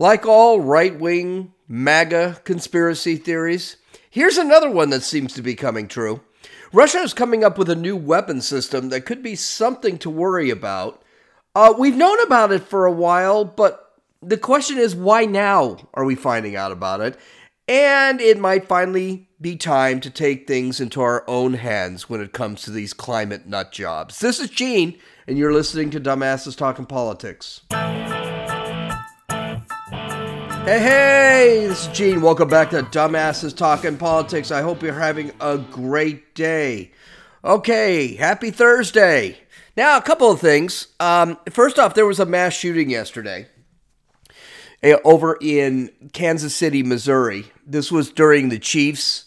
Like 0.00 0.26
all 0.26 0.60
right 0.60 0.96
wing 0.96 1.54
MAGA 1.66 2.42
conspiracy 2.44 3.16
theories, 3.16 3.78
here's 4.08 4.38
another 4.38 4.70
one 4.70 4.90
that 4.90 5.02
seems 5.02 5.34
to 5.34 5.42
be 5.42 5.56
coming 5.56 5.88
true. 5.88 6.20
Russia 6.72 6.98
is 6.98 7.12
coming 7.12 7.42
up 7.42 7.58
with 7.58 7.68
a 7.68 7.74
new 7.74 7.96
weapon 7.96 8.40
system 8.40 8.90
that 8.90 9.06
could 9.06 9.24
be 9.24 9.34
something 9.34 9.98
to 9.98 10.08
worry 10.08 10.50
about. 10.50 11.02
Uh, 11.56 11.74
we've 11.76 11.96
known 11.96 12.22
about 12.22 12.52
it 12.52 12.62
for 12.62 12.86
a 12.86 12.92
while, 12.92 13.44
but 13.44 14.00
the 14.22 14.36
question 14.36 14.78
is 14.78 14.94
why 14.94 15.24
now 15.24 15.78
are 15.94 16.04
we 16.04 16.14
finding 16.14 16.54
out 16.54 16.70
about 16.70 17.00
it? 17.00 17.18
And 17.66 18.20
it 18.20 18.38
might 18.38 18.68
finally 18.68 19.28
be 19.40 19.56
time 19.56 19.98
to 20.02 20.10
take 20.10 20.46
things 20.46 20.80
into 20.80 21.00
our 21.00 21.24
own 21.26 21.54
hands 21.54 22.08
when 22.08 22.20
it 22.20 22.32
comes 22.32 22.62
to 22.62 22.70
these 22.70 22.92
climate 22.92 23.48
nut 23.48 23.72
jobs. 23.72 24.20
This 24.20 24.38
is 24.38 24.48
Gene, 24.48 24.96
and 25.26 25.36
you're 25.36 25.52
listening 25.52 25.90
to 25.90 26.00
Dumbasses 26.00 26.56
Talking 26.56 26.86
Politics. 26.86 27.62
Hey, 30.68 30.80
hey, 30.80 31.66
this 31.66 31.86
is 31.86 31.96
Gene. 31.96 32.20
Welcome 32.20 32.48
back 32.48 32.68
to 32.72 32.82
Dumbasses 32.82 33.56
Talking 33.56 33.96
Politics. 33.96 34.50
I 34.50 34.60
hope 34.60 34.82
you're 34.82 34.92
having 34.92 35.32
a 35.40 35.56
great 35.56 36.34
day. 36.34 36.92
Okay, 37.42 38.16
happy 38.16 38.50
Thursday. 38.50 39.38
Now, 39.78 39.96
a 39.96 40.02
couple 40.02 40.30
of 40.30 40.40
things. 40.40 40.88
Um, 41.00 41.38
first 41.48 41.78
off, 41.78 41.94
there 41.94 42.04
was 42.04 42.20
a 42.20 42.26
mass 42.26 42.52
shooting 42.52 42.90
yesterday 42.90 43.46
eh, 44.82 44.98
over 45.06 45.38
in 45.40 45.90
Kansas 46.12 46.54
City, 46.54 46.82
Missouri. 46.82 47.46
This 47.66 47.90
was 47.90 48.10
during 48.10 48.50
the 48.50 48.58
Chiefs 48.58 49.24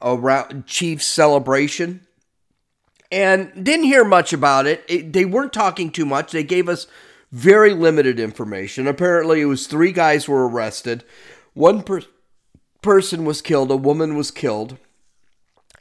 around 0.00 0.66
Chiefs 0.66 1.04
celebration, 1.04 2.06
and 3.10 3.52
didn't 3.62 3.84
hear 3.84 4.04
much 4.04 4.32
about 4.32 4.66
it. 4.66 4.82
it. 4.88 5.12
They 5.12 5.26
weren't 5.26 5.52
talking 5.52 5.90
too 5.90 6.06
much. 6.06 6.32
They 6.32 6.44
gave 6.44 6.66
us 6.66 6.86
very 7.32 7.72
limited 7.72 8.20
information. 8.20 8.86
Apparently, 8.86 9.40
it 9.40 9.46
was 9.46 9.66
three 9.66 9.90
guys 9.90 10.28
were 10.28 10.46
arrested, 10.46 11.02
one 11.54 11.82
per- 11.82 12.02
person 12.82 13.24
was 13.24 13.42
killed, 13.42 13.70
a 13.70 13.76
woman 13.76 14.16
was 14.16 14.30
killed, 14.30 14.76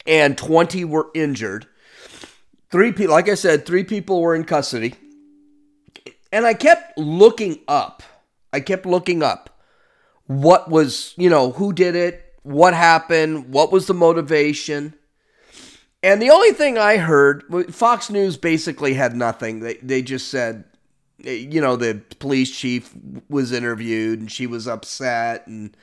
and 0.07 0.37
20 0.37 0.85
were 0.85 1.09
injured. 1.13 1.67
Three 2.71 2.93
people, 2.93 3.13
like 3.13 3.29
I 3.29 3.35
said, 3.35 3.65
three 3.65 3.83
people 3.83 4.21
were 4.21 4.33
in 4.33 4.45
custody. 4.45 4.95
And 6.31 6.45
I 6.45 6.53
kept 6.53 6.97
looking 6.97 7.59
up. 7.67 8.01
I 8.53 8.61
kept 8.61 8.85
looking 8.85 9.21
up 9.21 9.49
what 10.39 10.69
was, 10.69 11.13
you 11.17 11.29
know, 11.29 11.51
who 11.51 11.73
did 11.73 11.95
it, 11.95 12.23
what 12.43 12.73
happened, 12.73 13.53
what 13.53 13.71
was 13.71 13.87
the 13.87 13.93
motivation. 13.93 14.93
And 16.01 16.21
the 16.21 16.29
only 16.29 16.51
thing 16.51 16.77
I 16.77 16.97
heard, 16.97 17.43
Fox 17.73 18.09
News 18.09 18.37
basically 18.37 18.93
had 18.93 19.15
nothing. 19.15 19.59
They, 19.59 19.75
they 19.75 20.01
just 20.01 20.29
said, 20.29 20.63
you 21.23 21.61
know, 21.61 21.75
the 21.75 22.01
police 22.19 22.55
chief 22.55 22.93
was 23.29 23.51
interviewed 23.51 24.19
and 24.19 24.31
she 24.31 24.47
was 24.47 24.67
upset. 24.67 25.47
And 25.47 25.75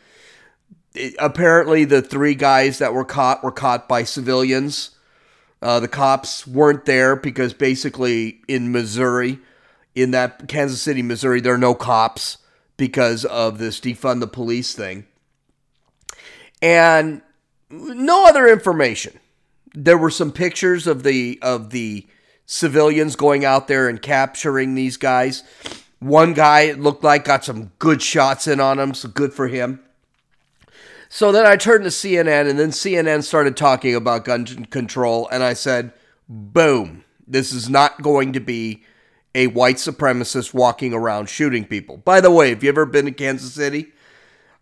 it, 0.94 1.14
apparently, 1.19 1.84
the 1.84 2.03
three 2.03 2.34
guys 2.34 2.78
that 2.78 2.94
were 2.94 3.05
caught 3.05 3.42
were 3.42 3.53
caught 3.53 3.89
by 3.89 4.05
civilians. 4.05 4.91
Uh, 5.61 5.81
the 5.81 5.89
cops 5.89 6.47
weren't 6.47 6.84
there 6.84 7.16
because 7.16 7.53
basically 7.53 8.41
in 8.47 8.70
Missouri, 8.70 9.39
in 9.94 10.12
that 10.12 10.48
Kansas 10.48 10.81
City, 10.81 11.03
Missouri, 11.03 11.41
there 11.41 11.55
are 11.55 11.59
no 11.59 11.75
cops 11.75 12.39
because 12.77 13.25
of 13.25 13.59
this 13.59 13.81
defund 13.81 14.20
the 14.20 14.28
police 14.28 14.72
thing. 14.72 15.06
And 16.62 17.22
no 17.70 18.27
other 18.27 18.47
information. 18.48 19.19
There 19.75 19.98
were 19.98 20.11
some 20.11 20.33
pictures 20.33 20.86
of 20.86 21.03
the 21.03 21.39
of 21.42 21.70
the 21.70 22.06
civilians 22.49 23.15
going 23.15 23.45
out 23.45 23.69
there 23.69 23.89
and 23.89 24.01
capturing 24.03 24.75
these 24.75 24.97
guys. 24.97 25.45
One 26.01 26.33
guy, 26.33 26.63
it 26.63 26.81
looked 26.81 27.05
like, 27.05 27.25
got 27.25 27.45
some 27.45 27.73
good 27.79 28.03
shots 28.03 28.49
in 28.49 28.59
on 28.59 28.79
him, 28.81 28.95
so 28.95 29.09
good 29.09 29.33
for 29.33 29.47
him. 29.49 29.81
So 31.11 31.31
then 31.31 31.47
I 31.47 31.57
turned 31.57 31.85
to 31.85 31.91
CNN, 31.91 32.49
and 32.49 32.59
then 32.59 32.71
CNN 32.71 33.23
started 33.23 33.57
talking 33.57 33.95
about 33.95 34.25
gun 34.25 34.45
control, 34.67 35.29
and 35.29 35.43
I 35.43 35.53
said, 35.53 35.93
boom, 36.28 37.05
this 37.27 37.53
is 37.53 37.69
not 37.69 38.03
going 38.03 38.33
to 38.33 38.41
be 38.41 38.83
a 39.34 39.49
white 39.49 39.77
supremacist 39.77 40.55
walking 40.55 40.95
around 40.95 41.28
shooting 41.28 41.65
people. 41.65 41.99
By 41.99 42.21
the 42.21 42.31
way, 42.31 42.49
have 42.51 42.62
you 42.62 42.71
ever 42.71 42.87
been 42.87 43.05
to 43.05 43.12
Kansas 43.12 43.53
City? 43.53 43.93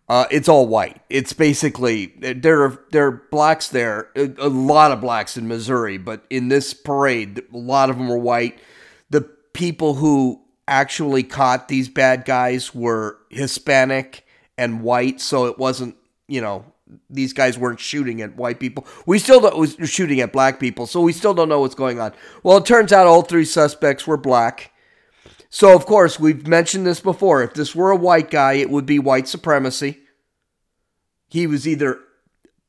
Uh, 0.09 0.25
it's 0.31 0.47
all 0.47 0.67
white. 0.67 1.01
It's 1.09 1.33
basically 1.33 2.13
there 2.17 2.63
are 2.63 2.79
there 2.91 3.07
are 3.07 3.23
blacks 3.29 3.67
there, 3.67 4.09
a, 4.15 4.47
lot 4.47 4.91
of 4.91 5.01
blacks 5.01 5.35
in 5.35 5.49
Missouri, 5.49 5.97
but 5.97 6.23
in 6.29 6.47
this 6.47 6.73
parade, 6.73 7.43
a 7.53 7.57
lot 7.57 7.89
of 7.89 7.97
them 7.97 8.07
were 8.07 8.17
white. 8.17 8.57
The 9.09 9.21
people 9.53 9.95
who 9.95 10.41
actually 10.65 11.23
caught 11.23 11.67
these 11.67 11.89
bad 11.89 12.23
guys 12.23 12.73
were 12.73 13.17
Hispanic 13.29 14.25
and 14.57 14.81
white, 14.81 15.19
so 15.19 15.45
it 15.45 15.57
wasn't 15.57 15.97
you 16.29 16.39
know 16.39 16.63
these 17.09 17.33
guys 17.33 17.57
weren't 17.57 17.81
shooting 17.81 18.21
at 18.21 18.37
white 18.37 18.61
people. 18.61 18.87
We 19.05 19.19
still 19.19 19.41
don't, 19.41 19.57
was 19.57 19.75
shooting 19.83 20.21
at 20.21 20.31
black 20.31 20.57
people, 20.57 20.87
so 20.87 21.01
we 21.01 21.11
still 21.11 21.33
don't 21.33 21.49
know 21.49 21.59
what's 21.59 21.75
going 21.75 21.99
on. 21.99 22.13
Well, 22.43 22.57
it 22.57 22.65
turns 22.65 22.93
out 22.93 23.07
all 23.07 23.23
three 23.23 23.43
suspects 23.43 24.07
were 24.07 24.15
black. 24.15 24.71
So, 25.49 25.75
of 25.75 25.85
course, 25.85 26.19
we've 26.19 26.45
mentioned 26.45 26.85
this 26.85 26.99
before. 26.99 27.41
If 27.41 27.53
this 27.53 27.73
were 27.73 27.91
a 27.91 27.95
white 27.95 28.29
guy, 28.29 28.53
it 28.53 28.69
would 28.69 28.85
be 28.85 28.99
white 28.99 29.27
supremacy. 29.27 29.99
He 31.29 31.47
was 31.47 31.67
either 31.67 31.99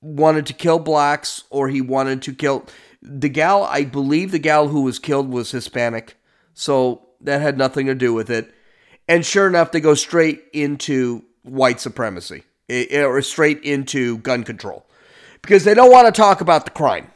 wanted 0.00 0.46
to 0.46 0.52
kill 0.52 0.78
blacks 0.78 1.44
or 1.50 1.68
he 1.68 1.80
wanted 1.80 2.22
to 2.22 2.34
kill 2.34 2.66
the 3.02 3.28
gal. 3.28 3.64
I 3.64 3.84
believe 3.84 4.30
the 4.30 4.38
gal 4.38 4.68
who 4.68 4.82
was 4.82 4.98
killed 4.98 5.28
was 5.28 5.50
Hispanic. 5.50 6.16
So 6.54 7.08
that 7.20 7.40
had 7.40 7.58
nothing 7.58 7.86
to 7.86 7.94
do 7.94 8.14
with 8.14 8.30
it. 8.30 8.52
And 9.08 9.24
sure 9.24 9.46
enough, 9.46 9.72
they 9.72 9.80
go 9.80 9.94
straight 9.94 10.44
into 10.52 11.24
white 11.42 11.80
supremacy 11.80 12.44
or 12.92 13.22
straight 13.22 13.62
into 13.62 14.18
gun 14.18 14.44
control 14.44 14.86
because 15.42 15.64
they 15.64 15.74
don't 15.74 15.90
want 15.90 16.06
to 16.06 16.20
talk 16.20 16.40
about 16.40 16.64
the 16.64 16.70
crime. 16.70 17.10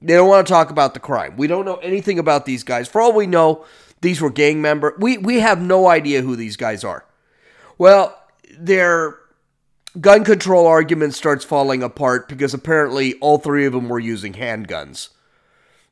They 0.00 0.14
don't 0.14 0.28
want 0.28 0.46
to 0.46 0.52
talk 0.52 0.70
about 0.70 0.94
the 0.94 1.00
crime. 1.00 1.36
We 1.36 1.46
don't 1.46 1.64
know 1.64 1.76
anything 1.76 2.18
about 2.18 2.44
these 2.44 2.62
guys. 2.62 2.86
For 2.88 3.00
all 3.00 3.12
we 3.12 3.26
know, 3.26 3.64
these 4.00 4.20
were 4.20 4.30
gang 4.30 4.60
members. 4.60 4.94
We 4.98 5.18
we 5.18 5.40
have 5.40 5.60
no 5.60 5.88
idea 5.88 6.22
who 6.22 6.36
these 6.36 6.56
guys 6.56 6.84
are. 6.84 7.04
Well, 7.76 8.16
their 8.58 9.18
gun 10.00 10.24
control 10.24 10.66
argument 10.66 11.14
starts 11.14 11.44
falling 11.44 11.82
apart 11.82 12.28
because 12.28 12.54
apparently 12.54 13.14
all 13.14 13.38
three 13.38 13.66
of 13.66 13.72
them 13.72 13.88
were 13.88 13.98
using 13.98 14.34
handguns. 14.34 15.08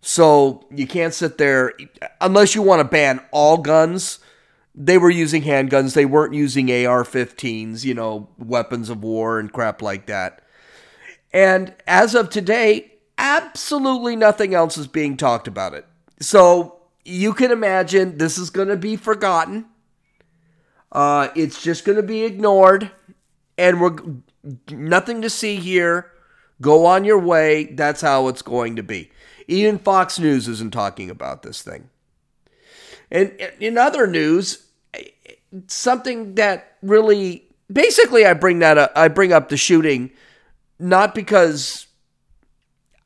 So 0.00 0.65
you 0.71 0.87
can't 0.87 1.15
sit 1.15 1.39
there 1.39 1.72
unless 2.21 2.55
you 2.55 2.62
want 2.62 2.81
to 2.81 2.84
ban 2.84 3.21
all 3.33 3.59
guns. 3.59 4.21
They 4.75 4.99
were 4.99 5.11
using 5.11 5.43
handguns. 5.43 5.95
They 5.95 6.05
weren't 6.05 6.34
using 6.34 6.71
AR-15s, 6.71 7.83
you 7.83 7.95
know, 7.95 8.28
weapons 8.39 8.91
of 8.91 9.03
war 9.03 9.41
and 9.41 9.53
crap 9.53 9.83
like 9.83 10.06
that. 10.06 10.43
And 11.33 11.75
as 11.87 12.15
of 12.15 12.31
today, 12.31 12.93
absolutely 13.19 14.16
nothing 14.16 14.55
else 14.55 14.78
is 14.78 14.87
being 14.87 15.16
talked 15.16 15.49
about 15.49 15.75
it. 15.75 15.87
So 16.21 16.76
you 17.06 17.33
can 17.33 17.53
imagine 17.53 18.19
this 18.19 18.37
is 18.37 18.50
going 18.50 18.69
to 18.69 18.77
be 18.77 18.97
forgotten. 18.97 19.67
Uh, 20.91 21.28
it's 21.37 21.62
just 21.62 21.84
going 21.84 21.97
to 21.97 22.03
be 22.03 22.25
ignored, 22.25 22.91
and 23.56 23.81
we're 23.81 23.97
nothing 24.71 25.22
to 25.22 25.31
see 25.31 25.56
here. 25.56 26.11
Go 26.61 26.87
on 26.87 27.05
your 27.05 27.19
way. 27.19 27.65
That's 27.65 28.00
how 28.00 28.28
it's 28.28 28.43
going 28.43 28.77
to 28.77 28.83
be. 28.83 29.11
Even 29.47 29.78
Fox 29.78 30.19
News 30.19 30.49
isn't 30.49 30.72
talking 30.72 31.11
about 31.11 31.43
this 31.43 31.62
thing. 31.62 31.91
And 33.11 33.39
in 33.61 33.78
other 33.78 34.06
news, 34.06 34.66
something 35.69 36.34
that 36.34 36.77
really 36.83 37.45
basically 37.72 38.27
I 38.27 38.33
bring 38.34 38.59
that 38.61 38.78
up, 38.78 38.93
I 38.97 39.09
bring 39.09 39.33
up 39.33 39.49
the 39.49 39.56
shooting 39.56 40.11
not 40.78 41.15
because 41.15 41.86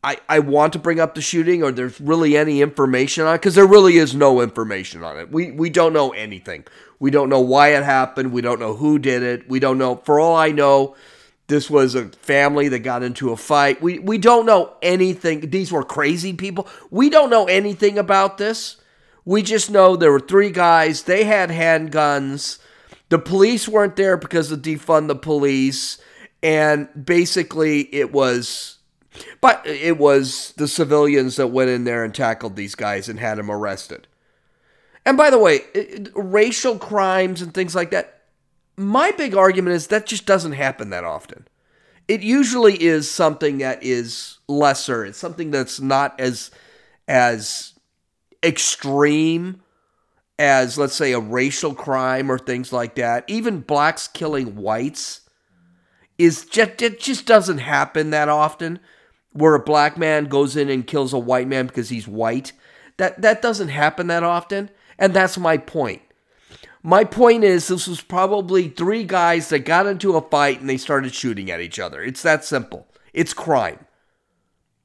I, 0.03 0.19
I 0.29 0.39
want 0.39 0.73
to 0.73 0.79
bring 0.79 0.99
up 0.99 1.15
the 1.15 1.21
shooting 1.21 1.63
or 1.63 1.73
there's 1.73 2.01
really 2.01 2.37
any 2.37 2.63
information 2.63 3.27
on 3.27 3.35
it 3.35 3.39
because 3.39 3.55
there 3.55 3.67
really 3.67 3.99
is 3.99 4.15
no 4.15 4.41
information 4.41 5.05
on 5.05 5.19
it. 5.19 5.31
We 5.31 5.51
we 5.51 5.69
don't 5.69 5.93
know 5.93 6.11
anything. 6.11 6.65
We 6.99 7.11
don't 7.11 7.29
know 7.29 7.41
why 7.41 7.75
it 7.75 7.83
happened. 7.83 8.33
We 8.33 8.41
don't 8.41 8.61
know 8.61 8.75
who 8.75 8.99
did 8.99 9.23
it. 9.23 9.49
We 9.49 9.61
don't 9.61 9.77
know. 9.79 9.97
For 9.97 10.19
all 10.19 10.37
I 10.37 10.53
know, 10.53 10.97
this 11.49 11.69
was 11.69 11.95
a 11.95 12.09
family 12.09 12.69
that 12.69 12.79
got 12.79 13.03
into 13.03 13.31
a 13.31 13.37
fight. 13.37 13.83
We 13.83 13.99
we 13.99 14.17
don't 14.17 14.47
know 14.47 14.75
anything. 14.81 15.51
These 15.51 15.71
were 15.71 15.85
crazy 15.85 16.33
people. 16.33 16.67
We 16.91 17.11
don't 17.11 17.29
know 17.29 17.45
anything 17.45 17.99
about 17.99 18.39
this. 18.39 18.77
We 19.27 19.43
just 19.43 19.71
know 19.71 19.97
there 19.97 20.13
were 20.13 20.21
three 20.21 20.51
guys. 20.51 21.03
They 21.03 21.25
had 21.25 21.51
handguns. 21.51 22.59
The 23.11 23.19
police 23.19 23.69
weren't 23.69 23.97
there 23.97 24.17
because 24.17 24.51
of 24.51 24.63
defund 24.63 25.09
the 25.09 25.15
police. 25.15 25.99
And 26.43 26.89
basically, 27.05 27.95
it 27.95 28.13
was 28.13 28.79
but 29.41 29.67
it 29.67 29.99
was 29.99 30.53
the 30.57 30.69
civilians 30.69 31.37
that 31.37 31.49
went 31.49 31.71
in 31.71 31.85
there 31.85 32.05
and 32.05 32.15
tackled 32.15 32.57
these 32.57 32.75
guys 32.75 33.09
and 33.09 33.19
had 33.19 33.39
them 33.39 33.51
arrested. 33.51 34.07
And 35.05 35.17
by 35.17 35.31
the 35.31 35.39
way, 35.39 35.61
racial 36.15 36.79
crimes 36.79 37.43
and 37.43 37.53
things 37.53 37.75
like 37.75 37.91
that, 37.91 38.23
my 38.77 39.11
big 39.13 39.35
argument 39.35 39.77
is 39.77 39.89
that 39.89 40.07
just 40.07 40.27
doesn't 40.27 40.53
happen 40.53 40.91
that 40.91 41.05
often. 41.05 41.49
It 42.09 42.23
usually 42.23 42.83
is 42.83 43.11
something 43.11 43.59
that 43.59 43.83
is 43.83 44.39
lesser. 44.49 45.05
It's 45.05 45.19
something 45.19 45.51
that's 45.51 45.81
not 45.81 46.19
as 46.19 46.51
as 47.07 47.75
extreme 48.43 49.63
as, 50.39 50.79
let's 50.79 50.95
say, 50.95 51.13
a 51.13 51.21
racial 51.21 51.75
crime 51.75 52.31
or 52.31 52.39
things 52.39 52.73
like 52.73 52.95
that, 52.95 53.25
even 53.29 53.61
blacks 53.61 54.09
killing 54.09 54.57
whites, 54.57 55.21
is 56.19 56.47
just 56.47 56.81
it 56.83 56.99
just 56.99 57.27
doesn't 57.27 57.59
happen 57.59 58.11
that 58.11 58.29
often. 58.29 58.81
Where 59.33 59.55
a 59.55 59.63
black 59.63 59.97
man 59.97 60.25
goes 60.25 60.57
in 60.57 60.69
and 60.69 60.87
kills 60.87 61.13
a 61.13 61.19
white 61.19 61.47
man 61.49 61.67
because 61.67 61.89
he's 61.89 62.09
white, 62.09 62.53
that 62.97 63.23
that 63.23 63.43
doesn't 63.43 63.69
happen 63.69 64.09
that 64.09 64.25
often, 64.25 64.71
and 64.99 65.15
that's 65.15 65.39
my 65.39 65.57
point. 65.57 66.03
My 66.83 67.05
point 67.05 67.45
is, 67.45 67.69
this 67.69 67.87
was 67.87 68.01
probably 68.01 68.69
three 68.69 69.05
guys 69.05 69.51
that 69.51 69.61
got 69.61 69.87
into 69.87 70.17
a 70.17 70.29
fight 70.29 70.61
and 70.61 70.69
they 70.69 70.79
started 70.79 71.15
shooting 71.15 71.51
at 71.51 71.61
each 71.61 71.79
other. 71.79 72.03
It's 72.03 72.23
that 72.23 72.45
simple. 72.45 72.87
It's 73.13 73.35
crime. 73.35 73.87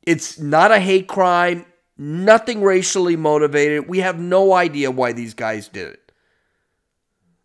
It's 0.04 0.38
not 0.38 0.72
a 0.72 0.80
hate 0.80 1.08
crime, 1.08 1.66
nothing 1.98 2.62
racially 2.62 3.16
motivated. 3.16 3.88
We 3.88 4.00
have 4.00 4.20
no 4.20 4.54
idea 4.54 4.92
why 4.92 5.14
these 5.14 5.34
guys 5.34 5.68
did 5.68 5.88
it. 5.94 6.12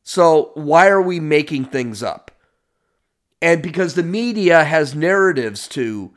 So, 0.03 0.51
why 0.55 0.89
are 0.89 1.01
we 1.01 1.21
making 1.21 1.67
things 1.67 2.03
up? 2.03 2.31
And 3.41 3.63
because 3.63 3.95
the 3.95 4.03
media 4.03 4.65
has 4.65 4.95
narratives 4.95 5.69
to 5.69 6.13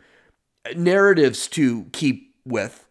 narratives 0.76 1.48
to 1.50 1.86
keep 1.92 2.36
with, 2.46 2.88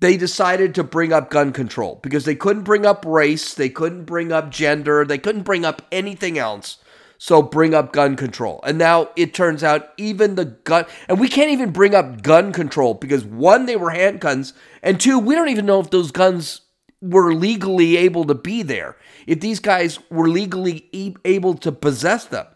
they 0.00 0.16
decided 0.16 0.74
to 0.74 0.84
bring 0.84 1.12
up 1.12 1.30
gun 1.30 1.52
control 1.52 1.98
because 2.02 2.24
they 2.24 2.34
couldn't 2.34 2.64
bring 2.64 2.84
up 2.84 3.04
race, 3.06 3.54
they 3.54 3.70
couldn't 3.70 4.04
bring 4.04 4.32
up 4.32 4.50
gender, 4.50 5.04
they 5.04 5.18
couldn't 5.18 5.42
bring 5.42 5.64
up 5.64 5.82
anything 5.90 6.38
else. 6.38 6.78
So 7.16 7.40
bring 7.40 7.72
up 7.74 7.92
gun 7.92 8.16
control. 8.16 8.60
And 8.64 8.76
now 8.76 9.08
it 9.16 9.32
turns 9.32 9.64
out 9.64 9.92
even 9.96 10.34
the 10.34 10.44
gun, 10.44 10.84
and 11.08 11.18
we 11.18 11.28
can't 11.28 11.52
even 11.52 11.70
bring 11.70 11.94
up 11.94 12.22
gun 12.22 12.52
control 12.52 12.92
because 12.92 13.24
one, 13.24 13.64
they 13.64 13.76
were 13.76 13.92
handguns, 13.92 14.52
and 14.82 15.00
two, 15.00 15.18
we 15.18 15.34
don't 15.34 15.48
even 15.48 15.64
know 15.64 15.80
if 15.80 15.88
those 15.90 16.10
guns 16.10 16.60
were 17.00 17.32
legally 17.32 17.96
able 17.96 18.24
to 18.24 18.34
be 18.34 18.62
there, 18.62 18.96
if 19.26 19.40
these 19.40 19.60
guys 19.60 19.98
were 20.10 20.28
legally 20.28 21.18
able 21.24 21.54
to 21.54 21.72
possess 21.72 22.26
them. 22.26 22.46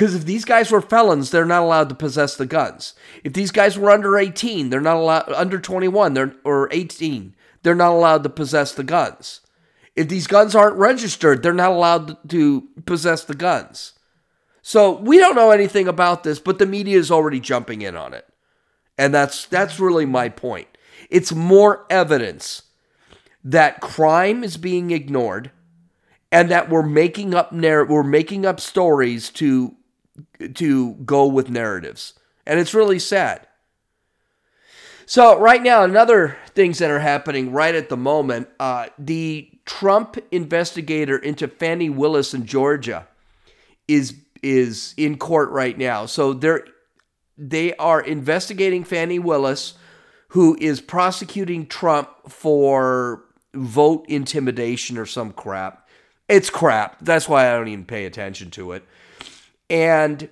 Because 0.00 0.14
if 0.14 0.24
these 0.24 0.46
guys 0.46 0.70
were 0.70 0.80
felons, 0.80 1.30
they're 1.30 1.44
not 1.44 1.60
allowed 1.62 1.90
to 1.90 1.94
possess 1.94 2.34
the 2.34 2.46
guns. 2.46 2.94
If 3.22 3.34
these 3.34 3.50
guys 3.50 3.78
were 3.78 3.90
under 3.90 4.16
18, 4.16 4.70
they're 4.70 4.80
not 4.80 4.96
allowed, 4.96 5.30
under 5.30 5.60
21, 5.60 6.14
they're, 6.14 6.32
or 6.42 6.70
18, 6.72 7.36
they're 7.62 7.74
not 7.74 7.92
allowed 7.92 8.22
to 8.22 8.30
possess 8.30 8.72
the 8.72 8.82
guns. 8.82 9.42
If 9.94 10.08
these 10.08 10.26
guns 10.26 10.54
aren't 10.54 10.78
registered, 10.78 11.42
they're 11.42 11.52
not 11.52 11.72
allowed 11.72 12.30
to 12.30 12.66
possess 12.86 13.24
the 13.24 13.34
guns. 13.34 13.92
So 14.62 14.92
we 14.92 15.18
don't 15.18 15.36
know 15.36 15.50
anything 15.50 15.86
about 15.86 16.24
this, 16.24 16.38
but 16.38 16.58
the 16.58 16.64
media 16.64 16.96
is 16.96 17.10
already 17.10 17.38
jumping 17.38 17.82
in 17.82 17.94
on 17.94 18.14
it. 18.14 18.26
And 18.96 19.12
that's 19.12 19.44
that's 19.44 19.78
really 19.78 20.06
my 20.06 20.30
point. 20.30 20.78
It's 21.10 21.34
more 21.34 21.84
evidence 21.90 22.62
that 23.44 23.82
crime 23.82 24.44
is 24.44 24.56
being 24.56 24.92
ignored 24.92 25.50
and 26.32 26.50
that 26.50 26.70
we're 26.70 26.82
making 26.82 27.34
up 27.34 27.52
narr- 27.52 27.84
we're 27.84 28.02
making 28.02 28.46
up 28.46 28.60
stories 28.60 29.28
to 29.32 29.76
to 30.54 30.94
go 30.94 31.26
with 31.26 31.50
narratives. 31.50 32.14
And 32.46 32.58
it's 32.58 32.74
really 32.74 32.98
sad. 32.98 33.46
So 35.06 35.38
right 35.40 35.62
now, 35.62 35.82
another 35.82 36.36
things 36.54 36.78
that 36.78 36.90
are 36.90 37.00
happening 37.00 37.52
right 37.52 37.74
at 37.74 37.88
the 37.88 37.96
moment, 37.96 38.48
uh, 38.60 38.86
the 38.96 39.50
Trump 39.64 40.16
investigator 40.30 41.18
into 41.18 41.48
Fani 41.48 41.90
Willis 41.90 42.32
in 42.32 42.46
Georgia 42.46 43.08
is 43.88 44.14
is 44.42 44.94
in 44.96 45.18
court 45.18 45.50
right 45.50 45.76
now. 45.76 46.06
So 46.06 46.32
they're 46.32 46.64
they 47.36 47.74
are 47.76 48.00
investigating 48.00 48.84
Fani 48.84 49.18
Willis, 49.18 49.74
who 50.28 50.56
is 50.60 50.80
prosecuting 50.80 51.66
Trump 51.66 52.08
for 52.28 53.24
vote 53.54 54.04
intimidation 54.08 54.96
or 54.96 55.06
some 55.06 55.32
crap. 55.32 55.88
It's 56.28 56.50
crap. 56.50 56.98
That's 57.00 57.28
why 57.28 57.48
I 57.48 57.56
don't 57.56 57.68
even 57.68 57.84
pay 57.84 58.04
attention 58.04 58.50
to 58.52 58.72
it. 58.72 58.84
And 59.70 60.28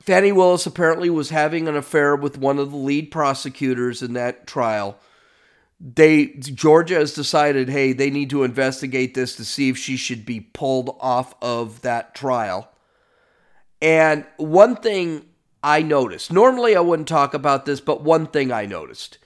Fani 0.00 0.32
Willis 0.32 0.66
apparently 0.66 1.10
was 1.10 1.30
having 1.30 1.68
an 1.68 1.76
affair 1.76 2.16
with 2.16 2.38
one 2.38 2.58
of 2.58 2.70
the 2.70 2.76
lead 2.76 3.10
prosecutors 3.10 4.02
in 4.02 4.14
that 4.14 4.46
trial. 4.46 4.98
They 5.78 6.28
Georgia 6.28 6.94
has 6.94 7.12
decided, 7.12 7.68
hey, 7.68 7.92
they 7.92 8.08
need 8.08 8.30
to 8.30 8.44
investigate 8.44 9.14
this 9.14 9.36
to 9.36 9.44
see 9.44 9.68
if 9.68 9.76
she 9.76 9.98
should 9.98 10.24
be 10.24 10.40
pulled 10.40 10.96
off 11.00 11.34
of 11.42 11.82
that 11.82 12.14
trial. 12.14 12.70
And 13.82 14.24
one 14.38 14.76
thing 14.76 15.26
I 15.62 15.82
noticed, 15.82 16.32
normally 16.32 16.76
I 16.76 16.80
wouldn't 16.80 17.08
talk 17.08 17.34
about 17.34 17.66
this, 17.66 17.80
but 17.80 18.02
one 18.02 18.26
thing 18.26 18.50
I 18.52 18.64
noticed 18.64 19.18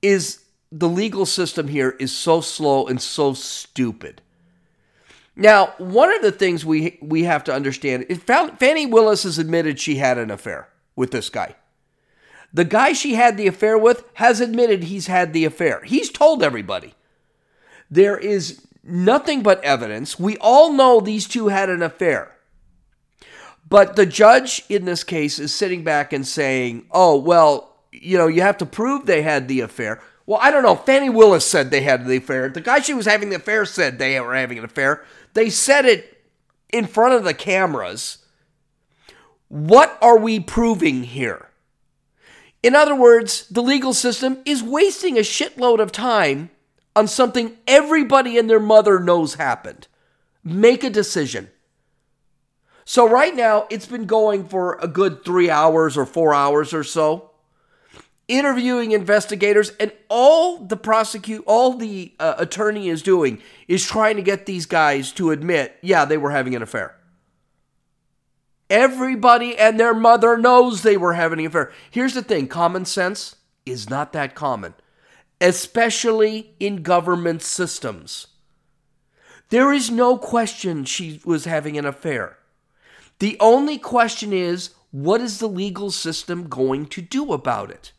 is 0.00 0.44
the 0.70 0.88
legal 0.88 1.26
system 1.26 1.66
here 1.66 1.96
is 1.98 2.16
so 2.16 2.40
slow 2.40 2.86
and 2.86 3.02
so 3.02 3.32
stupid. 3.32 4.22
Now, 5.40 5.72
one 5.78 6.14
of 6.14 6.20
the 6.20 6.32
things 6.32 6.66
we 6.66 6.98
we 7.00 7.24
have 7.24 7.44
to 7.44 7.54
understand 7.54 8.04
is 8.10 8.18
Fani 8.18 8.84
Willis 8.84 9.22
has 9.22 9.38
admitted 9.38 9.80
she 9.80 9.96
had 9.96 10.18
an 10.18 10.30
affair 10.30 10.68
with 10.94 11.12
this 11.12 11.30
guy. 11.30 11.56
The 12.52 12.66
guy 12.66 12.92
she 12.92 13.14
had 13.14 13.38
the 13.38 13.46
affair 13.46 13.78
with 13.78 14.04
has 14.14 14.42
admitted 14.42 14.84
he's 14.84 15.06
had 15.06 15.32
the 15.32 15.46
affair. 15.46 15.82
He's 15.82 16.10
told 16.10 16.42
everybody. 16.42 16.94
There 17.90 18.18
is 18.18 18.66
nothing 18.84 19.42
but 19.42 19.64
evidence. 19.64 20.18
We 20.18 20.36
all 20.42 20.74
know 20.74 21.00
these 21.00 21.26
two 21.26 21.48
had 21.48 21.70
an 21.70 21.82
affair. 21.82 22.36
But 23.66 23.96
the 23.96 24.04
judge 24.04 24.62
in 24.68 24.84
this 24.84 25.02
case 25.04 25.38
is 25.38 25.54
sitting 25.54 25.84
back 25.84 26.12
and 26.12 26.26
saying, 26.26 26.84
"Oh, 26.90 27.16
well, 27.16 27.78
you 27.92 28.18
know, 28.18 28.26
you 28.26 28.42
have 28.42 28.58
to 28.58 28.66
prove 28.66 29.06
they 29.06 29.22
had 29.22 29.48
the 29.48 29.60
affair." 29.60 30.02
Well, 30.30 30.38
I 30.40 30.52
don't 30.52 30.62
know. 30.62 30.76
Fani 30.76 31.10
Willis 31.10 31.44
said 31.44 31.72
they 31.72 31.80
had 31.80 32.06
the 32.06 32.18
affair. 32.18 32.48
The 32.48 32.60
guy 32.60 32.78
she 32.78 32.94
was 32.94 33.06
having 33.06 33.30
the 33.30 33.36
affair 33.36 33.64
said 33.64 33.98
they 33.98 34.20
were 34.20 34.36
having 34.36 34.58
an 34.58 34.64
affair. 34.64 35.04
They 35.34 35.50
said 35.50 35.86
it 35.86 36.22
in 36.72 36.86
front 36.86 37.14
of 37.14 37.24
the 37.24 37.34
cameras. 37.34 38.18
What 39.48 39.98
are 40.00 40.16
we 40.16 40.38
proving 40.38 41.02
here? 41.02 41.48
In 42.62 42.76
other 42.76 42.94
words, 42.94 43.48
the 43.48 43.60
legal 43.60 43.92
system 43.92 44.38
is 44.44 44.62
wasting 44.62 45.18
a 45.18 45.22
shitload 45.22 45.80
of 45.80 45.90
time 45.90 46.50
on 46.94 47.08
something 47.08 47.56
everybody 47.66 48.38
and 48.38 48.48
their 48.48 48.60
mother 48.60 49.00
knows 49.00 49.34
happened. 49.34 49.88
Make 50.44 50.84
a 50.84 50.90
decision. 50.90 51.50
So, 52.84 53.08
right 53.08 53.34
now, 53.34 53.66
it's 53.68 53.86
been 53.86 54.06
going 54.06 54.46
for 54.46 54.78
a 54.80 54.86
good 54.86 55.24
three 55.24 55.50
hours 55.50 55.96
or 55.96 56.06
four 56.06 56.32
hours 56.32 56.72
or 56.72 56.84
so 56.84 57.29
interviewing 58.30 58.92
investigators, 58.92 59.72
and 59.80 59.92
all 60.08 60.58
the 60.58 60.76
prosecute, 60.76 61.42
all 61.46 61.74
the 61.74 62.14
uh, 62.20 62.34
attorney 62.38 62.88
is 62.88 63.02
doing 63.02 63.42
is 63.66 63.84
trying 63.84 64.16
to 64.16 64.22
get 64.22 64.46
these 64.46 64.66
guys 64.66 65.12
to 65.12 65.30
admit, 65.32 65.76
yeah, 65.82 66.04
they 66.04 66.16
were 66.16 66.30
having 66.30 66.54
an 66.54 66.62
affair. 66.62 66.96
Everybody 68.70 69.58
and 69.58 69.80
their 69.80 69.92
mother 69.94 70.36
knows 70.38 70.82
they 70.82 70.96
were 70.96 71.14
having 71.14 71.40
an 71.40 71.46
affair. 71.46 71.72
Here's 71.90 72.14
the 72.14 72.22
thing 72.22 72.46
common 72.46 72.84
sense 72.84 73.34
is 73.66 73.90
not 73.90 74.12
that 74.12 74.36
common, 74.36 74.74
especially 75.40 76.54
in 76.60 76.82
government 76.82 77.42
systems. 77.42 78.28
There 79.48 79.72
is 79.72 79.90
no 79.90 80.16
question 80.16 80.84
she 80.84 81.20
was 81.24 81.44
having 81.46 81.76
an 81.76 81.84
affair. 81.84 82.38
The 83.18 83.36
only 83.40 83.76
question 83.76 84.32
is, 84.32 84.70
what 84.92 85.20
is 85.20 85.38
the 85.38 85.48
legal 85.48 85.90
system 85.90 86.48
going 86.48 86.86
to 86.86 87.02
do 87.02 87.32
about 87.32 87.70
it? 87.70 87.92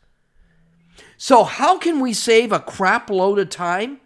So, 1.24 1.44
how 1.44 1.78
can 1.78 2.00
we 2.00 2.14
save 2.14 2.50
a 2.50 2.58
crap 2.58 3.08
load 3.08 3.38
of 3.38 3.48
time 3.48 4.00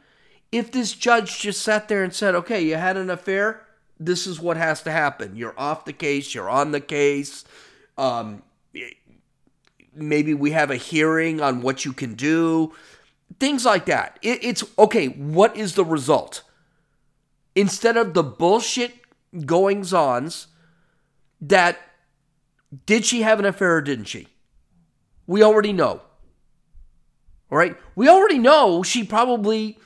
if 0.52 0.70
this 0.70 0.92
judge 0.92 1.40
just 1.40 1.62
sat 1.62 1.88
there 1.88 2.04
and 2.04 2.12
said, 2.12 2.34
okay, 2.34 2.60
you 2.60 2.74
had 2.74 2.98
an 2.98 3.08
affair? 3.08 3.66
This 3.98 4.26
is 4.26 4.38
what 4.38 4.58
has 4.58 4.82
to 4.82 4.90
happen. 4.90 5.34
You're 5.34 5.58
off 5.58 5.86
the 5.86 5.94
case, 5.94 6.34
you're 6.34 6.50
on 6.50 6.72
the 6.72 6.80
case. 6.82 7.46
Um, 7.96 8.42
maybe 9.94 10.34
we 10.34 10.50
have 10.50 10.70
a 10.70 10.76
hearing 10.76 11.40
on 11.40 11.62
what 11.62 11.86
you 11.86 11.94
can 11.94 12.16
do, 12.16 12.74
things 13.40 13.64
like 13.64 13.86
that. 13.86 14.18
It, 14.20 14.44
it's 14.44 14.62
okay, 14.78 15.06
what 15.06 15.56
is 15.56 15.74
the 15.74 15.86
result? 15.86 16.42
Instead 17.54 17.96
of 17.96 18.12
the 18.12 18.22
bullshit 18.22 18.92
goings 19.46 19.94
ons 19.94 20.48
that 21.40 21.78
did 22.84 23.06
she 23.06 23.22
have 23.22 23.38
an 23.38 23.46
affair 23.46 23.76
or 23.76 23.80
didn't 23.80 24.04
she? 24.04 24.28
We 25.26 25.42
already 25.42 25.72
know. 25.72 26.02
All 27.50 27.58
right. 27.58 27.76
We 27.94 28.08
already 28.08 28.38
know 28.38 28.82
she 28.82 29.04
probably, 29.04 29.78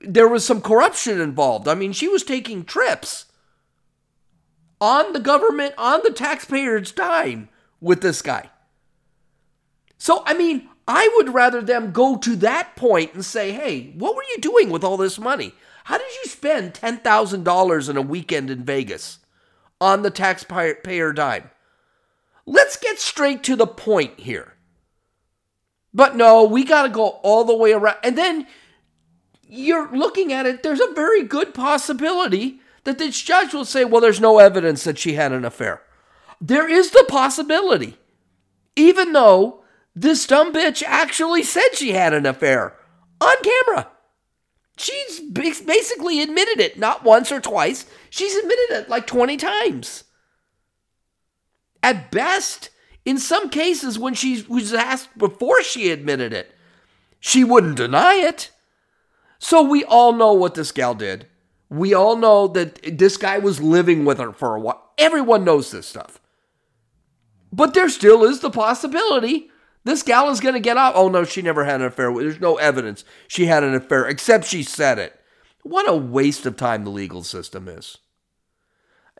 there 0.00 0.28
was 0.28 0.44
some 0.44 0.60
corruption 0.60 1.20
involved. 1.20 1.68
I 1.68 1.74
mean, 1.74 1.92
she 1.92 2.08
was 2.08 2.22
taking 2.22 2.64
trips 2.64 3.26
on 4.80 5.12
the 5.12 5.20
government, 5.20 5.74
on 5.76 6.00
the 6.04 6.12
taxpayers' 6.12 6.92
dime 6.92 7.48
with 7.80 8.00
this 8.00 8.22
guy. 8.22 8.50
So, 9.98 10.22
I 10.24 10.34
mean, 10.34 10.68
I 10.88 11.12
would 11.16 11.34
rather 11.34 11.60
them 11.60 11.92
go 11.92 12.16
to 12.16 12.36
that 12.36 12.74
point 12.74 13.14
and 13.14 13.24
say, 13.24 13.52
hey, 13.52 13.92
what 13.96 14.16
were 14.16 14.24
you 14.34 14.40
doing 14.40 14.70
with 14.70 14.82
all 14.82 14.96
this 14.96 15.18
money? 15.18 15.54
How 15.84 15.98
did 15.98 16.08
you 16.22 16.30
spend 16.30 16.74
$10,000 16.74 17.90
in 17.90 17.96
a 17.96 18.02
weekend 18.02 18.50
in 18.50 18.64
Vegas 18.64 19.18
on 19.80 20.02
the 20.02 20.10
taxpayer 20.10 21.12
dime? 21.12 21.50
Let's 22.46 22.76
get 22.76 22.98
straight 22.98 23.42
to 23.44 23.56
the 23.56 23.66
point 23.66 24.20
here. 24.20 24.54
But 25.92 26.16
no, 26.16 26.44
we 26.44 26.64
got 26.64 26.82
to 26.82 26.88
go 26.88 27.20
all 27.22 27.44
the 27.44 27.56
way 27.56 27.72
around. 27.72 27.96
And 28.02 28.16
then 28.16 28.46
you're 29.46 29.94
looking 29.94 30.32
at 30.32 30.46
it, 30.46 30.62
there's 30.62 30.80
a 30.80 30.92
very 30.94 31.24
good 31.24 31.52
possibility 31.52 32.60
that 32.84 32.98
this 32.98 33.20
judge 33.20 33.52
will 33.52 33.64
say, 33.64 33.84
well, 33.84 34.00
there's 34.00 34.20
no 34.20 34.38
evidence 34.38 34.84
that 34.84 34.98
she 34.98 35.14
had 35.14 35.32
an 35.32 35.44
affair. 35.44 35.82
There 36.40 36.68
is 36.68 36.92
the 36.92 37.04
possibility, 37.08 37.98
even 38.76 39.12
though 39.12 39.62
this 39.94 40.26
dumb 40.26 40.52
bitch 40.52 40.82
actually 40.86 41.42
said 41.42 41.74
she 41.74 41.92
had 41.92 42.14
an 42.14 42.24
affair 42.24 42.76
on 43.20 43.36
camera. 43.42 43.88
She's 44.78 45.20
basically 45.20 46.22
admitted 46.22 46.58
it, 46.58 46.78
not 46.78 47.04
once 47.04 47.30
or 47.30 47.40
twice. 47.40 47.84
She's 48.08 48.34
admitted 48.34 48.70
it 48.70 48.88
like 48.88 49.06
20 49.06 49.36
times. 49.36 50.04
At 51.82 52.10
best, 52.10 52.70
in 53.04 53.18
some 53.18 53.48
cases, 53.48 53.98
when 53.98 54.14
she 54.14 54.44
was 54.48 54.74
asked 54.74 55.16
before 55.16 55.62
she 55.62 55.90
admitted 55.90 56.32
it, 56.32 56.54
she 57.18 57.44
wouldn't 57.44 57.76
deny 57.76 58.14
it. 58.14 58.50
So 59.38 59.62
we 59.62 59.84
all 59.84 60.12
know 60.12 60.32
what 60.32 60.54
this 60.54 60.72
gal 60.72 60.94
did. 60.94 61.26
We 61.68 61.94
all 61.94 62.16
know 62.16 62.48
that 62.48 62.98
this 62.98 63.16
guy 63.16 63.38
was 63.38 63.60
living 63.60 64.04
with 64.04 64.18
her 64.18 64.32
for 64.32 64.56
a 64.56 64.60
while. 64.60 64.90
Everyone 64.98 65.44
knows 65.44 65.70
this 65.70 65.86
stuff. 65.86 66.20
But 67.52 67.74
there 67.74 67.88
still 67.88 68.24
is 68.24 68.40
the 68.40 68.50
possibility 68.50 69.50
this 69.84 70.02
gal 70.02 70.28
is 70.28 70.40
going 70.40 70.54
to 70.54 70.60
get 70.60 70.76
out. 70.76 70.94
Oh, 70.94 71.08
no, 71.08 71.24
she 71.24 71.42
never 71.42 71.64
had 71.64 71.80
an 71.80 71.86
affair. 71.86 72.12
There's 72.12 72.40
no 72.40 72.56
evidence 72.56 73.04
she 73.28 73.46
had 73.46 73.64
an 73.64 73.74
affair, 73.74 74.06
except 74.06 74.44
she 74.44 74.62
said 74.62 74.98
it. 74.98 75.18
What 75.62 75.88
a 75.88 75.96
waste 75.96 76.44
of 76.46 76.56
time 76.56 76.84
the 76.84 76.90
legal 76.90 77.22
system 77.22 77.66
is. 77.68 77.98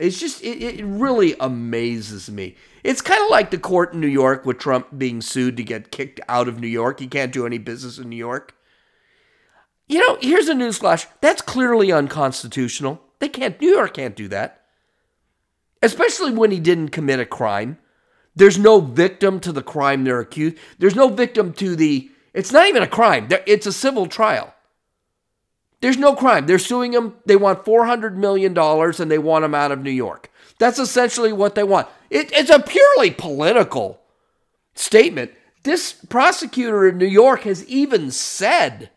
It's 0.01 0.19
just, 0.19 0.43
it, 0.43 0.63
it 0.63 0.85
really 0.85 1.37
amazes 1.39 2.31
me. 2.31 2.57
It's 2.83 3.03
kind 3.03 3.23
of 3.23 3.29
like 3.29 3.51
the 3.51 3.59
court 3.59 3.93
in 3.93 4.01
New 4.01 4.07
York 4.07 4.47
with 4.47 4.59
Trump 4.59 4.89
being 4.97 5.21
sued 5.21 5.59
to 5.59 5.63
get 5.63 5.93
kicked 5.93 6.21
out 6.27 6.49
of 6.49 6.59
New 6.59 6.69
York. 6.69 7.01
He 7.01 7.07
can't 7.07 7.33
do 7.33 7.45
any 7.45 7.59
business 7.59 7.99
in 7.99 8.09
New 8.09 8.17
York. 8.17 8.57
You 9.89 9.99
know, 9.99 10.17
here's 10.23 10.49
a 10.49 10.55
newsflash. 10.55 11.07
That's 11.21 11.43
clearly 11.43 11.93
unconstitutional. 11.93 13.03
They 13.19 13.29
can't, 13.29 13.61
New 13.61 13.71
York 13.71 13.95
can't 13.95 14.17
do 14.17 14.29
that. 14.29 14.63
Especially 15.83 16.33
when 16.33 16.51
he 16.51 16.61
didn't 16.61 16.89
commit 16.89 17.21
a 17.21 17.27
crime. 17.27 17.77
There's 18.35 18.59
no 18.59 18.81
victim 18.81 19.39
to 19.41 19.53
the 19.53 19.63
crime 19.63 20.05
they're 20.05 20.21
accused. 20.21 20.57
There's 20.79 20.97
no 20.97 21.09
victim 21.09 21.53
to 21.55 21.77
the. 21.77 22.11
It's 22.33 22.53
not 22.53 22.69
even 22.69 22.83
a 22.83 22.87
crime. 22.87 23.29
It's 23.47 23.67
a 23.67 23.73
civil 23.73 24.07
trial. 24.07 24.55
There's 25.81 25.97
no 25.97 26.15
crime. 26.15 26.47
They're 26.47 26.59
suing 26.59 26.93
him. 26.93 27.15
They 27.25 27.37
want 27.37 27.65
$400 27.65 28.15
million 28.15 28.57
and 28.57 29.11
they 29.11 29.19
want 29.19 29.45
him 29.45 29.55
out 29.55 29.73
of 29.73 29.83
New 29.83 29.91
York. 29.91 30.31
That's 30.59 30.79
essentially 30.79 31.33
what 31.33 31.55
they 31.55 31.65
want. 31.65 31.89
It, 32.11 32.31
it's 32.33 32.51
a 32.51 32.61
purely 32.61 33.11
political 33.11 34.01
statement. 34.75 35.33
This 35.63 35.93
prosecutor 35.93 36.89
in 36.89 36.99
New 36.99 37.07
York 37.07 37.43
has 37.43 37.67
even 37.67 38.11
said 38.11 38.91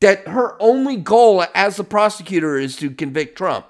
that 0.00 0.28
her 0.28 0.60
only 0.60 0.96
goal 0.96 1.44
as 1.54 1.78
a 1.78 1.84
prosecutor 1.84 2.56
is 2.56 2.76
to 2.76 2.90
convict 2.90 3.36
Trump. 3.36 3.66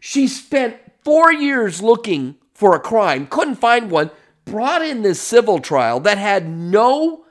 She 0.00 0.28
spent 0.28 0.76
four 1.04 1.32
years 1.32 1.82
looking 1.82 2.36
for 2.54 2.74
a 2.74 2.80
crime, 2.80 3.26
couldn't 3.26 3.56
find 3.56 3.90
one, 3.90 4.10
brought 4.44 4.82
in 4.82 5.02
this 5.02 5.20
civil 5.20 5.58
trial 5.60 6.00
that 6.00 6.18
had 6.18 6.48
no, 6.48 7.24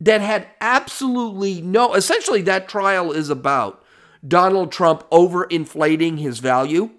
that 0.00 0.20
had 0.20 0.46
absolutely 0.60 1.60
no, 1.60 1.94
essentially, 1.94 2.42
that 2.42 2.68
trial 2.68 3.12
is 3.12 3.30
about 3.30 3.82
Donald 4.26 4.72
Trump 4.72 5.08
overinflating 5.10 6.18
his 6.18 6.38
value. 6.38 6.90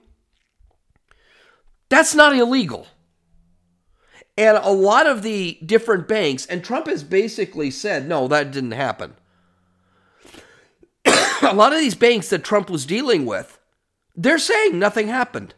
That's 1.89 2.13
not 2.13 2.35
illegal. 2.35 2.87
And 4.37 4.57
a 4.57 4.71
lot 4.71 5.07
of 5.07 5.21
the 5.21 5.59
different 5.65 6.07
banks, 6.07 6.45
and 6.45 6.63
Trump 6.63 6.87
has 6.87 7.03
basically 7.03 7.71
said, 7.71 8.07
no, 8.07 8.27
that 8.27 8.51
didn't 8.51 8.71
happen. 8.71 9.15
a 11.41 11.53
lot 11.53 11.73
of 11.73 11.79
these 11.79 11.95
banks 11.95 12.29
that 12.29 12.43
Trump 12.43 12.69
was 12.69 12.85
dealing 12.85 13.25
with, 13.25 13.59
they're 14.15 14.39
saying 14.39 14.79
nothing 14.79 15.07
happened. 15.07 15.55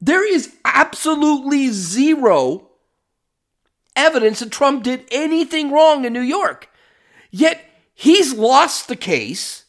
There 0.00 0.26
is 0.26 0.56
absolutely 0.64 1.68
zero 1.68 2.67
evidence 3.98 4.40
that 4.40 4.50
Trump 4.50 4.84
did 4.84 5.04
anything 5.10 5.70
wrong 5.70 6.04
in 6.04 6.12
New 6.12 6.20
York. 6.20 6.70
Yet 7.30 7.62
he's 7.94 8.32
lost 8.32 8.88
the 8.88 8.96
case. 8.96 9.64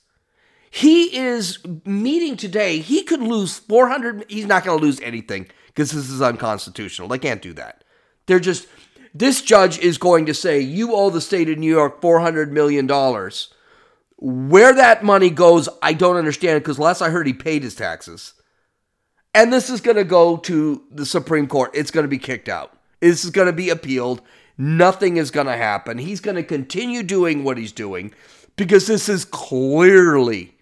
He 0.72 1.18
is 1.18 1.60
meeting 1.84 2.38
today. 2.38 2.80
He 2.80 3.04
could 3.04 3.22
lose 3.22 3.58
400 3.58 4.26
he's 4.30 4.46
not 4.46 4.64
going 4.64 4.80
to 4.80 4.86
lose 4.86 5.02
anything 5.02 5.48
because 5.68 5.92
this 5.92 6.10
is 6.10 6.22
unconstitutional. 6.22 7.08
They 7.08 7.18
can't 7.18 7.42
do 7.42 7.54
that. 7.54 7.84
They're 8.28 8.40
just 8.40 8.68
this 9.14 9.42
judge 9.42 9.80
is 9.80 9.98
going 9.98 10.28
to 10.28 10.34
say 10.34 10.60
you 10.60 10.94
owe 10.94 11.10
the 11.10 11.22
state 11.22 11.50
of 11.50 11.58
New 11.58 11.72
York 11.72 12.02
400 12.02 12.54
million 12.54 12.86
dollars. 12.86 13.54
Where 14.22 14.74
that 14.74 15.04
money 15.04 15.30
goes, 15.30 15.70
I 15.82 15.94
don't 15.94 16.18
understand 16.18 16.62
because 16.62 16.78
last 16.78 17.02
I 17.02 17.10
heard 17.10 17.26
he 17.26 17.34
paid 17.34 17.64
his 17.64 17.74
taxes. 17.74 18.34
And 19.34 19.54
this 19.54 19.70
is 19.70 19.82
going 19.82 19.96
to 19.96 20.04
go 20.04 20.38
to 20.38 20.84
the 20.92 21.06
Supreme 21.06 21.48
Court. 21.48 21.72
It's 21.74 21.92
going 21.92 22.04
to 22.04 22.10
be 22.10 22.18
kicked 22.18 22.50
out. 22.50 22.79
This 23.00 23.24
is 23.24 23.32
going 23.32 23.48
to 23.48 23.54
be 23.54 23.70
appealed. 23.70 24.22
Nothing 24.58 25.18
is 25.18 25.32
going 25.32 25.48
to 25.48 25.56
happen. 25.56 25.98
He's 25.98 26.20
going 26.20 26.36
to 26.36 26.44
continue 26.44 27.02
doing 27.04 27.44
what 27.44 27.58
he's 27.58 27.72
doing 27.72 28.14
because 28.58 28.88
this 28.88 29.08
is 29.08 29.24
clearly 29.24 30.54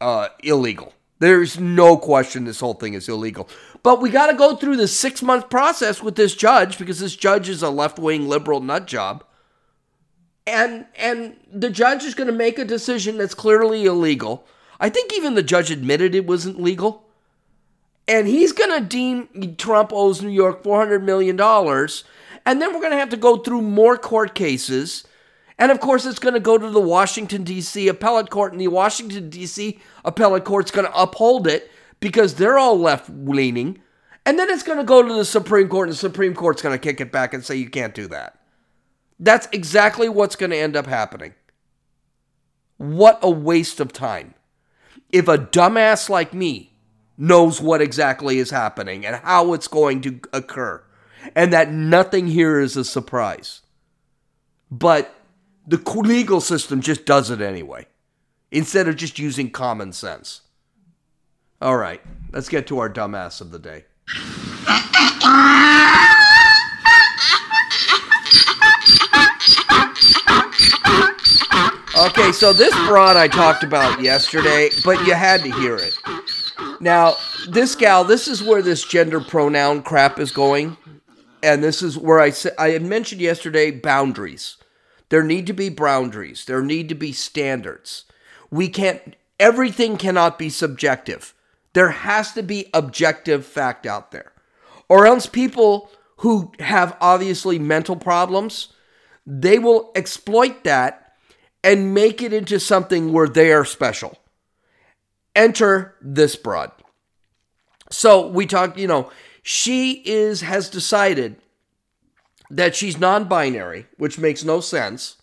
uh, 0.00 0.28
illegal. 0.42 0.92
There's 1.20 1.60
no 1.60 1.96
question 1.96 2.44
this 2.44 2.58
whole 2.58 2.74
thing 2.74 2.94
is 2.94 3.08
illegal. 3.08 3.48
But 3.84 4.00
we 4.00 4.10
got 4.10 4.26
to 4.26 4.36
go 4.36 4.56
through 4.56 4.76
the 4.76 4.88
six 4.88 5.22
month 5.22 5.50
process 5.50 6.02
with 6.02 6.16
this 6.16 6.34
judge 6.34 6.78
because 6.78 6.98
this 6.98 7.14
judge 7.14 7.48
is 7.48 7.62
a 7.62 7.70
left 7.70 7.98
wing 7.98 8.28
liberal 8.28 8.60
nut 8.60 8.88
job. 8.88 9.24
And 10.44 10.86
and 10.96 11.36
the 11.52 11.70
judge 11.70 12.02
is 12.02 12.14
going 12.14 12.26
to 12.26 12.32
make 12.32 12.58
a 12.58 12.64
decision 12.64 13.18
that's 13.18 13.34
clearly 13.34 13.84
illegal. 13.84 14.44
I 14.80 14.88
think 14.88 15.12
even 15.12 15.36
the 15.36 15.44
judge 15.44 15.70
admitted 15.70 16.16
it 16.16 16.26
wasn't 16.26 16.60
legal 16.60 17.04
and 18.12 18.28
he's 18.28 18.52
going 18.52 18.78
to 18.78 18.86
deem 18.86 19.56
Trump 19.56 19.90
owes 19.90 20.20
New 20.20 20.28
York 20.28 20.62
$400 20.62 21.02
million. 21.02 21.40
And 22.44 22.60
then 22.60 22.74
we're 22.74 22.80
going 22.80 22.92
to 22.92 22.98
have 22.98 23.08
to 23.08 23.16
go 23.16 23.38
through 23.38 23.62
more 23.62 23.96
court 23.96 24.34
cases. 24.34 25.04
And 25.58 25.72
of 25.72 25.80
course, 25.80 26.04
it's 26.04 26.18
going 26.18 26.34
to 26.34 26.40
go 26.40 26.58
to 26.58 26.68
the 26.68 26.78
Washington, 26.78 27.42
D.C. 27.42 27.88
appellate 27.88 28.28
court, 28.28 28.52
and 28.52 28.60
the 28.60 28.68
Washington, 28.68 29.30
D.C. 29.30 29.80
appellate 30.04 30.44
court's 30.44 30.70
going 30.70 30.86
to 30.86 31.00
uphold 31.00 31.46
it 31.46 31.70
because 32.00 32.34
they're 32.34 32.58
all 32.58 32.78
left 32.78 33.08
leaning. 33.08 33.80
And 34.26 34.38
then 34.38 34.50
it's 34.50 34.62
going 34.62 34.78
to 34.78 34.84
go 34.84 35.02
to 35.02 35.14
the 35.14 35.24
Supreme 35.24 35.68
Court, 35.68 35.88
and 35.88 35.94
the 35.94 35.98
Supreme 35.98 36.34
Court's 36.34 36.60
going 36.60 36.78
to 36.78 36.82
kick 36.82 37.00
it 37.00 37.12
back 37.12 37.32
and 37.32 37.42
say 37.42 37.56
you 37.56 37.70
can't 37.70 37.94
do 37.94 38.08
that. 38.08 38.38
That's 39.20 39.48
exactly 39.52 40.10
what's 40.10 40.36
going 40.36 40.50
to 40.50 40.58
end 40.58 40.76
up 40.76 40.86
happening. 40.86 41.32
What 42.76 43.20
a 43.22 43.30
waste 43.30 43.80
of 43.80 43.90
time. 43.90 44.34
If 45.08 45.28
a 45.28 45.38
dumbass 45.38 46.10
like 46.10 46.34
me 46.34 46.71
knows 47.16 47.60
what 47.60 47.80
exactly 47.80 48.38
is 48.38 48.50
happening 48.50 49.04
and 49.06 49.16
how 49.16 49.52
it's 49.52 49.68
going 49.68 50.00
to 50.02 50.20
occur, 50.32 50.82
and 51.34 51.52
that 51.52 51.70
nothing 51.70 52.26
here 52.26 52.60
is 52.60 52.76
a 52.76 52.84
surprise. 52.84 53.60
But 54.70 55.14
the 55.66 55.76
legal 55.94 56.40
system 56.40 56.80
just 56.80 57.04
does 57.04 57.30
it 57.30 57.40
anyway, 57.40 57.86
instead 58.50 58.88
of 58.88 58.96
just 58.96 59.18
using 59.18 59.50
common 59.50 59.92
sense. 59.92 60.40
All 61.60 61.76
right, 61.76 62.00
let's 62.32 62.48
get 62.48 62.66
to 62.68 62.78
our 62.80 62.90
dumbass 62.90 63.40
of 63.40 63.50
the 63.50 63.58
day. 63.58 63.84
Okay, 72.04 72.32
so 72.32 72.52
this 72.52 72.74
broad 72.88 73.16
I 73.16 73.28
talked 73.28 73.62
about 73.62 74.00
yesterday, 74.00 74.70
but 74.84 75.06
you 75.06 75.14
had 75.14 75.42
to 75.42 75.52
hear 75.52 75.76
it. 75.76 75.94
Now, 76.82 77.14
this 77.48 77.76
gal, 77.76 78.02
this 78.02 78.26
is 78.26 78.42
where 78.42 78.60
this 78.60 78.84
gender 78.84 79.20
pronoun 79.20 79.84
crap 79.84 80.18
is 80.18 80.32
going. 80.32 80.76
And 81.40 81.62
this 81.62 81.80
is 81.80 81.96
where 81.96 82.18
I 82.18 82.30
said 82.30 82.54
I 82.58 82.70
had 82.70 82.82
mentioned 82.82 83.20
yesterday 83.20 83.70
boundaries. 83.70 84.56
There 85.08 85.22
need 85.22 85.46
to 85.46 85.52
be 85.52 85.68
boundaries. 85.68 86.44
There 86.44 86.60
need 86.60 86.88
to 86.88 86.96
be 86.96 87.12
standards. 87.12 88.04
We 88.50 88.68
can't 88.68 89.14
everything 89.38 89.96
cannot 89.96 90.40
be 90.40 90.48
subjective. 90.50 91.34
There 91.72 91.90
has 91.90 92.32
to 92.32 92.42
be 92.42 92.68
objective 92.74 93.46
fact 93.46 93.86
out 93.86 94.10
there. 94.10 94.32
Or 94.88 95.06
else 95.06 95.26
people 95.26 95.88
who 96.18 96.50
have 96.58 96.96
obviously 97.00 97.60
mental 97.60 97.96
problems, 97.96 98.72
they 99.24 99.60
will 99.60 99.92
exploit 99.94 100.64
that 100.64 101.14
and 101.62 101.94
make 101.94 102.20
it 102.22 102.32
into 102.32 102.58
something 102.58 103.12
where 103.12 103.28
they 103.28 103.52
are 103.52 103.64
special. 103.64 104.18
Enter 105.34 105.94
this 106.00 106.36
broad. 106.36 106.72
So 107.90 108.26
we 108.26 108.46
talked, 108.46 108.78
you 108.78 108.86
know, 108.86 109.10
she 109.42 110.02
is 110.04 110.42
has 110.42 110.68
decided 110.68 111.36
that 112.50 112.76
she's 112.76 112.98
non-binary, 112.98 113.86
which 113.96 114.18
makes 114.18 114.44
no 114.44 114.60
sense. 114.60 115.16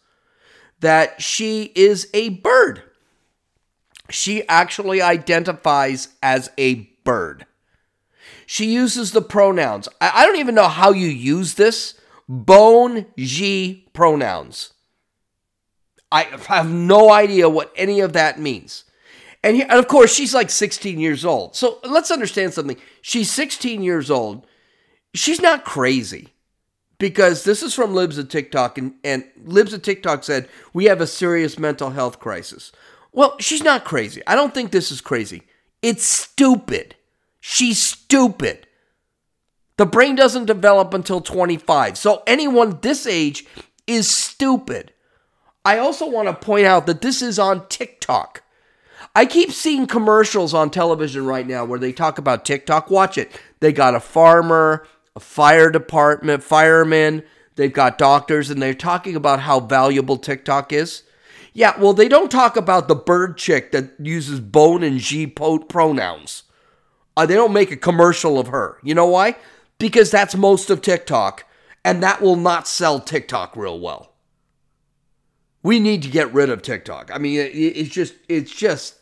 That 0.79 1.21
she 1.21 1.71
is 1.75 2.09
a 2.13 2.29
bird. 2.29 2.83
She 4.09 4.47
actually 4.47 5.01
identifies 5.01 6.09
as 6.23 6.49
a 6.57 6.89
bird. 7.03 7.45
She 8.45 8.65
uses 8.73 9.11
the 9.11 9.21
pronouns. 9.21 9.87
I, 10.01 10.11
I 10.15 10.25
don't 10.25 10.39
even 10.39 10.55
know 10.55 10.69
how 10.69 10.91
you 10.91 11.07
use 11.07 11.53
this. 11.55 11.99
Bone 12.27 13.05
G 13.17 13.87
pronouns. 13.93 14.73
I 16.11 16.23
have 16.23 16.69
no 16.69 17.11
idea 17.11 17.49
what 17.49 17.71
any 17.75 17.99
of 17.99 18.13
that 18.13 18.39
means. 18.39 18.85
And, 19.43 19.55
he, 19.55 19.61
and 19.61 19.73
of 19.73 19.87
course, 19.87 20.13
she's 20.13 20.33
like 20.33 20.49
16 20.49 20.99
years 20.99 21.23
old. 21.23 21.55
So 21.55 21.79
let's 21.83 22.11
understand 22.11 22.53
something. 22.53 22.77
She's 23.01 23.31
16 23.31 23.81
years 23.81 24.11
old. 24.11 24.45
She's 25.13 25.41
not 25.41 25.63
crazy 25.63 26.29
because 26.97 27.45
this 27.45 27.63
is 27.63 27.73
from 27.73 27.95
Libs 27.95 28.17
of 28.17 28.29
TikTok, 28.29 28.77
and, 28.77 28.93
and 29.03 29.23
Libs 29.43 29.73
of 29.73 29.81
TikTok 29.81 30.23
said, 30.23 30.49
We 30.73 30.85
have 30.85 31.01
a 31.01 31.07
serious 31.07 31.57
mental 31.57 31.91
health 31.91 32.19
crisis. 32.19 32.71
Well, 33.11 33.37
she's 33.39 33.63
not 33.63 33.85
crazy. 33.85 34.21
I 34.27 34.35
don't 34.35 34.53
think 34.53 34.71
this 34.71 34.91
is 34.91 35.01
crazy. 35.01 35.43
It's 35.81 36.03
stupid. 36.03 36.95
She's 37.39 37.81
stupid. 37.81 38.67
The 39.77 39.85
brain 39.85 40.15
doesn't 40.15 40.45
develop 40.45 40.93
until 40.93 41.21
25. 41.21 41.97
So 41.97 42.21
anyone 42.27 42.79
this 42.81 43.07
age 43.07 43.45
is 43.87 44.09
stupid. 44.09 44.91
I 45.63 45.77
also 45.77 46.09
want 46.09 46.27
to 46.27 46.33
point 46.33 46.65
out 46.65 46.85
that 46.85 47.01
this 47.01 47.21
is 47.21 47.39
on 47.39 47.67
TikTok. 47.69 48.43
I 49.19 49.25
keep 49.25 49.51
seeing 49.51 49.85
commercials 49.85 50.53
on 50.53 50.69
television 50.69 51.25
right 51.25 51.45
now 51.45 51.65
where 51.65 51.77
they 51.77 51.91
talk 51.91 52.17
about 52.19 52.45
TikTok. 52.45 52.89
Watch 52.89 53.17
it. 53.17 53.29
They 53.59 53.73
got 53.73 53.93
a 53.93 53.99
farmer, 53.99 54.87
a 55.13 55.19
fire 55.19 55.69
department, 55.69 56.41
firemen, 56.41 57.23
they've 57.57 57.73
got 57.73 57.97
doctors, 57.97 58.49
and 58.49 58.61
they're 58.61 58.73
talking 58.73 59.17
about 59.17 59.41
how 59.41 59.59
valuable 59.59 60.15
TikTok 60.15 60.71
is. 60.71 61.03
Yeah, 61.51 61.77
well, 61.77 61.91
they 61.91 62.07
don't 62.07 62.31
talk 62.31 62.55
about 62.55 62.87
the 62.87 62.95
bird 62.95 63.35
chick 63.35 63.73
that 63.73 63.91
uses 63.99 64.39
bone 64.39 64.83
and 64.83 64.99
G 64.99 65.27
pronouns. 65.27 66.43
Uh, 67.17 67.25
they 67.25 67.35
don't 67.35 67.51
make 67.51 67.71
a 67.71 67.75
commercial 67.75 68.39
of 68.39 68.47
her. 68.47 68.77
You 68.83 68.95
know 68.95 69.07
why? 69.07 69.35
Because 69.79 70.11
that's 70.11 70.33
most 70.33 70.69
of 70.69 70.81
TikTok, 70.81 71.43
and 71.83 72.01
that 72.01 72.21
will 72.21 72.37
not 72.37 72.69
sell 72.69 73.01
TikTok 73.01 73.57
real 73.57 73.81
well. 73.81 74.13
We 75.61 75.81
need 75.81 76.03
to 76.03 76.09
get 76.09 76.33
rid 76.33 76.49
of 76.49 76.61
TikTok. 76.61 77.11
I 77.13 77.17
mean, 77.17 77.37
it's 77.37 77.89
just, 77.89 78.13
it's 78.29 78.55
just, 78.55 78.95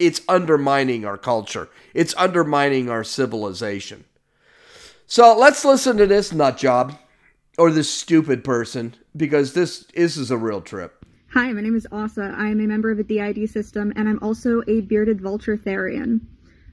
it's 0.00 0.22
undermining 0.28 1.04
our 1.04 1.18
culture. 1.18 1.68
It's 1.94 2.14
undermining 2.16 2.88
our 2.88 3.04
civilization. 3.04 4.04
So 5.06 5.36
let's 5.36 5.64
listen 5.64 5.98
to 5.98 6.06
this 6.06 6.32
nut 6.32 6.56
job 6.56 6.98
or 7.58 7.70
this 7.70 7.92
stupid 7.92 8.42
person 8.42 8.94
because 9.16 9.52
this, 9.52 9.84
this 9.94 10.16
is 10.16 10.30
a 10.30 10.36
real 10.36 10.62
trip. 10.62 11.04
Hi, 11.32 11.52
my 11.52 11.60
name 11.60 11.76
is 11.76 11.86
Asa. 11.92 12.34
I 12.36 12.48
am 12.48 12.60
a 12.60 12.66
member 12.66 12.90
of 12.90 12.96
the 12.96 13.04
DID 13.04 13.48
system 13.50 13.92
and 13.94 14.08
I'm 14.08 14.18
also 14.22 14.62
a 14.66 14.80
bearded 14.80 15.20
vulture 15.20 15.56
Therian. 15.56 16.20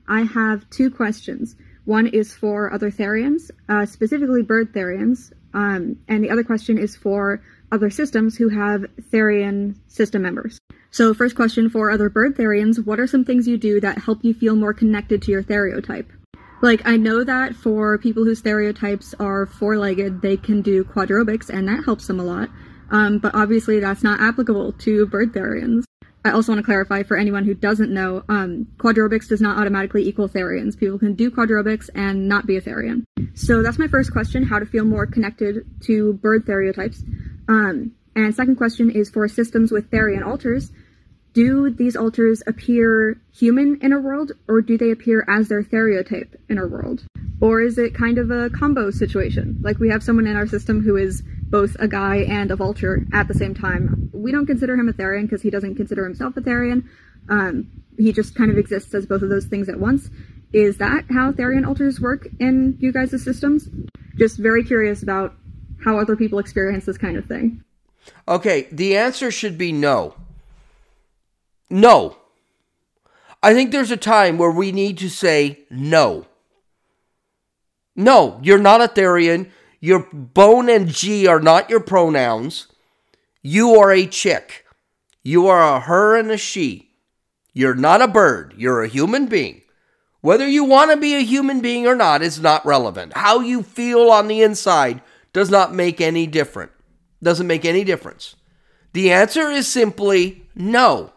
I 0.08 0.22
have 0.22 0.68
two 0.70 0.90
questions. 0.90 1.58
One 1.84 2.08
is 2.08 2.34
for 2.34 2.72
other 2.74 2.90
Therians, 2.90 3.52
uh, 3.70 3.86
specifically 3.86 4.42
bird 4.42 4.74
Therians, 4.74 5.32
um, 5.54 5.98
and 6.08 6.24
the 6.24 6.30
other 6.30 6.44
question 6.44 6.78
is 6.78 6.96
for 6.96 7.42
other 7.72 7.90
systems 7.90 8.36
who 8.38 8.50
have 8.50 8.86
Therian 9.12 9.76
system 9.88 10.22
members. 10.22 10.60
So, 10.92 11.14
first 11.14 11.36
question 11.36 11.70
for 11.70 11.92
other 11.92 12.10
bird 12.10 12.36
Therians 12.36 12.86
what 12.86 13.00
are 13.00 13.08
some 13.08 13.26
things 13.26 13.48
you 13.48 13.58
do 13.58 13.80
that 13.82 14.00
help 14.00 14.24
you 14.24 14.34
feel 14.34 14.56
more 14.56 14.74
connected 14.74 15.22
to 15.24 15.32
your 15.32 15.44
Theriotype? 15.44 16.12
Like, 16.62 16.82
I 16.86 16.98
know 16.98 17.24
that 17.24 17.56
for 17.56 17.98
people 18.00 18.24
whose 18.24 18.42
theriotypes 18.42 19.14
are 19.20 19.46
four 19.46 19.78
legged, 19.78 20.22
they 20.22 20.38
can 20.38 20.62
do 20.62 20.84
quadrobics, 20.84 21.50
and 21.50 21.68
that 21.68 21.86
helps 21.86 22.08
them 22.08 22.20
a 22.20 22.24
lot. 22.24 22.50
Um, 22.90 23.20
but 23.20 23.36
obviously, 23.36 23.80
that's 23.80 24.04
not 24.04 24.22
applicable 24.22 24.74
to 24.74 25.06
bird 25.06 25.34
therians. 25.34 25.84
I 26.26 26.32
also 26.32 26.52
want 26.52 26.60
to 26.60 26.66
clarify 26.66 27.04
for 27.04 27.16
anyone 27.16 27.46
who 27.46 27.54
doesn't 27.54 27.94
know, 27.94 28.24
um, 28.28 28.68
quadrobics 28.78 29.30
does 29.30 29.40
not 29.40 29.58
automatically 29.58 30.06
equal 30.08 30.28
therians. 30.28 30.78
People 30.78 31.00
can 31.00 31.14
do 31.14 31.30
quadrobics 31.30 31.90
and 31.96 32.28
not 32.28 32.46
be 32.46 32.58
a 32.58 32.62
therian. 32.62 33.04
So 33.34 33.62
that's 33.62 33.80
my 33.80 33.88
first 33.88 34.12
question, 34.12 34.44
how 34.44 34.60
to 34.60 34.66
feel 34.66 34.84
more 34.84 35.06
connected 35.06 35.64
to 35.84 36.14
bird 36.14 36.46
theriotypes. 36.46 37.04
Um, 37.48 37.94
and 38.16 38.34
second 38.34 38.56
question 38.56 38.90
is 38.90 39.10
for 39.10 39.28
systems 39.28 39.72
with 39.72 39.90
therian 39.92 40.26
alters 40.26 40.72
do 41.38 41.70
these 41.70 41.96
alters 41.96 42.42
appear 42.48 43.22
human 43.32 43.78
in 43.84 43.94
our 43.94 44.02
world, 44.02 44.32
or 44.48 44.60
do 44.60 44.76
they 44.76 44.90
appear 44.90 45.24
as 45.28 45.50
their 45.50 45.62
theriotype 45.62 46.36
in 46.50 46.58
our 46.58 46.68
world? 46.68 47.06
Or 47.40 47.62
is 47.62 47.78
it 47.78 47.94
kind 47.94 48.18
of 48.18 48.32
a 48.32 48.50
combo 48.50 48.90
situation? 48.90 49.60
Like 49.62 49.78
we 49.78 49.90
have 49.90 50.02
someone 50.02 50.26
in 50.26 50.36
our 50.36 50.48
system 50.48 50.82
who 50.82 50.96
is 50.96 51.22
both 51.44 51.76
a 51.78 51.88
guy 51.88 52.24
and 52.24 52.50
a 52.50 52.56
vulture 52.56 53.06
at 53.14 53.28
the 53.28 53.36
same 53.36 53.54
time. 53.54 54.10
We 54.14 54.32
don't 54.32 54.48
consider 54.48 54.74
him 54.74 54.90
a 54.90 54.94
Therian 54.94 55.26
because 55.26 55.44
he 55.44 55.52
doesn't 55.52 55.76
consider 55.76 56.06
himself 56.06 56.36
a 56.38 56.42
Therian. 56.42 56.86
Um, 57.30 57.70
he 58.00 58.12
just 58.14 58.34
kind 58.34 58.50
of 58.50 58.58
exists 58.58 58.96
as 58.96 59.06
both 59.06 59.22
of 59.22 59.30
those 59.30 59.46
things 59.46 59.70
at 59.70 59.80
once. 59.80 60.10
Is 60.54 60.78
that 60.78 61.06
how 61.12 61.32
Therian 61.32 61.68
alters 61.68 62.02
work 62.02 62.28
in 62.40 62.78
you 62.80 62.92
guys' 62.92 63.24
systems? 63.24 63.70
Just 64.16 64.40
very 64.40 64.64
curious 64.64 65.04
about 65.04 65.36
how 65.84 66.00
other 66.00 66.16
people 66.16 66.40
experience 66.40 66.86
this 66.86 66.98
kind 66.98 67.18
of 67.18 67.26
thing. 67.26 67.64
Okay, 68.28 68.68
the 68.72 68.98
answer 68.98 69.32
should 69.32 69.58
be 69.58 69.72
no. 69.72 70.16
No. 71.70 72.18
I 73.44 73.54
think 73.54 73.72
there's 73.72 73.92
a 73.92 73.98
time 73.98 74.38
where 74.38 74.52
we 74.52 74.72
need 74.72 74.98
to 75.00 75.10
say 75.10 75.60
no. 75.70 76.26
No, 77.96 78.40
you're 78.44 78.58
not 78.58 78.82
a 78.82 78.88
Therian. 78.88 79.50
Your 79.80 80.08
bone 80.12 80.70
and 80.70 80.88
G 80.88 81.28
are 81.28 81.40
not 81.40 81.70
your 81.70 81.80
pronouns. 81.80 82.68
You 83.42 83.76
are 83.76 83.92
a 83.92 84.06
chick. 84.06 84.66
You 85.24 85.48
are 85.48 85.78
a 85.78 85.80
her 85.82 86.16
and 86.18 86.32
a 86.32 86.38
she. 86.38 86.92
You're 87.54 87.76
not 87.76 88.02
a 88.02 88.08
bird. 88.08 88.54
You're 88.58 88.84
a 88.84 88.88
human 88.88 89.28
being. 89.28 89.62
Whether 90.22 90.48
you 90.48 90.64
want 90.64 90.92
to 90.92 90.98
be 90.98 91.16
a 91.16 91.24
human 91.24 91.62
being 91.62 91.88
or 91.88 91.96
not 91.96 92.22
is 92.22 92.40
not 92.40 92.66
relevant. 92.66 93.14
How 93.16 93.40
you 93.40 93.64
feel 93.64 94.10
on 94.12 94.28
the 94.28 94.42
inside 94.42 95.02
does 95.38 95.52
not 95.52 95.72
make 95.72 96.02
any 96.02 96.26
difference. 96.26 96.72
Doesn't 97.22 97.46
make 97.46 97.64
any 97.64 97.84
difference. 97.84 98.36
The 98.94 99.12
answer 99.12 99.52
is 99.52 99.68
simply 99.68 100.48
no 100.56 101.14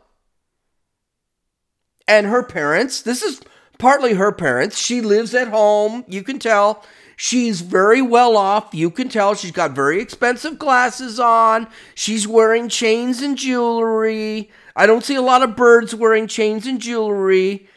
and 2.06 2.26
her 2.26 2.42
parents. 2.42 3.00
This 3.00 3.22
is 3.22 3.40
partly 3.78 4.12
her 4.12 4.30
parents. 4.30 4.78
She 4.78 5.00
lives 5.00 5.35
at 5.35 5.48
home. 5.48 6.04
You 6.06 6.22
can 6.22 6.38
tell. 6.38 6.85
She's 7.16 7.62
very 7.62 8.02
well 8.02 8.37
off. 8.37 8.74
You 8.74 8.90
can 8.90 9.09
tell 9.09 9.35
she's 9.35 9.52
got 9.52 9.70
very 9.70 10.02
expensive 10.02 10.59
glasses 10.59 11.18
on. 11.18 11.66
She's 11.94 12.28
wearing 12.28 12.68
chains 12.68 13.22
and 13.22 13.38
jewelry. 13.38 14.50
I 14.76 14.85
don't 14.85 15.02
see 15.02 15.14
a 15.14 15.22
lot 15.22 15.42
of 15.42 15.56
birds 15.56 15.94
wearing 15.94 16.26
chains 16.26 16.66
and 16.66 16.78
jewelry. 16.78 17.68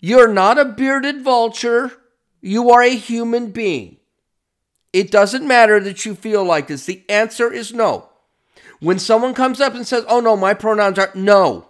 You're 0.00 0.32
not 0.32 0.58
a 0.58 0.64
bearded 0.64 1.20
vulture. 1.20 1.92
You 2.40 2.70
are 2.70 2.80
a 2.80 2.96
human 2.96 3.50
being. 3.50 3.98
It 4.92 5.10
doesn't 5.10 5.46
matter 5.46 5.80
that 5.80 6.04
you 6.04 6.14
feel 6.14 6.44
like 6.44 6.66
this. 6.66 6.84
The 6.84 7.02
answer 7.08 7.52
is 7.52 7.72
no. 7.72 8.08
When 8.80 8.98
someone 8.98 9.32
comes 9.32 9.60
up 9.60 9.74
and 9.74 9.86
says, 9.86 10.04
Oh 10.08 10.20
no, 10.20 10.36
my 10.36 10.54
pronouns 10.54 10.98
are 10.98 11.10
no, 11.14 11.68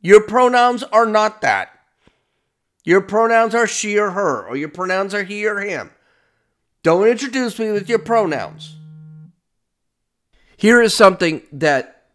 your 0.00 0.22
pronouns 0.22 0.82
are 0.84 1.06
not 1.06 1.40
that. 1.42 1.70
Your 2.84 3.00
pronouns 3.00 3.54
are 3.54 3.66
she 3.66 3.98
or 3.98 4.12
her, 4.12 4.46
or 4.46 4.56
your 4.56 4.70
pronouns 4.70 5.12
are 5.12 5.24
he 5.24 5.46
or 5.46 5.60
him. 5.60 5.90
Don't 6.82 7.06
introduce 7.06 7.58
me 7.58 7.70
with 7.70 7.88
your 7.88 7.98
pronouns. 7.98 8.76
Here 10.56 10.80
is 10.80 10.94
something 10.94 11.42
that 11.52 12.06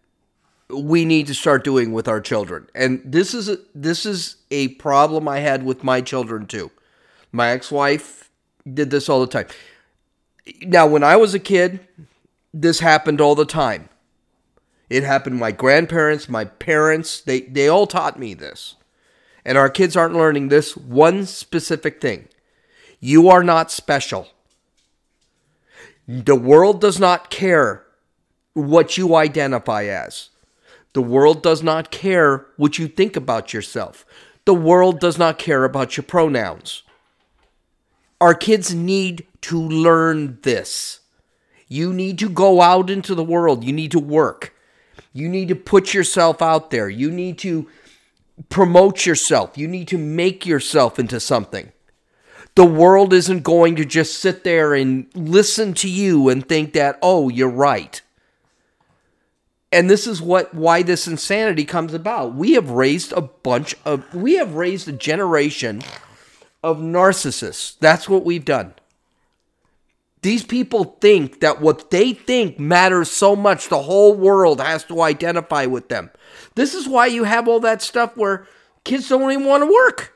we 0.70 1.06
need 1.06 1.28
to 1.28 1.34
start 1.34 1.64
doing 1.64 1.94
with 1.94 2.08
our 2.08 2.20
children. 2.20 2.68
And 2.74 3.02
this 3.06 3.34
is 3.34 3.50
a, 3.50 3.58
this 3.76 4.06
is 4.06 4.38
a 4.50 4.70
problem 4.70 5.28
I 5.28 5.40
had 5.40 5.64
with 5.64 5.84
my 5.84 6.02
children 6.02 6.48
too. 6.48 6.72
My 7.32 7.50
ex-wife 7.50 8.32
did 8.72 8.90
this 8.90 9.10
all 9.10 9.22
the 9.22 9.28
time. 9.28 9.48
Now, 10.62 10.88
when 10.88 11.04
I 11.04 11.16
was 11.16 11.34
a 11.34 11.40
kid, 11.40 11.80
this 12.54 12.80
happened 12.80 13.22
all 13.22 13.36
the 13.36 13.46
time. 13.46 13.90
It 14.90 15.04
happened 15.04 15.38
my 15.38 15.52
grandparents, 15.52 16.30
my 16.30 16.46
parents, 16.46 17.22
they, 17.22 17.42
they 17.42 17.68
all 17.68 17.88
taught 17.88 18.20
me 18.20 18.34
this. 18.34 18.76
And 19.46 19.58
our 19.58 19.70
kids 19.70 19.96
aren't 19.96 20.16
learning 20.16 20.50
this 20.50 20.78
one 20.78 21.26
specific 21.26 22.00
thing. 22.00 22.28
You 23.00 23.30
are 23.30 23.44
not 23.44 23.72
special. 23.72 24.28
The 26.08 26.36
world 26.36 26.80
does 26.80 27.00
not 27.00 27.30
care 27.30 27.84
what 28.54 28.98
you 28.98 29.16
identify 29.16 29.86
as. 29.86 30.30
The 30.94 31.02
world 31.02 31.42
does 31.42 31.64
not 31.64 31.92
care 31.92 32.46
what 32.58 32.78
you 32.78 32.88
think 32.88 33.16
about 33.16 33.54
yourself. 33.54 34.06
The 34.46 34.54
world 34.54 35.00
does 35.00 35.18
not 35.18 35.40
care 35.40 35.64
about 35.64 35.98
your 35.98 36.04
pronouns. 36.04 36.84
Our 38.24 38.34
kids 38.34 38.74
need 38.74 39.28
to 39.42 39.60
learn 39.60 40.40
this. 40.44 41.02
You 41.68 41.92
need 41.92 42.18
to 42.20 42.30
go 42.30 42.62
out 42.62 42.90
into 42.90 43.16
the 43.16 43.24
world. 43.24 43.66
You 43.66 43.74
need 43.74 43.92
to 43.92 44.00
work. 44.00 44.56
You 45.12 45.28
need 45.28 45.50
to 45.50 45.56
put 45.56 45.94
yourself 45.94 46.42
out 46.42 46.72
there. 46.72 46.88
You 46.88 47.12
need 47.12 47.38
to 47.40 47.68
promote 48.48 49.06
yourself. 49.06 49.58
You 49.58 49.68
need 49.68 49.90
to 49.90 49.98
make 49.98 50.46
yourself 50.46 51.00
into 51.00 51.20
something. 51.20 51.74
The 52.56 52.64
world 52.64 53.12
isn't 53.12 53.44
going 53.44 53.76
to 53.76 53.84
just 53.84 54.20
sit 54.20 54.46
there 54.46 54.74
and 54.74 55.08
listen 55.14 55.74
to 55.74 55.90
you 55.90 56.30
and 56.30 56.48
think 56.48 56.72
that, 56.72 57.00
oh, 57.02 57.28
you're 57.28 57.50
right. 57.50 58.02
And 59.70 59.90
this 59.90 60.08
is 60.08 60.22
what 60.22 60.54
why 60.54 60.82
this 60.82 61.10
insanity 61.10 61.66
comes 61.66 61.94
about. 61.94 62.36
We 62.36 62.54
have 62.54 62.70
raised 62.70 63.12
a 63.12 63.22
bunch 63.22 63.76
of 63.84 64.16
we 64.16 64.36
have 64.36 64.54
raised 64.54 64.88
a 64.88 64.94
generation 64.94 65.82
of 66.64 66.78
narcissists. 66.78 67.78
That's 67.80 68.08
what 68.08 68.24
we've 68.24 68.46
done. 68.46 68.74
These 70.22 70.46
people 70.46 70.98
think 71.02 71.42
that 71.42 71.60
what 71.60 71.92
they 71.92 72.14
think 72.14 72.58
matters 72.58 73.12
so 73.12 73.36
much, 73.36 73.68
the 73.68 73.82
whole 73.82 74.16
world 74.16 74.62
has 74.62 74.86
to 74.86 75.02
identify 75.02 75.66
with 75.66 75.90
them. 75.90 76.12
This 76.56 76.74
is 76.74 76.88
why 76.88 77.08
you 77.08 77.26
have 77.26 77.50
all 77.50 77.60
that 77.60 77.82
stuff 77.82 78.16
where 78.16 78.48
kids 78.86 79.10
don't 79.10 79.30
even 79.30 79.46
want 79.46 79.64
to 79.64 79.72
work. 79.72 80.14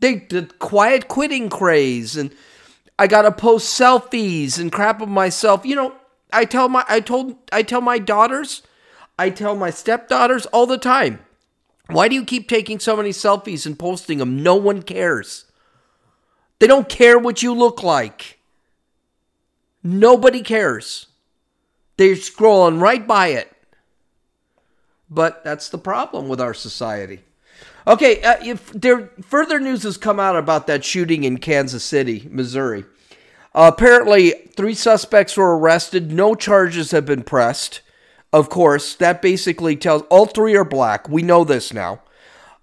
They 0.00 0.16
the 0.16 0.50
quiet 0.58 1.08
quitting 1.08 1.48
craze 1.48 2.16
and 2.16 2.34
I 2.98 3.06
gotta 3.06 3.32
post 3.32 3.78
selfies 3.78 4.58
and 4.58 4.70
crap 4.70 5.00
of 5.00 5.08
myself. 5.08 5.64
You 5.64 5.76
know, 5.76 5.94
I 6.30 6.44
tell 6.44 6.68
my 6.68 6.84
I 6.86 7.00
told 7.00 7.36
I 7.52 7.62
tell 7.62 7.80
my 7.80 7.98
daughters, 7.98 8.62
I 9.18 9.30
tell 9.30 9.56
my 9.56 9.70
stepdaughters 9.70 10.44
all 10.46 10.66
the 10.66 10.78
time. 10.78 11.20
Why 11.92 12.08
do 12.08 12.14
you 12.14 12.24
keep 12.24 12.48
taking 12.48 12.78
so 12.78 12.96
many 12.96 13.10
selfies 13.10 13.66
and 13.66 13.78
posting 13.78 14.18
them? 14.18 14.42
No 14.42 14.56
one 14.56 14.82
cares. 14.82 15.46
They 16.58 16.66
don't 16.66 16.88
care 16.88 17.18
what 17.18 17.42
you 17.42 17.54
look 17.54 17.82
like. 17.82 18.38
Nobody 19.82 20.42
cares. 20.42 21.06
They're 21.96 22.14
scrolling 22.14 22.80
right 22.80 23.06
by 23.06 23.28
it. 23.28 23.50
But 25.10 25.42
that's 25.42 25.68
the 25.68 25.78
problem 25.78 26.28
with 26.28 26.40
our 26.40 26.54
society. 26.54 27.20
Okay, 27.86 28.22
uh, 28.22 28.36
if 28.44 28.70
there 28.72 29.10
further 29.22 29.58
news 29.58 29.82
has 29.82 29.96
come 29.96 30.20
out 30.20 30.36
about 30.36 30.66
that 30.66 30.84
shooting 30.84 31.24
in 31.24 31.38
Kansas 31.38 31.82
City, 31.82 32.28
Missouri. 32.30 32.84
Uh, 33.54 33.70
apparently, 33.74 34.30
three 34.54 34.74
suspects 34.74 35.36
were 35.36 35.58
arrested. 35.58 36.12
No 36.12 36.34
charges 36.34 36.92
have 36.92 37.04
been 37.04 37.24
pressed. 37.24 37.80
Of 38.32 38.48
course, 38.48 38.94
that 38.96 39.22
basically 39.22 39.76
tells 39.76 40.02
all 40.02 40.26
three 40.26 40.56
are 40.56 40.64
black. 40.64 41.08
We 41.08 41.22
know 41.22 41.44
this 41.44 41.72
now. 41.72 42.02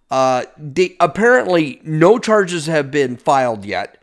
Uh, 0.09 0.45
they, 0.57 0.95
apparently, 0.99 1.81
no 1.83 2.17
charges 2.19 2.67
have 2.67 2.89
been 2.89 3.17
filed 3.17 3.65
yet. 3.65 4.01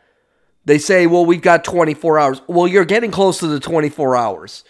They 0.67 0.79
say, 0.79 1.07
well, 1.07 1.25
we've 1.25 1.43
got 1.43 1.65
24 1.65 2.19
hours. 2.19 2.43
Well, 2.47 2.69
you're 2.69 2.85
getting 2.85 3.11
close 3.11 3.39
to 3.39 3.47
the 3.47 3.61
24 3.61 4.17
hours. 4.17 4.65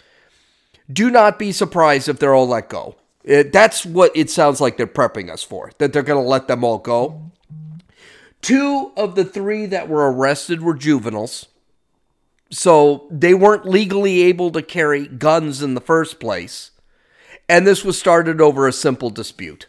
Do 0.91 1.09
not 1.09 1.39
be 1.39 1.51
surprised 1.51 2.07
if 2.07 2.19
they're 2.19 2.33
all 2.33 2.47
let 2.47 2.69
go. 2.69 2.95
It, 3.23 3.51
that's 3.51 3.85
what 3.85 4.11
it 4.15 4.29
sounds 4.29 4.61
like 4.61 4.77
they're 4.77 4.87
prepping 4.87 5.31
us 5.31 5.41
for, 5.43 5.71
that 5.79 5.91
they're 5.91 6.03
going 6.03 6.21
to 6.21 6.29
let 6.29 6.47
them 6.47 6.63
all 6.63 6.77
go. 6.77 7.31
Two 8.41 8.91
of 8.95 9.15
the 9.15 9.25
three 9.25 9.65
that 9.65 9.89
were 9.89 10.11
arrested 10.11 10.61
were 10.61 10.75
juveniles. 10.75 11.47
So 12.51 13.07
they 13.09 13.33
weren't 13.33 13.65
legally 13.65 14.21
able 14.23 14.51
to 14.51 14.61
carry 14.61 15.07
guns 15.07 15.63
in 15.63 15.73
the 15.73 15.81
first 15.81 16.19
place. 16.19 16.71
And 17.47 17.65
this 17.65 17.85
was 17.85 17.97
started 17.97 18.41
over 18.41 18.67
a 18.67 18.73
simple 18.73 19.09
dispute. 19.09 19.67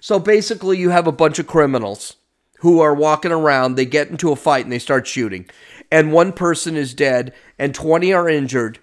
So 0.00 0.18
basically, 0.18 0.78
you 0.78 0.90
have 0.90 1.06
a 1.06 1.12
bunch 1.12 1.38
of 1.38 1.46
criminals 1.46 2.16
who 2.58 2.80
are 2.80 2.94
walking 2.94 3.32
around, 3.32 3.74
they 3.74 3.84
get 3.84 4.08
into 4.08 4.32
a 4.32 4.36
fight 4.36 4.64
and 4.64 4.72
they 4.72 4.78
start 4.78 5.06
shooting. 5.06 5.48
And 5.90 6.12
one 6.12 6.32
person 6.32 6.76
is 6.76 6.94
dead 6.94 7.34
and 7.58 7.74
20 7.74 8.12
are 8.12 8.28
injured 8.28 8.78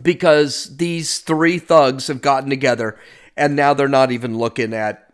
because 0.00 0.76
these 0.76 1.18
three 1.18 1.58
thugs 1.58 2.06
have 2.06 2.22
gotten 2.22 2.50
together 2.50 2.98
and 3.36 3.56
now 3.56 3.74
they're 3.74 3.88
not 3.88 4.10
even 4.10 4.38
looking 4.38 4.72
at 4.72 5.08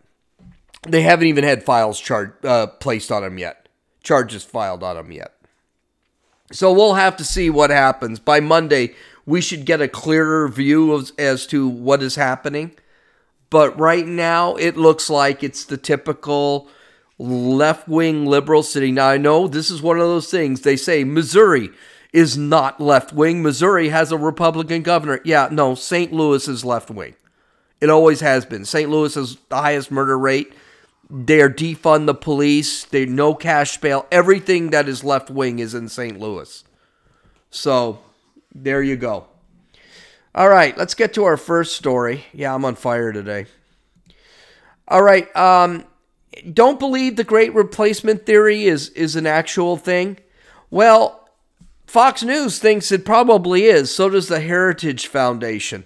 they 0.89 1.03
haven't 1.03 1.27
even 1.27 1.45
had 1.45 1.63
files 1.63 1.99
char- 1.99 2.39
uh, 2.45 2.67
placed 2.67 3.11
on 3.11 3.23
them 3.23 3.39
yet 3.39 3.69
charges 4.03 4.45
filed 4.45 4.83
on 4.83 4.97
them 4.97 5.11
yet 5.11 5.35
so 6.53 6.73
we'll 6.73 6.95
have 6.95 7.17
to 7.17 7.25
see 7.25 7.51
what 7.51 7.71
happens 7.71 8.19
by 8.19 8.39
monday 8.41 8.95
we 9.29 9.41
should 9.41 9.65
get 9.65 9.81
a 9.81 9.89
clearer 9.89 10.49
view 10.49 10.93
of, 10.93 11.13
as 11.19 11.47
to 11.47 11.69
what 11.69 12.03
is 12.03 12.17
happening 12.17 12.73
but 13.51 13.79
right 13.79 14.07
now 14.07 14.55
it 14.57 14.77
looks 14.77 15.09
like 15.09 15.43
it's 15.43 15.65
the 15.65 15.77
typical 15.77 16.69
left-wing 17.19 18.27
liberal 18.27 18.63
city 18.63 18.91
now 18.91 19.09
i 19.09 19.17
know 19.17 19.47
this 19.47 19.71
is 19.71 19.83
one 19.83 19.99
of 19.99 20.07
those 20.07 20.31
things 20.31 20.63
they 20.63 20.77
say 20.77 21.05
missouri 21.05 21.71
is 22.13 22.37
not 22.37 22.81
left 22.81 23.13
wing. 23.13 23.43
Missouri 23.43 23.89
has 23.91 24.11
a 24.11 24.19
Republican 24.19 24.83
governor. 24.83 25.21
Yeah, 25.25 25.49
no, 25.51 25.75
St. 25.75 26.13
Louis 26.13 26.47
is 26.49 26.65
left 26.65 26.91
wing. 26.91 27.15
It 27.81 27.91
always 27.91 28.21
has 28.21 28.45
been. 28.45 28.65
St. 28.65 28.91
Louis 28.91 29.15
has 29.15 29.37
the 29.49 29.57
highest 29.57 29.91
murder 29.91 30.19
rate. 30.19 30.53
They're 31.11 31.51
defund 31.51 32.07
the 32.07 32.15
police. 32.15 32.85
They 32.85 33.07
no 33.07 33.35
cash 33.35 33.79
bail. 33.79 34.07
Everything 34.11 34.71
that 34.71 34.89
is 34.89 35.05
left 35.05 35.31
wing 35.31 35.59
is 35.59 35.75
in 35.75 35.89
St. 35.89 36.19
Louis. 36.19 36.65
So 37.51 38.01
there 38.55 38.83
you 38.83 38.97
go. 38.97 39.27
All 40.35 40.49
right, 40.49 40.77
let's 40.77 40.95
get 40.95 41.15
to 41.15 41.25
our 41.25 41.37
first 41.37 41.77
story. 41.77 42.25
Yeah, 42.33 42.55
I'm 42.55 42.65
on 42.65 42.75
fire 42.77 43.13
today. 43.13 43.47
All 44.87 45.03
right, 45.03 45.35
um, 45.37 45.85
don't 46.53 46.79
believe 46.79 47.17
the 47.17 47.25
great 47.25 47.55
replacement 47.55 48.27
theory 48.27 48.65
is 48.65 48.91
is 48.91 49.17
an 49.17 49.27
actual 49.27 49.77
thing. 49.77 50.19
Well, 50.71 51.29
Fox 51.87 52.23
News 52.23 52.59
thinks 52.59 52.93
it 52.93 53.07
probably 53.07 53.65
is. 53.65 53.95
So 53.95 54.11
does 54.11 54.29
the 54.29 54.41
Heritage 54.41 55.07
Foundation. 55.07 55.85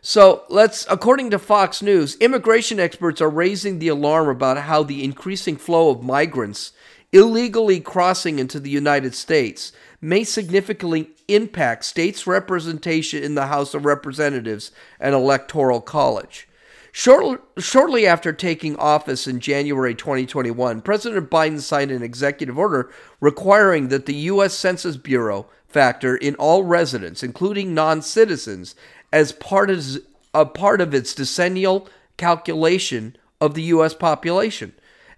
So 0.00 0.44
let's, 0.48 0.86
according 0.88 1.30
to 1.30 1.40
Fox 1.40 1.82
News, 1.82 2.14
immigration 2.16 2.78
experts 2.78 3.20
are 3.20 3.28
raising 3.28 3.78
the 3.80 3.88
alarm 3.88 4.28
about 4.28 4.58
how 4.58 4.84
the 4.84 5.02
increasing 5.02 5.56
flow 5.56 5.90
of 5.90 6.04
migrants 6.04 6.72
illegally 7.10 7.80
crossing 7.80 8.38
into 8.38 8.60
the 8.60 8.70
United 8.70 9.14
States 9.14 9.72
may 10.00 10.24
significantly 10.24 11.10
impact 11.26 11.84
states' 11.84 12.26
representation 12.26 13.22
in 13.22 13.34
the 13.34 13.46
House 13.46 13.74
of 13.74 13.84
Representatives 13.84 14.70
and 15.00 15.14
Electoral 15.14 15.80
College. 15.80 16.48
Shortly, 16.92 17.38
shortly 17.58 18.06
after 18.06 18.32
taking 18.32 18.74
office 18.76 19.26
in 19.26 19.40
January 19.40 19.94
2021, 19.94 20.80
President 20.80 21.30
Biden 21.30 21.60
signed 21.60 21.90
an 21.90 22.02
executive 22.02 22.58
order 22.58 22.90
requiring 23.20 23.88
that 23.88 24.06
the 24.06 24.14
U.S. 24.14 24.54
Census 24.54 24.96
Bureau 24.96 25.46
factor 25.68 26.16
in 26.16 26.34
all 26.36 26.64
residents, 26.64 27.22
including 27.22 27.74
non 27.74 28.02
citizens, 28.02 28.74
as 29.12 29.32
part 29.32 29.70
of, 29.70 29.84
a 30.32 30.46
part 30.46 30.80
of 30.80 30.94
its 30.94 31.14
decennial 31.14 31.88
calculation 32.16 33.16
of 33.40 33.54
the 33.54 33.62
U.S. 33.64 33.94
population. 33.94 34.72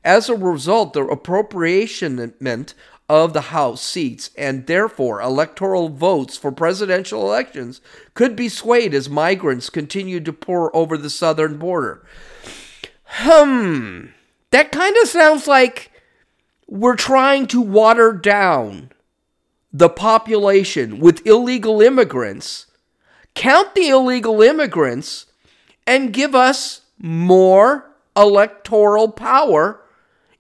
As 0.05 0.29
a 0.29 0.35
result, 0.35 0.93
the 0.93 1.05
appropriation 1.05 2.35
of 3.11 3.33
the 3.33 3.41
House 3.41 3.83
seats 3.83 4.31
and 4.39 4.69
therefore 4.69 5.21
electoral 5.21 5.89
votes 5.89 6.37
for 6.37 6.53
presidential 6.53 7.23
elections 7.23 7.81
could 8.15 8.37
be 8.37 8.49
swayed 8.49 8.95
as 8.95 9.11
migrants 9.11 9.69
continued 9.69 10.25
to 10.25 10.33
pour 10.33 10.75
over 10.77 10.97
the 10.97 11.11
southern 11.11 11.59
border. 11.59 12.07
Hmm, 13.05 14.07
that 14.51 14.71
kind 14.71 14.97
of 14.99 15.09
sounds 15.09 15.49
like 15.49 15.91
we're 16.69 16.95
trying 16.95 17.49
to 17.49 17.61
water 17.61 18.13
down 18.13 18.93
the 19.73 19.89
population 19.89 21.01
with 21.01 21.27
illegal 21.27 21.81
immigrants, 21.81 22.67
count 23.35 23.75
the 23.75 23.89
illegal 23.89 24.41
immigrants, 24.41 25.27
and 25.85 26.13
give 26.13 26.37
us 26.37 26.83
more 26.97 27.91
electoral 28.17 29.09
power 29.09 29.81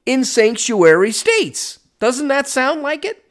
in 0.06 0.24
sanctuary 0.24 1.11
states. 1.11 1.79
Doesn't 2.00 2.28
that 2.28 2.48
sound 2.48 2.82
like 2.82 3.04
it? 3.04 3.24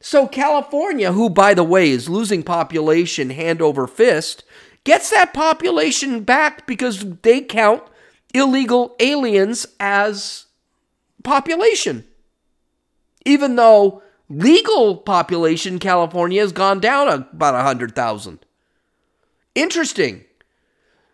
So, 0.00 0.26
California, 0.26 1.12
who, 1.12 1.28
by 1.28 1.52
the 1.52 1.64
way, 1.64 1.90
is 1.90 2.08
losing 2.08 2.42
population 2.42 3.28
hand 3.30 3.60
over 3.60 3.86
fist, 3.86 4.44
gets 4.84 5.10
that 5.10 5.34
population 5.34 6.22
back 6.22 6.66
because 6.66 7.04
they 7.22 7.42
count 7.42 7.82
illegal 8.32 8.96
aliens 8.98 9.66
as 9.78 10.46
population. 11.22 12.06
Even 13.26 13.56
though 13.56 14.02
legal 14.30 14.96
population 14.96 15.78
California 15.78 16.40
has 16.40 16.52
gone 16.52 16.80
down 16.80 17.08
about 17.08 17.54
100,000. 17.54 18.38
Interesting. 19.54 20.24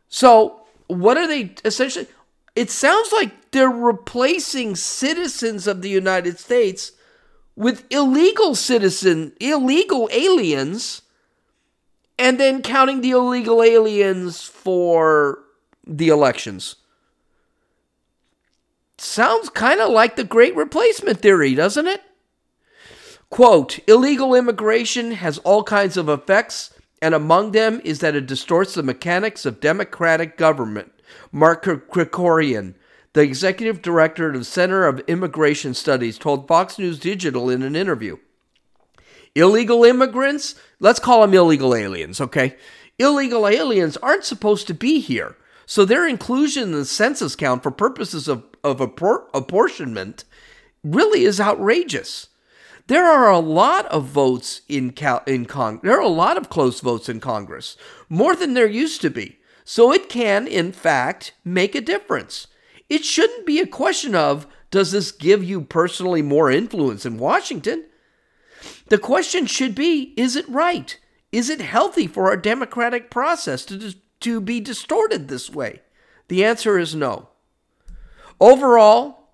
So, 0.08 0.60
what 0.86 1.16
are 1.16 1.26
they 1.26 1.54
essentially? 1.64 2.06
It 2.54 2.70
sounds 2.70 3.10
like 3.12 3.45
they're 3.56 3.68
replacing 3.68 4.76
citizens 4.76 5.66
of 5.66 5.82
the 5.82 5.88
United 5.88 6.38
States 6.38 6.92
with 7.56 7.86
illegal 7.90 8.54
citizen, 8.54 9.32
illegal 9.40 10.08
aliens, 10.12 11.02
and 12.18 12.38
then 12.38 12.62
counting 12.62 13.00
the 13.00 13.10
illegal 13.10 13.62
aliens 13.62 14.42
for 14.42 15.38
the 15.86 16.08
elections. 16.08 16.76
Sounds 18.98 19.48
kind 19.48 19.80
of 19.80 19.90
like 19.90 20.16
the 20.16 20.24
great 20.24 20.54
replacement 20.54 21.20
theory, 21.20 21.54
doesn't 21.54 21.86
it? 21.86 22.02
Quote 23.30 23.78
Illegal 23.88 24.34
immigration 24.34 25.12
has 25.12 25.38
all 25.38 25.62
kinds 25.62 25.96
of 25.96 26.08
effects, 26.08 26.72
and 27.02 27.14
among 27.14 27.52
them 27.52 27.80
is 27.84 28.00
that 28.00 28.14
it 28.14 28.26
distorts 28.26 28.74
the 28.74 28.82
mechanics 28.82 29.44
of 29.46 29.60
democratic 29.60 30.36
government. 30.36 30.92
Mark 31.32 31.64
Krikorian, 31.64 32.74
the 33.16 33.22
executive 33.22 33.80
director 33.80 34.28
of 34.28 34.34
the 34.34 34.44
Center 34.44 34.86
of 34.86 35.00
Immigration 35.06 35.72
Studies, 35.72 36.18
told 36.18 36.46
Fox 36.46 36.78
News 36.78 36.98
Digital 36.98 37.48
in 37.48 37.62
an 37.62 37.74
interview. 37.74 38.18
Illegal 39.34 39.84
immigrants, 39.84 40.54
let's 40.80 41.00
call 41.00 41.22
them 41.22 41.32
illegal 41.32 41.74
aliens, 41.74 42.20
okay? 42.20 42.58
Illegal 42.98 43.48
aliens 43.48 43.96
aren't 43.96 44.26
supposed 44.26 44.66
to 44.66 44.74
be 44.74 45.00
here. 45.00 45.34
So 45.64 45.86
their 45.86 46.06
inclusion 46.06 46.64
in 46.64 46.72
the 46.72 46.84
census 46.84 47.34
count 47.34 47.62
for 47.62 47.70
purposes 47.70 48.28
of, 48.28 48.44
of 48.62 48.80
appor- 48.80 49.28
apportionment 49.32 50.24
really 50.84 51.24
is 51.24 51.40
outrageous. 51.40 52.28
There 52.86 53.06
are 53.06 53.30
a 53.30 53.38
lot 53.38 53.86
of 53.86 54.04
votes 54.04 54.60
in 54.68 54.90
Cal- 54.90 55.24
in 55.26 55.46
Congress. 55.46 55.84
There 55.84 55.98
are 55.98 56.02
a 56.02 56.08
lot 56.08 56.36
of 56.36 56.50
close 56.50 56.80
votes 56.80 57.08
in 57.08 57.20
Congress, 57.20 57.78
more 58.10 58.36
than 58.36 58.52
there 58.52 58.68
used 58.68 59.00
to 59.00 59.08
be. 59.08 59.38
So 59.64 59.90
it 59.90 60.10
can, 60.10 60.46
in 60.46 60.70
fact, 60.70 61.32
make 61.46 61.74
a 61.74 61.80
difference. 61.80 62.48
It 62.88 63.04
shouldn't 63.04 63.46
be 63.46 63.60
a 63.60 63.66
question 63.66 64.14
of 64.14 64.46
does 64.70 64.92
this 64.92 65.12
give 65.12 65.42
you 65.42 65.60
personally 65.62 66.22
more 66.22 66.50
influence 66.50 67.06
in 67.06 67.18
Washington? 67.18 67.84
The 68.86 68.98
question 68.98 69.46
should 69.46 69.74
be 69.74 70.14
is 70.16 70.36
it 70.36 70.48
right? 70.48 70.98
Is 71.32 71.50
it 71.50 71.60
healthy 71.60 72.06
for 72.06 72.28
our 72.28 72.36
democratic 72.36 73.10
process 73.10 73.64
to, 73.66 73.94
to 74.20 74.40
be 74.40 74.60
distorted 74.60 75.28
this 75.28 75.50
way? 75.50 75.82
The 76.28 76.44
answer 76.44 76.78
is 76.78 76.94
no. 76.94 77.28
Overall, 78.40 79.30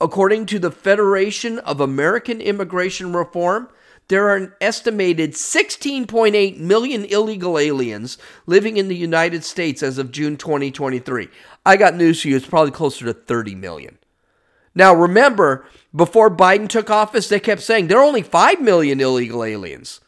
according 0.00 0.46
to 0.46 0.58
the 0.58 0.70
Federation 0.70 1.58
of 1.60 1.80
American 1.80 2.40
Immigration 2.40 3.12
Reform, 3.12 3.68
there 4.08 4.28
are 4.28 4.36
an 4.36 4.52
estimated 4.60 5.32
16.8 5.32 6.58
million 6.58 7.04
illegal 7.04 7.58
aliens 7.58 8.18
living 8.46 8.76
in 8.76 8.88
the 8.88 8.96
United 8.96 9.44
States 9.44 9.82
as 9.82 9.98
of 9.98 10.10
June 10.10 10.36
2023. 10.36 11.28
I 11.64 11.76
got 11.76 11.94
news 11.94 12.22
for 12.22 12.28
you, 12.28 12.36
it's 12.36 12.46
probably 12.46 12.72
closer 12.72 13.04
to 13.06 13.12
30 13.12 13.54
million. 13.54 13.98
Now, 14.74 14.94
remember, 14.94 15.66
before 15.94 16.34
Biden 16.34 16.66
took 16.68 16.88
office, 16.90 17.28
they 17.28 17.38
kept 17.40 17.60
saying 17.60 17.88
there 17.88 17.98
are 17.98 18.04
only 18.04 18.22
5 18.22 18.60
million 18.60 19.00
illegal 19.00 19.44
aliens. 19.44 20.00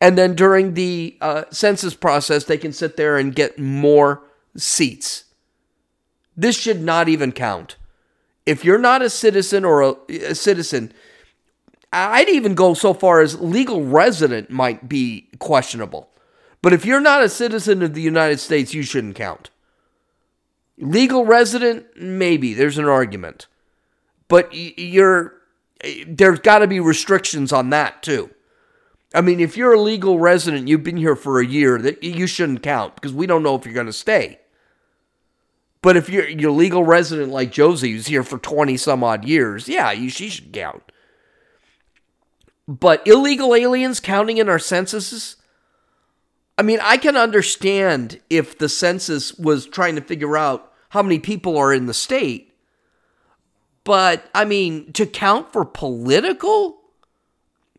and 0.00 0.16
then 0.16 0.34
during 0.34 0.74
the 0.74 1.16
uh, 1.20 1.44
census 1.50 1.94
process, 1.94 2.44
they 2.44 2.58
can 2.58 2.72
sit 2.72 2.96
there 2.96 3.18
and 3.18 3.34
get 3.34 3.58
more 3.58 4.22
seats. 4.56 5.24
This 6.36 6.58
should 6.58 6.82
not 6.82 7.08
even 7.08 7.32
count. 7.32 7.76
If 8.46 8.64
you're 8.64 8.78
not 8.78 9.02
a 9.02 9.10
citizen 9.10 9.64
or 9.64 9.82
a, 9.82 9.94
a 10.08 10.34
citizen 10.34 10.92
I'd 11.92 12.28
even 12.28 12.54
go 12.54 12.74
so 12.74 12.92
far 12.92 13.20
as 13.20 13.40
legal 13.40 13.84
resident 13.84 14.50
might 14.50 14.88
be 14.88 15.28
questionable. 15.38 16.10
But 16.60 16.72
if 16.72 16.84
you're 16.84 17.00
not 17.00 17.22
a 17.22 17.28
citizen 17.28 17.82
of 17.82 17.94
the 17.94 18.02
United 18.02 18.40
States, 18.40 18.74
you 18.74 18.82
shouldn't 18.82 19.14
count. 19.14 19.50
Legal 20.76 21.24
resident, 21.24 21.86
maybe 21.96 22.52
there's 22.54 22.78
an 22.78 22.84
argument. 22.84 23.46
But 24.28 24.52
you're 24.52 25.34
there's 26.06 26.40
got 26.40 26.58
to 26.58 26.66
be 26.66 26.80
restrictions 26.80 27.52
on 27.52 27.70
that 27.70 28.02
too. 28.02 28.30
I 29.14 29.22
mean, 29.22 29.40
if 29.40 29.56
you're 29.56 29.72
a 29.72 29.80
legal 29.80 30.18
resident, 30.18 30.68
you've 30.68 30.82
been 30.82 30.96
here 30.98 31.16
for 31.16 31.40
a 31.40 31.46
year, 31.46 31.78
that 31.78 32.02
you 32.02 32.26
shouldn't 32.26 32.62
count 32.62 32.94
because 32.94 33.12
we 33.12 33.26
don't 33.26 33.42
know 33.42 33.54
if 33.54 33.64
you're 33.64 33.74
going 33.74 33.86
to 33.86 33.92
stay. 33.92 34.40
But 35.80 35.96
if 35.96 36.10
you're 36.10 36.28
you're 36.28 36.50
legal 36.50 36.84
resident 36.84 37.30
like 37.30 37.52
Josie, 37.52 37.92
who's 37.92 38.08
here 38.08 38.24
for 38.24 38.38
twenty 38.38 38.76
some 38.76 39.02
odd 39.02 39.24
years, 39.24 39.68
yeah, 39.68 39.92
you 39.92 40.10
she 40.10 40.28
should 40.28 40.52
count. 40.52 40.82
But 42.68 43.06
illegal 43.06 43.54
aliens 43.54 43.98
counting 43.98 44.36
in 44.36 44.50
our 44.50 44.58
censuses? 44.58 45.36
I 46.58 46.62
mean, 46.62 46.80
I 46.82 46.98
can 46.98 47.16
understand 47.16 48.20
if 48.28 48.58
the 48.58 48.68
census 48.68 49.34
was 49.38 49.64
trying 49.64 49.94
to 49.94 50.02
figure 50.02 50.36
out 50.36 50.70
how 50.90 51.02
many 51.02 51.18
people 51.18 51.56
are 51.56 51.72
in 51.72 51.86
the 51.86 51.94
state. 51.94 52.52
But, 53.84 54.28
I 54.34 54.44
mean, 54.44 54.92
to 54.92 55.06
count 55.06 55.50
for 55.50 55.64
political 55.64 56.82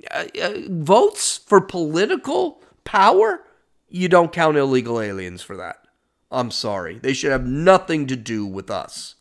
uh, 0.10 0.26
uh, 0.42 0.54
votes, 0.70 1.38
for 1.38 1.62
political 1.62 2.64
power, 2.84 3.44
you 3.90 4.10
don't 4.10 4.34
count 4.34 4.58
illegal 4.58 5.00
aliens 5.00 5.44
for 5.44 5.56
that. 5.58 5.86
I'm 6.32 6.50
sorry. 6.50 6.98
They 6.98 7.14
should 7.14 7.32
have 7.32 7.46
nothing 7.46 8.08
to 8.08 8.16
do 8.16 8.44
with 8.44 8.72
us. 8.72 9.16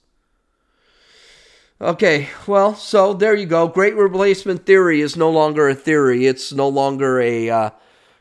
Okay, 1.81 2.29
well, 2.49 2.75
so 2.75 3.15
there 3.15 3.37
you 3.37 3.47
go. 3.47 3.69
Great 3.69 3.95
replacement 3.95 4.67
theory 4.67 5.01
is 5.01 5.17
no 5.17 5.31
longer 5.31 5.69
a 5.69 5.77
theory. 5.77 6.27
It's 6.27 6.53
no 6.53 6.69
longer 6.69 7.21
a 7.21 7.49
uh, 7.49 7.71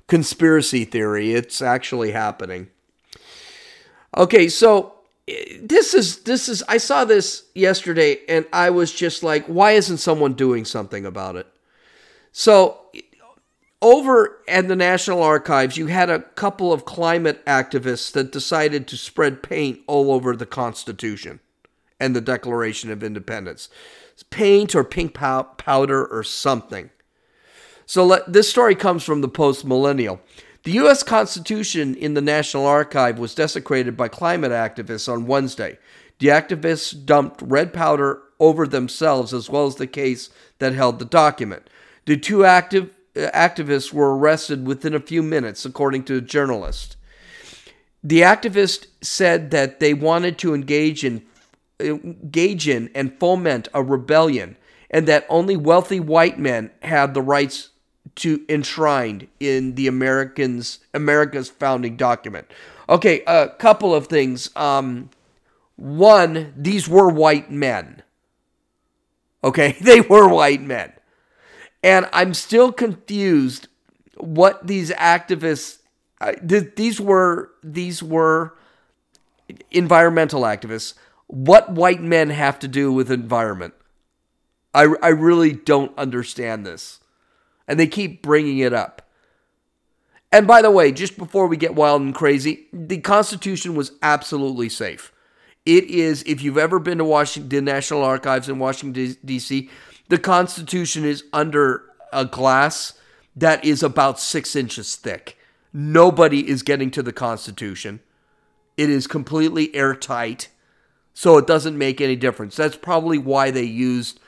conspiracy 0.08 0.86
theory. 0.86 1.34
It's 1.34 1.60
actually 1.60 2.12
happening. 2.12 2.67
Okay, 4.15 4.48
so 4.48 4.93
eh, 5.28 5.58
this 5.60 5.96
is 5.96 6.20
this 6.20 6.48
is 6.48 6.63
I 6.67 6.78
saw 6.78 7.04
this 7.04 7.46
yesterday 7.56 8.20
and 8.30 8.46
I 8.54 8.70
was 8.70 8.93
just 8.93 9.24
like, 9.24 9.48
why 9.48 9.72
isn't 9.72 9.98
someone 9.98 10.34
doing 10.34 10.63
something 10.63 11.04
about 11.04 11.36
it? 11.36 11.48
So 12.32 12.91
over 13.82 14.38
at 14.48 14.67
the 14.67 14.76
National 14.76 15.24
Archives, 15.24 15.78
you 15.78 15.88
had 15.88 16.12
a 16.12 16.20
couple 16.20 16.72
of 16.72 16.86
climate 16.86 17.43
activists 17.46 18.12
that 18.12 18.32
decided 18.32 18.88
to 18.88 18.98
spread 18.98 19.41
paint 19.41 19.80
all 19.88 20.12
over 20.12 20.36
the 20.36 20.46
Constitution 20.46 21.39
and 21.99 22.15
the 22.15 22.21
Declaration 22.21 22.91
of 22.91 23.03
Independence. 23.03 23.69
paint 24.29 24.73
or 24.75 24.83
pink 24.83 25.13
pow- 25.13 25.43
powder 25.43 26.05
or 26.05 26.23
something. 26.23 26.89
So 27.86 28.05
let, 28.05 28.31
this 28.31 28.49
story 28.49 28.75
comes 28.75 29.03
from 29.03 29.21
the 29.21 29.27
post 29.29 29.63
millennial. 29.63 30.19
The 30.63 30.71
U.S. 30.73 31.03
Constitution 31.03 31.95
in 31.95 32.13
the 32.15 32.21
National 32.21 32.65
Archive 32.65 33.19
was 33.19 33.36
desecrated 33.36 33.95
by 33.95 34.10
climate 34.10 34.51
activists 34.51 35.12
on 35.12 35.27
Wednesday. 35.27 35.77
The 36.19 36.27
activists 36.27 37.05
dumped 37.05 37.41
red 37.41 37.73
powder 37.73 38.21
over 38.39 38.67
themselves 38.67 39.33
as 39.33 39.49
well 39.49 39.67
as 39.67 39.75
the 39.75 39.88
case 39.88 40.29
that 40.60 40.73
held 40.73 40.99
the 40.99 41.05
document. 41.05 41.69
The 42.05 42.17
two 42.17 42.43
active, 42.43 42.89
uh, 43.15 43.29
activists 43.33 43.93
were 43.93 44.17
arrested 44.17 44.67
within 44.67 44.93
a 44.93 44.99
few 44.99 45.23
minutes, 45.23 45.63
according 45.63 46.03
to 46.05 46.17
a 46.17 46.21
journalist. 46.21 46.97
The 48.03 48.21
activist 48.21 48.88
said 49.01 49.51
that 49.51 49.79
they 49.79 49.93
wanted 49.93 50.38
to 50.39 50.53
engage 50.53 51.03
in 51.03 51.25
engage 51.80 52.68
in 52.68 52.90
and 52.96 53.18
foment 53.20 53.68
a 53.74 53.84
rebellion, 53.84 54.58
and 54.90 55.08
that 55.08 55.26
only 55.30 55.56
wealthy 55.56 56.00
white 56.00 56.40
men 56.40 56.72
had 56.82 57.13
the 57.13 57.22
rights 57.22 57.70
to 58.16 58.44
enshrined 58.50 59.28
in 59.40 59.76
the 59.76 59.88
Americans 59.88 60.80
America's 60.94 61.50
founding 61.50 61.98
document. 61.98 62.48
Okay, 62.90 63.22
a 63.28 63.50
couple 63.50 63.94
of 63.94 64.08
things. 64.08 64.50
Um, 64.56 65.10
one, 65.76 66.54
these 66.58 66.88
were 66.88 67.10
white 67.10 67.52
men. 67.52 68.02
Okay, 69.44 69.76
they 69.82 70.02
were 70.02 70.28
white 70.28 70.62
men. 70.62 70.94
And 71.84 72.10
I'm 72.12 72.34
still 72.34 72.72
confused 72.72 73.68
what 74.16 74.66
these 74.66 74.90
activists 74.92 75.80
uh, 76.20 76.34
th- 76.48 76.76
these 76.76 77.00
were 77.00 77.52
these 77.63 78.02
were 78.02 78.56
environmental 79.72 80.42
activists 80.42 80.96
what 81.28 81.72
white 81.72 82.02
men 82.02 82.30
have 82.30 82.60
to 82.60 82.68
do 82.68 82.92
with 82.92 83.12
environment. 83.12 83.74
I, 84.74 84.94
I 85.02 85.10
really 85.10 85.54
don't 85.54 85.98
understand 85.98 86.66
this. 86.66 87.00
And 87.68 87.80
they 87.80 87.88
keep 87.88 88.22
bringing 88.22 88.60
it 88.60 88.74
up. 88.74 89.02
And 90.32 90.48
by 90.48 90.62
the 90.62 90.72
way, 90.72 90.92
just 90.92 91.18
before 91.18 91.48
we 91.48 91.58
get 91.58 91.76
wild 91.76 92.02
and 92.02 92.13
crazy, 92.13 92.68
the 92.74 93.00
Constitution 93.00 93.76
was 93.76 93.94
absolutely 94.02 94.70
safe. 94.70 95.13
It 95.66 95.86
is, 95.86 96.24
if 96.24 96.42
you've 96.42 96.58
ever 96.58 96.80
been 96.80 96.98
to 97.00 97.06
Washington 97.06 97.66
National 97.66 98.04
Archives 98.04 98.48
in 98.48 98.60
Washington, 98.60 99.18
D.C., 99.24 99.70
the 100.10 100.18
Constitution 100.18 101.04
is 101.04 101.24
under 101.34 101.84
a 102.13 102.24
glass 102.24 102.94
that 103.36 103.63
is 103.63 103.84
about 103.84 104.20
six 104.20 104.56
inches 104.56 104.96
thick. 104.96 105.38
Nobody 105.74 106.48
is 106.50 106.63
getting 106.63 106.90
to 106.92 107.04
the 107.04 107.13
Constitution. 107.13 108.00
It 108.78 108.90
is 108.90 109.08
completely 109.08 109.74
airtight. 109.76 110.50
So 111.17 111.39
it 111.39 111.47
doesn't 111.47 111.75
make 111.75 111.99
any 111.99 112.15
difference. 112.15 112.56
That's 112.56 112.75
probably 112.75 113.17
why 113.17 113.49
they 113.49 113.63
used 113.63 114.19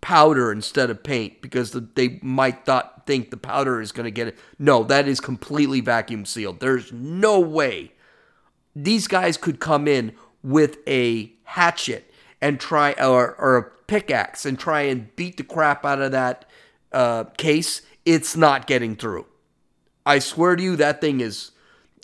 powder 0.00 0.50
instead 0.50 0.88
of 0.88 1.02
paint 1.02 1.42
because 1.42 1.72
the, 1.72 1.86
they 1.94 2.18
might 2.22 2.66
not 2.66 3.06
think 3.06 3.30
the 3.30 3.36
powder 3.36 3.82
is 3.82 3.92
going 3.92 4.06
to 4.06 4.10
get 4.10 4.28
it. 4.28 4.38
No, 4.58 4.82
that 4.84 5.06
is 5.06 5.20
completely 5.20 5.82
vacuum 5.82 6.24
sealed. 6.24 6.60
There's 6.60 6.90
no 6.90 7.38
way 7.38 7.92
these 8.74 9.06
guys 9.06 9.36
could 9.36 9.60
come 9.60 9.86
in 9.86 10.14
with 10.42 10.78
a 10.86 11.34
hatchet 11.44 12.10
and 12.40 12.58
try 12.58 12.92
or, 12.92 13.34
or 13.34 13.58
a 13.58 13.70
pickaxe 13.86 14.46
and 14.46 14.58
try 14.58 14.80
and 14.80 15.14
beat 15.16 15.36
the 15.36 15.42
crap 15.42 15.84
out 15.84 16.00
of 16.00 16.12
that 16.12 16.46
uh, 16.92 17.24
case. 17.36 17.82
It's 18.06 18.38
not 18.38 18.66
getting 18.66 18.96
through. 18.96 19.26
I 20.06 20.18
swear 20.18 20.56
to 20.56 20.62
you, 20.62 20.76
that 20.76 21.02
thing 21.02 21.20
is. 21.20 21.50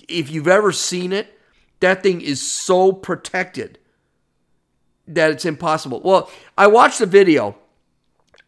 If 0.07 0.29
you've 0.31 0.49
ever 0.49 0.71
seen 0.71 1.15
it, 1.15 1.39
that 1.81 2.03
thing 2.03 2.21
is 2.21 2.43
so 2.43 2.93
protected 2.93 3.79
that 5.07 5.31
it's 5.31 5.45
impossible. 5.45 6.01
Well, 6.03 6.31
I 6.57 6.67
watched 6.67 6.99
the 6.99 7.07
video, 7.07 7.57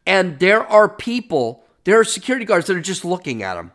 and 0.07 0.38
there 0.38 0.66
are 0.66 0.88
people, 0.88 1.64
there 1.85 1.99
are 2.01 2.05
security 2.05 2.45
guards 2.45 2.66
that 2.66 2.77
are 2.77 2.81
just 2.81 3.05
looking 3.05 3.42
at 3.42 3.57
him. 3.57 3.73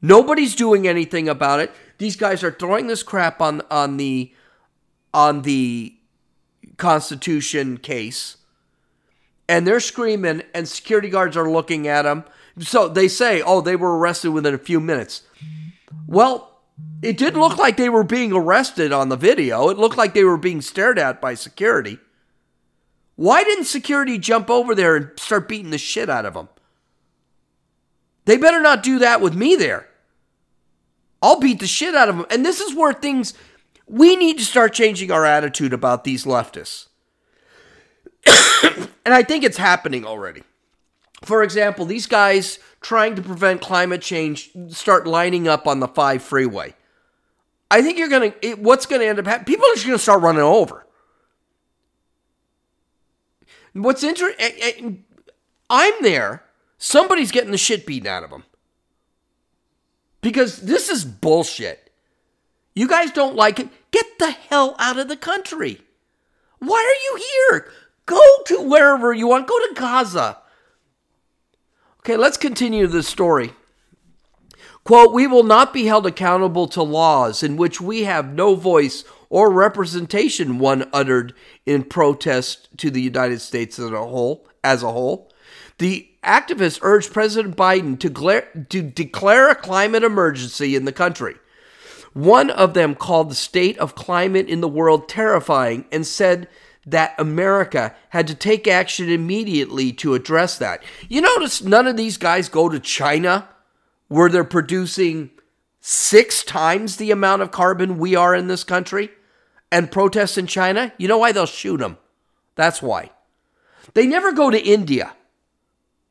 Nobody's 0.00 0.56
doing 0.56 0.88
anything 0.88 1.28
about 1.28 1.60
it. 1.60 1.70
These 1.98 2.16
guys 2.16 2.42
are 2.42 2.50
throwing 2.50 2.88
this 2.88 3.04
crap 3.04 3.40
on 3.40 3.62
on 3.70 3.96
the 3.96 4.32
on 5.14 5.42
the 5.42 5.94
Constitution 6.76 7.76
case, 7.76 8.38
and 9.48 9.64
they're 9.64 9.78
screaming, 9.78 10.42
and 10.52 10.66
security 10.66 11.08
guards 11.08 11.36
are 11.36 11.48
looking 11.48 11.86
at 11.86 12.02
them. 12.02 12.24
So 12.58 12.88
they 12.88 13.06
say, 13.06 13.40
"Oh, 13.40 13.60
they 13.60 13.76
were 13.76 13.96
arrested 13.96 14.32
within 14.32 14.54
a 14.54 14.58
few 14.58 14.80
minutes." 14.80 15.22
Well, 16.08 16.51
it 17.02 17.18
did 17.18 17.36
look 17.36 17.58
like 17.58 17.76
they 17.76 17.88
were 17.88 18.04
being 18.04 18.32
arrested 18.32 18.92
on 18.92 19.08
the 19.08 19.16
video. 19.16 19.68
It 19.68 19.78
looked 19.78 19.96
like 19.96 20.14
they 20.14 20.24
were 20.24 20.36
being 20.36 20.60
stared 20.60 20.98
at 20.98 21.20
by 21.20 21.34
security. 21.34 21.98
Why 23.16 23.44
didn't 23.44 23.64
security 23.64 24.18
jump 24.18 24.48
over 24.48 24.74
there 24.74 24.96
and 24.96 25.10
start 25.18 25.48
beating 25.48 25.70
the 25.70 25.78
shit 25.78 26.08
out 26.08 26.24
of 26.24 26.34
them? 26.34 26.48
They 28.24 28.36
better 28.36 28.60
not 28.60 28.82
do 28.82 28.98
that 29.00 29.20
with 29.20 29.34
me 29.34 29.56
there. 29.56 29.88
I'll 31.20 31.40
beat 31.40 31.60
the 31.60 31.66
shit 31.66 31.94
out 31.94 32.08
of 32.08 32.16
them. 32.16 32.26
And 32.30 32.44
this 32.44 32.60
is 32.60 32.74
where 32.74 32.92
things, 32.92 33.34
we 33.86 34.16
need 34.16 34.38
to 34.38 34.44
start 34.44 34.72
changing 34.72 35.10
our 35.10 35.24
attitude 35.24 35.72
about 35.72 36.04
these 36.04 36.24
leftists. 36.24 36.86
and 38.26 39.14
I 39.14 39.22
think 39.22 39.44
it's 39.44 39.56
happening 39.56 40.04
already. 40.04 40.42
For 41.22 41.42
example, 41.42 41.84
these 41.86 42.06
guys 42.06 42.58
trying 42.80 43.14
to 43.14 43.22
prevent 43.22 43.60
climate 43.60 44.02
change 44.02 44.50
start 44.68 45.06
lining 45.06 45.48
up 45.48 45.66
on 45.66 45.80
the 45.80 45.88
5 45.88 46.22
freeway. 46.22 46.74
I 47.70 47.80
think 47.80 47.96
you're 47.98 48.08
going 48.08 48.32
to, 48.42 48.54
what's 48.54 48.86
going 48.86 49.00
to 49.00 49.06
end 49.06 49.18
up 49.18 49.26
happening? 49.26 49.46
People 49.46 49.66
are 49.66 49.74
just 49.74 49.86
going 49.86 49.96
to 49.96 50.02
start 50.02 50.20
running 50.20 50.42
over. 50.42 50.84
What's 53.72 54.02
interesting, 54.02 54.44
eh, 54.44 54.52
eh, 54.60 54.90
I'm 55.70 55.94
there. 56.02 56.44
Somebody's 56.76 57.30
getting 57.30 57.52
the 57.52 57.58
shit 57.58 57.86
beaten 57.86 58.08
out 58.08 58.24
of 58.24 58.30
them. 58.30 58.44
Because 60.20 60.58
this 60.58 60.90
is 60.90 61.04
bullshit. 61.04 61.90
You 62.74 62.88
guys 62.88 63.10
don't 63.10 63.36
like 63.36 63.58
it? 63.58 63.68
Get 63.90 64.18
the 64.18 64.30
hell 64.32 64.76
out 64.78 64.98
of 64.98 65.08
the 65.08 65.16
country. 65.16 65.80
Why 66.58 66.76
are 66.76 67.02
you 67.04 67.24
here? 67.50 67.72
Go 68.06 68.20
to 68.46 68.68
wherever 68.68 69.12
you 69.12 69.28
want. 69.28 69.46
Go 69.46 69.58
to 69.58 69.74
Gaza. 69.74 70.38
Okay, 72.04 72.16
let's 72.16 72.36
continue 72.36 72.88
the 72.88 73.04
story. 73.04 73.52
Quote, 74.82 75.12
we 75.12 75.28
will 75.28 75.44
not 75.44 75.72
be 75.72 75.84
held 75.84 76.04
accountable 76.04 76.66
to 76.66 76.82
laws 76.82 77.44
in 77.44 77.56
which 77.56 77.80
we 77.80 78.02
have 78.02 78.34
no 78.34 78.56
voice 78.56 79.04
or 79.30 79.52
representation, 79.52 80.58
one 80.58 80.90
uttered 80.92 81.32
in 81.64 81.84
protest 81.84 82.76
to 82.78 82.90
the 82.90 83.00
United 83.00 83.40
States 83.40 83.78
as 83.78 83.92
a 83.92 83.98
whole. 83.98 84.48
As 84.64 84.82
a 84.82 84.90
whole. 84.90 85.30
The 85.78 86.08
activists 86.24 86.80
urged 86.82 87.12
President 87.12 87.56
Biden 87.56 87.96
to, 88.00 88.10
gla- 88.10 88.50
to 88.70 88.82
declare 88.82 89.48
a 89.48 89.54
climate 89.54 90.02
emergency 90.02 90.74
in 90.74 90.84
the 90.84 90.92
country. 90.92 91.36
One 92.14 92.50
of 92.50 92.74
them 92.74 92.96
called 92.96 93.30
the 93.30 93.36
state 93.36 93.78
of 93.78 93.94
climate 93.94 94.48
in 94.48 94.60
the 94.60 94.68
world 94.68 95.08
terrifying 95.08 95.84
and 95.92 96.04
said 96.04 96.48
that 96.86 97.14
America 97.18 97.94
had 98.10 98.26
to 98.26 98.34
take 98.34 98.66
action 98.66 99.08
immediately 99.08 99.92
to 99.92 100.14
address 100.14 100.58
that. 100.58 100.82
You 101.08 101.20
notice 101.20 101.62
none 101.62 101.86
of 101.86 101.96
these 101.96 102.16
guys 102.16 102.48
go 102.48 102.68
to 102.68 102.80
China 102.80 103.48
where 104.08 104.28
they're 104.28 104.44
producing 104.44 105.30
six 105.80 106.42
times 106.44 106.96
the 106.96 107.10
amount 107.10 107.42
of 107.42 107.50
carbon 107.50 107.98
we 107.98 108.14
are 108.14 108.34
in 108.34 108.48
this 108.48 108.64
country 108.64 109.10
and 109.70 109.90
protest 109.90 110.36
in 110.36 110.46
China. 110.46 110.92
You 110.98 111.08
know 111.08 111.18
why? 111.18 111.32
They'll 111.32 111.46
shoot 111.46 111.78
them. 111.78 111.98
That's 112.56 112.82
why. 112.82 113.10
They 113.94 114.06
never 114.06 114.32
go 114.32 114.50
to 114.50 114.60
India 114.60 115.14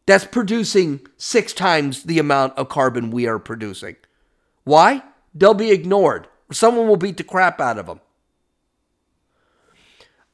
that's 0.05 0.25
producing 0.25 1.05
six 1.17 1.53
times 1.53 2.03
the 2.03 2.19
amount 2.19 2.57
of 2.57 2.69
carbon 2.69 3.12
we 3.12 3.27
are 3.27 3.39
producing. 3.39 3.95
Why? 4.63 5.03
They'll 5.34 5.53
be 5.53 5.71
ignored. 5.71 6.27
Someone 6.51 6.88
will 6.88 6.97
beat 6.97 7.17
the 7.17 7.23
crap 7.23 7.62
out 7.62 7.77
of 7.77 7.86
them. 7.86 8.01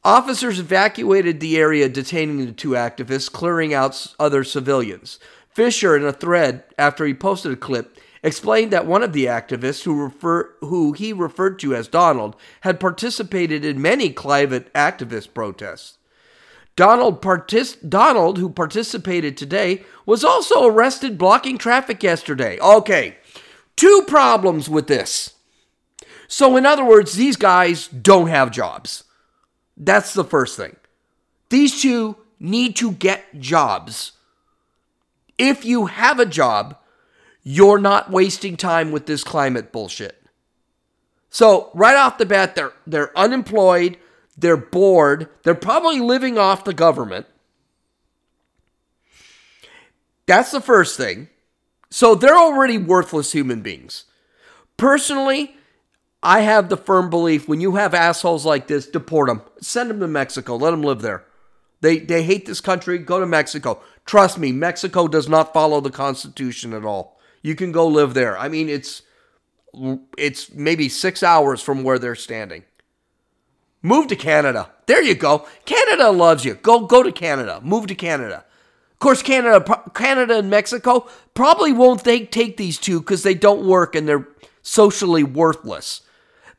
Officers 0.07 0.57
evacuated 0.57 1.41
the 1.41 1.57
area 1.57 1.89
detaining 1.89 2.45
the 2.45 2.53
two 2.53 2.69
activists, 2.69 3.29
clearing 3.29 3.73
out 3.73 4.15
other 4.17 4.45
civilians. 4.45 5.19
Fisher, 5.49 5.97
in 5.97 6.05
a 6.05 6.13
thread 6.13 6.63
after 6.79 7.05
he 7.05 7.13
posted 7.13 7.51
a 7.51 7.57
clip, 7.57 7.97
explained 8.23 8.71
that 8.71 8.85
one 8.85 9.03
of 9.03 9.11
the 9.11 9.25
activists, 9.25 9.83
who, 9.83 10.01
refer, 10.01 10.55
who 10.61 10.93
he 10.93 11.11
referred 11.11 11.59
to 11.59 11.75
as 11.75 11.89
Donald, 11.89 12.37
had 12.61 12.79
participated 12.79 13.65
in 13.65 13.81
many 13.81 14.09
climate 14.09 14.73
activist 14.73 15.33
protests. 15.33 15.97
Donald, 16.77 17.21
partic- 17.21 17.89
Donald, 17.89 18.37
who 18.37 18.49
participated 18.49 19.35
today, 19.35 19.83
was 20.05 20.23
also 20.23 20.65
arrested 20.65 21.17
blocking 21.17 21.57
traffic 21.57 22.01
yesterday. 22.01 22.57
Okay, 22.61 23.17
two 23.75 24.05
problems 24.07 24.69
with 24.69 24.87
this. 24.87 25.33
So, 26.29 26.55
in 26.55 26.65
other 26.65 26.85
words, 26.85 27.15
these 27.15 27.35
guys 27.35 27.89
don't 27.89 28.27
have 28.27 28.51
jobs. 28.51 29.03
That's 29.77 30.13
the 30.13 30.23
first 30.23 30.57
thing. 30.57 30.75
These 31.49 31.81
two 31.81 32.17
need 32.39 32.75
to 32.77 32.91
get 32.91 33.39
jobs. 33.39 34.13
If 35.37 35.63
you 35.63 35.85
have 35.85 36.19
a 36.19 36.25
job, 36.25 36.77
you're 37.43 37.79
not 37.79 38.11
wasting 38.11 38.57
time 38.57 38.91
with 38.91 39.05
this 39.05 39.23
climate 39.23 39.71
bullshit. 39.71 40.21
So, 41.29 41.69
right 41.73 41.95
off 41.95 42.17
the 42.17 42.25
bat, 42.25 42.55
they're 42.55 42.73
they're 42.87 43.17
unemployed, 43.17 43.97
they're 44.37 44.57
bored, 44.57 45.29
they're 45.43 45.55
probably 45.55 45.99
living 45.99 46.37
off 46.37 46.63
the 46.63 46.73
government. 46.73 47.27
That's 50.25 50.51
the 50.51 50.61
first 50.61 50.97
thing. 50.97 51.29
So 51.89 52.15
they're 52.15 52.37
already 52.37 52.77
worthless 52.77 53.31
human 53.31 53.61
beings. 53.61 54.03
Personally, 54.75 55.56
I 56.27 56.41
have 56.41 56.67
the 56.67 56.75
firm 56.75 57.09
belief 57.09 57.47
when 57.47 57.61
you 57.61 57.75
have 57.75 57.93
assholes 57.93 58.45
like 58.45 58.67
this, 58.67 58.85
deport 58.85 59.29
them. 59.29 59.43
Send 59.61 59.89
them 59.89 60.01
to 60.01 60.09
Mexico. 60.09 60.57
Let 60.57 60.71
them 60.71 60.83
live 60.83 61.01
there. 61.01 61.23
They, 61.79 61.99
they 61.99 62.21
hate 62.23 62.45
this 62.45 62.59
country. 62.59 62.97
Go 62.97 63.21
to 63.21 63.25
Mexico. 63.25 63.81
Trust 64.05 64.37
me, 64.37 64.51
Mexico 64.51 65.07
does 65.07 65.29
not 65.29 65.53
follow 65.53 65.79
the 65.79 65.89
Constitution 65.89 66.73
at 66.73 66.83
all. 66.83 67.17
You 67.41 67.55
can 67.55 67.71
go 67.71 67.87
live 67.87 68.13
there. 68.13 68.37
I 68.37 68.49
mean, 68.49 68.67
it's 68.67 69.03
it's 70.17 70.51
maybe 70.53 70.89
six 70.89 71.23
hours 71.23 71.61
from 71.61 71.83
where 71.83 71.97
they're 71.97 72.13
standing. 72.13 72.65
Move 73.81 74.07
to 74.07 74.17
Canada. 74.17 74.71
There 74.85 75.01
you 75.01 75.15
go. 75.15 75.47
Canada 75.63 76.11
loves 76.11 76.43
you. 76.43 76.55
Go 76.55 76.87
go 76.87 77.03
to 77.03 77.11
Canada. 77.13 77.61
Move 77.63 77.87
to 77.87 77.95
Canada. 77.95 78.43
Of 78.91 78.99
course, 78.99 79.21
Canada, 79.21 79.63
Canada 79.93 80.39
and 80.39 80.49
Mexico 80.49 81.07
probably 81.33 81.71
won't 81.71 82.03
take 82.03 82.31
take 82.31 82.57
these 82.57 82.77
two 82.77 82.99
because 82.99 83.23
they 83.23 83.35
don't 83.35 83.65
work 83.65 83.95
and 83.95 84.09
they're 84.09 84.27
socially 84.61 85.23
worthless. 85.23 86.01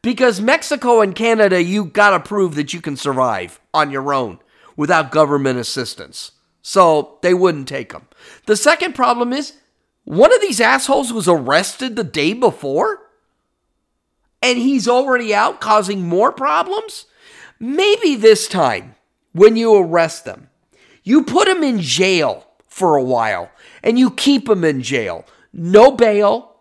Because 0.02 0.40
Mexico 0.40 1.00
and 1.00 1.14
Canada, 1.14 1.62
you 1.62 1.84
got 1.84 2.10
to 2.10 2.20
prove 2.20 2.54
that 2.54 2.72
you 2.72 2.80
can 2.80 2.96
survive 2.96 3.60
on 3.74 3.90
your 3.90 4.12
own 4.12 4.38
without 4.76 5.10
government 5.10 5.58
assistance. 5.58 6.32
So 6.62 7.18
they 7.22 7.34
wouldn't 7.34 7.68
take 7.68 7.92
them. 7.92 8.06
The 8.46 8.56
second 8.56 8.94
problem 8.94 9.32
is 9.32 9.54
one 10.04 10.32
of 10.32 10.40
these 10.40 10.60
assholes 10.60 11.12
was 11.12 11.28
arrested 11.28 11.96
the 11.96 12.04
day 12.04 12.32
before 12.32 13.00
and 14.42 14.58
he's 14.58 14.88
already 14.88 15.34
out 15.34 15.60
causing 15.60 16.08
more 16.08 16.32
problems. 16.32 17.06
Maybe 17.58 18.14
this 18.14 18.46
time 18.48 18.94
when 19.32 19.56
you 19.56 19.74
arrest 19.74 20.24
them, 20.24 20.48
you 21.02 21.24
put 21.24 21.46
them 21.46 21.62
in 21.62 21.80
jail 21.80 22.46
for 22.68 22.96
a 22.96 23.02
while 23.02 23.50
and 23.82 23.98
you 23.98 24.10
keep 24.10 24.46
them 24.46 24.64
in 24.64 24.82
jail. 24.82 25.24
No 25.52 25.90
bail, 25.90 26.56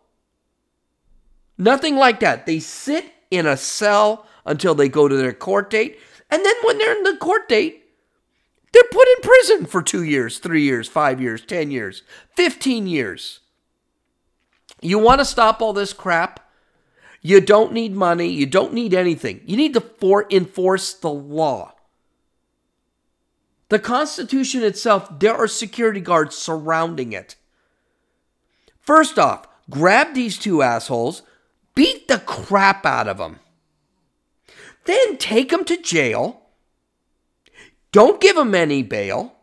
nothing 1.57 1.97
like 1.97 2.19
that. 2.21 2.45
They 2.45 2.59
sit 2.59 3.13
in 3.31 3.45
a 3.45 3.57
cell 3.57 4.25
until 4.45 4.75
they 4.75 4.89
go 4.89 5.07
to 5.07 5.15
their 5.15 5.33
court 5.33 5.69
date. 5.69 5.99
And 6.29 6.45
then 6.45 6.55
when 6.63 6.77
they're 6.77 6.95
in 6.97 7.03
the 7.03 7.17
court 7.17 7.47
date, 7.49 7.83
they're 8.73 8.83
put 8.91 9.07
in 9.07 9.21
prison 9.21 9.65
for 9.65 9.81
two 9.81 10.03
years, 10.03 10.39
three 10.39 10.63
years, 10.63 10.87
five 10.87 11.21
years, 11.21 11.41
10 11.45 11.71
years, 11.71 12.03
15 12.35 12.87
years. 12.87 13.39
You 14.81 14.99
want 14.99 15.19
to 15.19 15.25
stop 15.25 15.61
all 15.61 15.73
this 15.73 15.93
crap? 15.93 16.41
You 17.21 17.41
don't 17.41 17.73
need 17.73 17.93
money. 17.93 18.29
You 18.29 18.45
don't 18.45 18.73
need 18.73 18.93
anything. 18.93 19.41
You 19.45 19.57
need 19.57 19.73
to 19.73 19.81
for- 19.81 20.27
enforce 20.29 20.93
the 20.93 21.09
law. 21.09 21.73
The 23.69 23.79
Constitution 23.79 24.63
itself, 24.63 25.19
there 25.19 25.35
are 25.35 25.47
security 25.47 25.99
guards 25.99 26.37
surrounding 26.37 27.11
it. 27.11 27.35
First 28.79 29.19
off, 29.19 29.45
grab 29.69 30.13
these 30.13 30.37
two 30.37 30.61
assholes, 30.61 31.23
beat 31.77 32.07
the 32.07 32.17
crap 32.17 32.87
out 32.87 33.07
of 33.07 33.19
them. 33.19 33.39
Then 34.85 35.17
take 35.17 35.49
them 35.51 35.63
to 35.65 35.79
jail. 35.79 36.41
Don't 37.91 38.19
give 38.19 38.35
them 38.35 38.55
any 38.55 38.81
bail. 38.81 39.35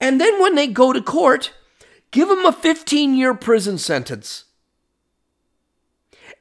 And 0.00 0.18
then 0.18 0.40
when 0.40 0.54
they 0.54 0.66
go 0.66 0.94
to 0.94 1.02
court, 1.02 1.52
give 2.10 2.28
them 2.28 2.46
a 2.46 2.52
15 2.52 3.14
year 3.14 3.34
prison 3.34 3.76
sentence. 3.76 4.44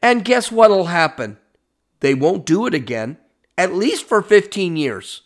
And 0.02 0.24
guess 0.24 0.50
what'll 0.50 0.86
happen? 0.86 1.39
They 2.00 2.14
won't 2.14 2.46
do 2.46 2.66
it 2.66 2.74
again, 2.74 3.18
at 3.58 3.74
least 3.74 4.08
for 4.08 4.22
15 4.22 4.78
years. 4.78 5.24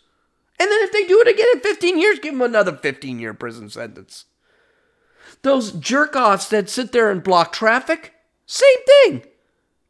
And 0.58 0.68
then 0.68 0.82
if 0.82 0.90
they 0.90 1.04
do 1.04 1.20
it 1.20 1.28
again 1.28 1.46
in 1.54 1.60
15 1.60 1.96
years, 1.96 2.18
give 2.18 2.32
them 2.32 2.42
another 2.42 2.76
15 2.76 3.20
year 3.20 3.34
prison 3.34 3.70
sentence. 3.70 4.24
Those 5.42 5.70
jerk 5.70 6.16
offs 6.16 6.48
that 6.48 6.68
sit 6.68 6.90
there 6.90 7.08
and 7.08 7.22
block 7.22 7.52
traffic, 7.52 8.14
same 8.46 8.84
thing. 9.04 9.22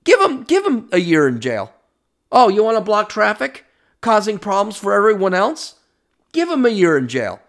Give 0.05 0.21
him 0.21 0.45
give 0.45 0.65
them 0.65 0.89
a 0.93 0.99
year 0.99 1.29
in 1.29 1.41
jail. 1.41 1.73
Oh, 2.33 2.49
you 2.49 2.65
want 2.65 2.77
to 2.77 2.83
block 2.83 3.09
traffic? 3.09 3.67
Causing 4.01 4.39
problems 4.39 4.77
for 4.77 4.95
everyone 4.95 5.35
else? 5.35 5.77
Give 6.33 6.49
him 6.49 6.65
a 6.65 6.71
year 6.71 6.97
in 6.97 7.09
jail. 7.09 7.41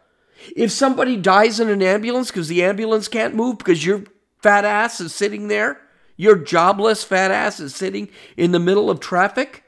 If 0.55 0.71
somebody 0.71 1.17
dies 1.17 1.59
in 1.59 1.69
an 1.69 1.83
ambulance 1.83 2.29
because 2.29 2.47
the 2.47 2.63
ambulance 2.63 3.07
can't 3.07 3.35
move 3.35 3.59
because 3.59 3.85
your 3.85 4.03
fat 4.41 4.65
ass 4.65 4.99
is 4.99 5.13
sitting 5.13 5.47
there, 5.47 5.79
your 6.17 6.35
jobless 6.35 7.03
fat 7.03 7.31
ass 7.31 7.59
is 7.59 7.75
sitting 7.75 8.09
in 8.35 8.51
the 8.51 8.59
middle 8.59 8.89
of 8.89 8.99
traffic, 8.99 9.63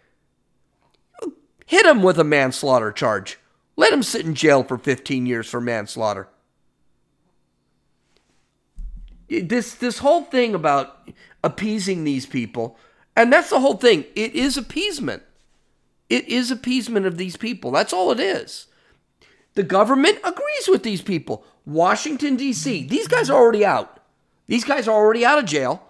hit 1.66 1.86
him 1.86 2.02
with 2.02 2.20
a 2.20 2.24
manslaughter 2.24 2.92
charge. 2.92 3.38
Let 3.76 3.94
him 3.94 4.04
sit 4.04 4.26
in 4.26 4.36
jail 4.36 4.64
for 4.64 4.78
15 4.78 5.26
years 5.26 5.48
for 5.48 5.62
manslaughter. 5.62 6.28
This 9.30 9.74
this 9.74 10.00
whole 10.00 10.24
thing 10.24 10.54
about 10.54 11.10
appeasing 11.44 12.04
these 12.04 12.26
people, 12.26 12.78
and 13.16 13.32
that's 13.32 13.50
the 13.50 13.60
whole 13.60 13.78
thing. 13.78 14.06
It 14.16 14.34
is 14.34 14.58
appeasement. 14.58 15.24
It 16.10 16.28
is 16.28 16.52
appeasement 16.52 17.06
of 17.06 17.18
these 17.18 17.38
people. 17.38 17.72
That's 17.72 17.94
all 17.94 18.12
it 18.12 18.20
is. 18.20 18.68
The 19.56 19.64
government 19.64 20.20
agrees 20.24 20.68
with 20.68 20.84
these 20.84 21.02
people. 21.02 21.46
Washington, 21.66 22.36
D.C., 22.36 22.88
these 22.88 23.08
guys 23.08 23.30
are 23.30 23.40
already 23.40 23.66
out. 23.66 24.00
These 24.48 24.64
guys 24.64 24.88
are 24.88 24.96
already 24.96 25.26
out 25.26 25.40
of 25.40 25.46
jail. 25.46 25.84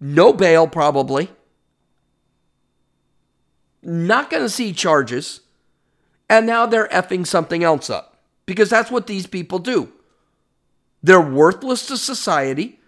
No 0.00 0.32
bail, 0.32 0.66
probably. 0.66 1.30
Not 3.82 4.30
going 4.30 4.42
to 4.42 4.48
see 4.48 4.72
charges. 4.72 5.40
And 6.28 6.46
now 6.46 6.66
they're 6.66 6.88
effing 6.88 7.26
something 7.26 7.62
else 7.62 7.90
up 7.90 8.18
because 8.46 8.70
that's 8.70 8.90
what 8.90 9.06
these 9.06 9.26
people 9.26 9.58
do. 9.58 9.92
They're 11.02 11.20
worthless 11.20 11.86
to 11.88 11.98
society. 11.98 12.80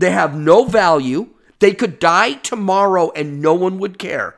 They 0.00 0.12
have 0.12 0.34
no 0.34 0.64
value. 0.64 1.28
They 1.58 1.74
could 1.74 1.98
die 1.98 2.32
tomorrow 2.32 3.12
and 3.14 3.42
no 3.42 3.52
one 3.52 3.78
would 3.78 3.98
care. 3.98 4.34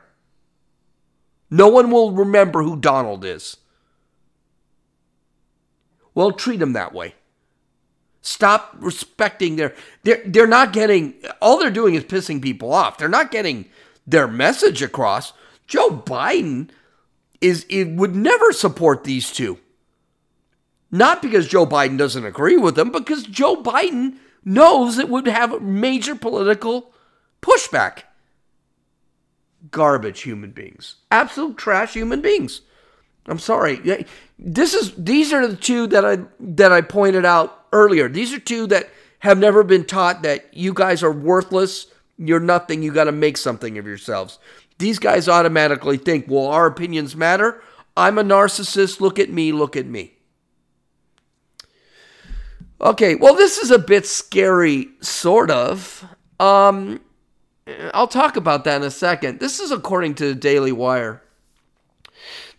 No 1.49 1.69
one 1.69 1.89
will 1.89 2.11
remember 2.11 2.63
who 2.63 2.75
Donald 2.75 3.23
is. 3.23 3.55
Well, 6.13 6.33
treat 6.33 6.59
them 6.59 6.73
that 6.73 6.93
way. 6.93 7.15
Stop 8.21 8.75
respecting 8.77 9.55
their 9.55 9.73
they're 10.03 10.21
they're 10.25 10.47
not 10.47 10.73
getting 10.73 11.13
all 11.41 11.57
they're 11.57 11.71
doing 11.71 11.95
is 11.95 12.03
pissing 12.03 12.41
people 12.41 12.73
off. 12.73 12.97
They're 12.97 13.07
not 13.07 13.31
getting 13.31 13.65
their 14.05 14.27
message 14.27 14.81
across. 14.81 15.31
Joe 15.65 15.89
Biden 15.91 16.71
is 17.39 17.65
it 17.69 17.85
would 17.91 18.17
never 18.17 18.51
support 18.51 19.05
these 19.05 19.31
two. 19.31 19.59
Not 20.91 21.21
because 21.21 21.47
Joe 21.47 21.65
Biden 21.65 21.97
doesn't 21.97 22.25
agree 22.25 22.57
with 22.57 22.75
them, 22.75 22.91
because 22.91 23.23
Joe 23.23 23.63
Biden 23.63 24.17
knows 24.45 24.97
it 24.97 25.09
would 25.09 25.27
have 25.27 25.53
a 25.53 25.59
major 25.59 26.15
political 26.15 26.93
pushback. 27.41 28.03
Garbage 29.71 30.21
human 30.21 30.51
beings. 30.51 30.95
Absolute 31.09 31.57
trash 31.57 31.93
human 31.93 32.21
beings. 32.21 32.61
I'm 33.25 33.39
sorry. 33.39 34.05
This 34.37 34.73
is 34.73 34.93
these 34.97 35.31
are 35.31 35.47
the 35.47 35.55
two 35.55 35.87
that 35.87 36.03
I 36.03 36.19
that 36.39 36.73
I 36.73 36.81
pointed 36.81 37.25
out 37.25 37.65
earlier. 37.71 38.09
These 38.09 38.33
are 38.33 38.39
two 38.39 38.67
that 38.67 38.89
have 39.19 39.37
never 39.37 39.63
been 39.63 39.85
taught 39.85 40.23
that 40.23 40.53
you 40.53 40.73
guys 40.73 41.01
are 41.01 41.11
worthless, 41.11 41.87
you're 42.17 42.41
nothing, 42.41 42.83
you 42.83 42.91
got 42.91 43.05
to 43.05 43.13
make 43.13 43.37
something 43.37 43.77
of 43.77 43.87
yourselves. 43.87 44.39
These 44.79 44.99
guys 44.99 45.29
automatically 45.29 45.95
think, 45.95 46.25
"Well, 46.27 46.47
our 46.47 46.65
opinions 46.65 47.15
matter. 47.15 47.61
I'm 47.95 48.17
a 48.17 48.23
narcissist. 48.23 48.99
Look 48.99 49.17
at 49.17 49.29
me, 49.29 49.53
look 49.53 49.77
at 49.77 49.85
me." 49.85 50.12
Okay, 52.83 53.15
well 53.15 53.33
this 53.33 53.57
is 53.57 53.71
a 53.71 53.79
bit 53.79 54.05
scary 54.05 54.89
sort 54.99 55.49
of. 55.49 56.05
Um 56.39 56.99
I'll 57.93 58.09
talk 58.09 58.35
about 58.35 58.65
that 58.65 58.81
in 58.81 58.87
a 58.87 58.91
second. 58.91 59.39
This 59.39 59.61
is 59.61 59.71
according 59.71 60.15
to 60.15 60.25
the 60.25 60.35
Daily 60.35 60.73
Wire. 60.73 61.23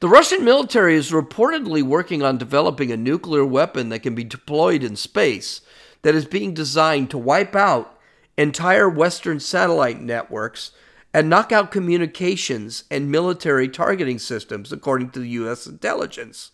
The 0.01 0.09
Russian 0.09 0.43
military 0.43 0.97
is 0.97 1.11
reportedly 1.11 1.83
working 1.83 2.23
on 2.23 2.39
developing 2.39 2.91
a 2.91 2.97
nuclear 2.97 3.45
weapon 3.45 3.91
that 3.91 4.03
can 4.03 4.15
be 4.15 4.25
deployed 4.25 4.83
in 4.83 4.97
space 4.97 5.61
that 6.01 6.15
is 6.15 6.25
being 6.25 6.55
designed 6.55 7.11
to 7.11 7.19
wipe 7.19 7.55
out 7.55 7.99
entire 8.39 8.89
Western 8.89 9.41
satellite 9.41 10.01
networks 10.01 10.73
and 11.13 11.29
knock 11.29 11.53
out 11.53 11.71
communications 11.71 12.85
and 12.91 13.11
military 13.11 13.69
targeting 13.69 14.19
systems, 14.19 14.73
according 14.73 15.11
to 15.11 15.21
the 15.21 15.29
U.S. 15.29 15.67
intelligence. 15.67 16.51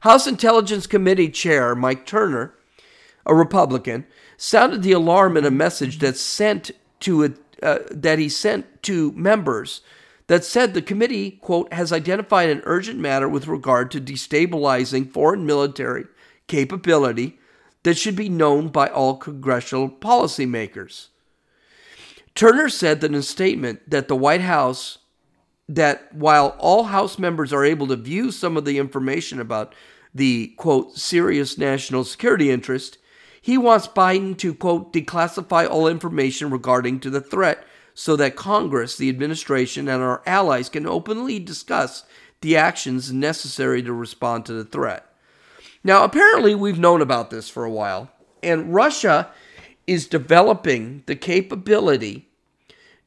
House 0.00 0.26
Intelligence 0.26 0.86
Committee 0.86 1.28
Chair 1.28 1.74
Mike 1.74 2.06
Turner, 2.06 2.54
a 3.26 3.34
Republican, 3.34 4.06
sounded 4.36 4.82
the 4.82 4.92
alarm 4.92 5.36
in 5.36 5.44
a 5.44 5.50
message 5.50 5.98
that 5.98 6.16
sent 6.16 6.70
to 7.00 7.24
a, 7.24 7.30
uh, 7.62 7.78
that 7.90 8.18
he 8.18 8.28
sent 8.28 8.82
to 8.82 9.12
members 9.12 9.82
that 10.26 10.44
said 10.44 10.74
the 10.74 10.82
committee, 10.82 11.32
quote, 11.32 11.72
has 11.72 11.92
identified 11.92 12.48
an 12.48 12.62
urgent 12.64 12.98
matter 12.98 13.28
with 13.28 13.48
regard 13.48 13.90
to 13.90 14.00
destabilizing 14.00 15.10
foreign 15.10 15.44
military 15.44 16.04
capability 16.46 17.38
that 17.82 17.98
should 17.98 18.14
be 18.14 18.28
known 18.28 18.68
by 18.68 18.86
all 18.86 19.16
congressional 19.16 19.88
policymakers. 19.88 21.08
Turner 22.34 22.68
said 22.68 23.00
that 23.00 23.10
in 23.10 23.16
a 23.16 23.22
statement 23.22 23.90
that 23.90 24.06
the 24.06 24.16
White 24.16 24.42
House 24.42 24.98
that 25.70 26.12
while 26.12 26.56
all 26.58 26.84
House 26.84 27.18
members 27.18 27.52
are 27.52 27.64
able 27.64 27.86
to 27.86 27.96
view 27.96 28.32
some 28.32 28.56
of 28.56 28.64
the 28.64 28.78
information 28.78 29.40
about 29.40 29.74
the 30.12 30.48
quote 30.56 30.96
serious 30.96 31.56
national 31.56 32.02
security 32.02 32.50
interest, 32.50 32.98
he 33.40 33.56
wants 33.56 33.88
Biden 33.88 34.36
to 34.38 34.54
quote 34.54 34.92
declassify 34.92 35.68
all 35.68 35.88
information 35.88 36.50
regarding 36.50 37.00
to 37.00 37.10
the 37.10 37.20
threat 37.20 37.64
so 37.94 38.16
that 38.16 38.36
Congress, 38.36 38.96
the 38.96 39.08
administration, 39.08 39.88
and 39.88 40.02
our 40.02 40.22
allies 40.26 40.68
can 40.68 40.86
openly 40.86 41.38
discuss 41.38 42.04
the 42.40 42.56
actions 42.56 43.12
necessary 43.12 43.82
to 43.82 43.92
respond 43.92 44.46
to 44.46 44.52
the 44.52 44.64
threat. 44.64 45.06
Now, 45.82 46.04
apparently, 46.04 46.54
we've 46.54 46.78
known 46.78 47.00
about 47.00 47.30
this 47.30 47.48
for 47.48 47.64
a 47.64 47.70
while, 47.70 48.10
and 48.42 48.74
Russia 48.74 49.30
is 49.86 50.06
developing 50.06 51.02
the 51.06 51.16
capability 51.16 52.28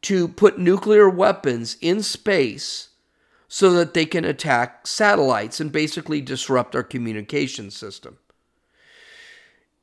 to 0.01 0.27
put 0.27 0.59
nuclear 0.59 1.09
weapons 1.09 1.77
in 1.79 2.03
space 2.03 2.89
so 3.47 3.71
that 3.71 3.93
they 3.93 4.05
can 4.05 4.25
attack 4.25 4.86
satellites 4.86 5.59
and 5.59 5.71
basically 5.71 6.19
disrupt 6.19 6.75
our 6.75 6.84
communication 6.84 7.69
system 7.71 8.17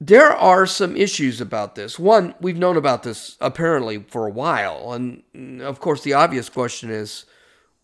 there 0.01 0.31
are 0.33 0.65
some 0.65 0.97
issues 0.97 1.41
about 1.41 1.75
this. 1.75 1.99
One, 1.99 2.35
we've 2.41 2.57
known 2.57 2.79
about 2.79 3.03
this 3.03 3.37
apparently 3.41 3.99
for 3.99 4.27
a 4.27 4.31
while. 4.31 4.95
And 4.95 5.61
of 5.61 5.79
course, 5.79 6.03
the 6.03 6.15
obvious 6.15 6.49
question 6.49 6.91
is 6.91 7.27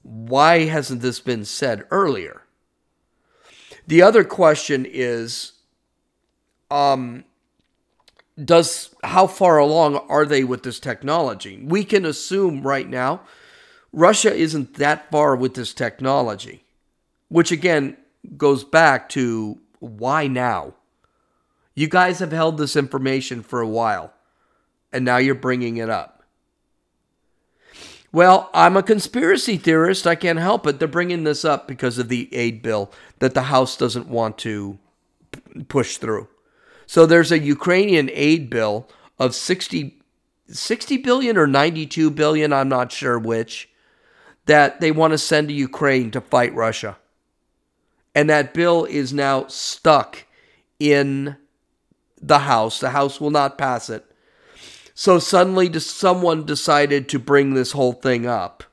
why 0.03 0.61
hasn't 0.65 1.03
this 1.03 1.21
been 1.21 1.45
said 1.45 1.85
earlier? 1.91 2.43
The 3.87 4.03
other 4.03 4.25
question 4.25 4.87
is 4.89 5.53
um, 6.71 7.25
does 8.43 8.95
how 9.05 9.27
far 9.27 9.59
along 9.59 9.97
are 10.09 10.25
they 10.25 10.43
with 10.43 10.63
this 10.63 10.81
technology? 10.81 11.63
We 11.63 11.85
can 11.85 12.07
assume 12.07 12.63
right 12.63 12.89
now 12.89 13.23
Russia 13.93 14.35
isn't 14.35 14.75
that 14.75 15.11
far 15.11 15.37
with 15.37 15.55
this 15.55 15.75
technology, 15.75 16.65
which 17.29 17.53
again 17.53 17.97
goes 18.37 18.65
back 18.65 19.09
to 19.11 19.59
why 19.81 20.27
now? 20.27 20.75
You 21.77 21.89
guys 21.89 22.19
have 22.19 22.33
held 22.33 22.59
this 22.59 22.75
information 22.75 23.43
for 23.43 23.61
a 23.61 23.69
while, 23.69 24.13
and 24.93 25.05
now 25.05 25.19
you're 25.19 25.35
bringing 25.35 25.77
it 25.77 25.91
up. 25.91 26.25
Well, 28.11 28.49
I'm 28.55 28.79
a 28.79 28.83
conspiracy 28.83 29.59
theorist. 29.59 30.07
I 30.07 30.15
can't 30.15 30.39
help 30.39 30.67
it. 30.67 30.79
They're 30.79 30.89
bringing 30.89 31.25
this 31.25 31.45
up 31.45 31.69
because 31.69 31.99
of 31.99 32.09
the 32.09 32.35
aid 32.35 32.63
bill 32.63 32.91
that 33.19 33.35
the 33.35 33.43
House 33.43 33.77
doesn't 33.77 34.09
want 34.09 34.39
to 34.39 34.79
push 35.69 35.99
through. 35.99 36.29
So 36.87 37.05
there's 37.05 37.31
a 37.31 37.39
Ukrainian 37.39 38.09
aid 38.13 38.49
bill 38.49 38.89
of 39.19 39.35
60 39.35 40.01
60 40.49 40.99
billion 40.99 41.37
or 41.37 41.47
92 41.47 42.11
billion, 42.11 42.53
I'm 42.53 42.69
not 42.69 42.93
sure 42.93 43.19
which, 43.19 43.69
that 44.47 44.81
they 44.81 44.93
want 44.93 45.11
to 45.11 45.19
send 45.19 45.49
to 45.49 45.55
Ukraine 45.55 46.11
to 46.13 46.21
fight 46.21 46.55
Russia. 46.55 46.97
And 48.15 48.31
that 48.31 48.55
bill 48.55 48.85
is 48.85 49.13
now 49.13 49.47
stuck 49.49 50.25
in 50.79 51.37
the 52.27 52.41
House. 52.41 52.81
The 52.81 52.91
House 52.91 53.21
will 53.21 53.31
not 53.31 53.59
pass 53.59 53.89
it. 53.91 54.05
So 54.95 55.19
suddenly 55.19 55.73
someone 55.79 56.47
decided 56.47 57.09
to 57.11 57.19
bring 57.19 57.55
this 57.55 57.73
whole 57.73 57.93
thing 57.93 58.27
up. 58.27 58.65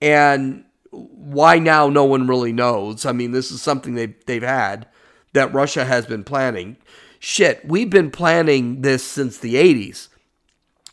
And 0.00 0.64
why 0.90 1.58
now 1.58 1.88
no 1.88 2.04
one 2.04 2.26
really 2.26 2.52
knows. 2.52 3.06
I 3.06 3.12
mean, 3.12 3.32
this 3.32 3.50
is 3.50 3.62
something 3.62 3.94
they've, 3.94 4.14
they've 4.26 4.42
had 4.42 4.86
that 5.32 5.52
Russia 5.52 5.84
has 5.84 6.06
been 6.06 6.24
planning. 6.24 6.76
Shit, 7.18 7.64
we've 7.64 7.90
been 7.90 8.10
planning 8.10 8.82
this 8.82 9.04
since 9.04 9.38
the 9.38 9.54
80s. 9.54 10.08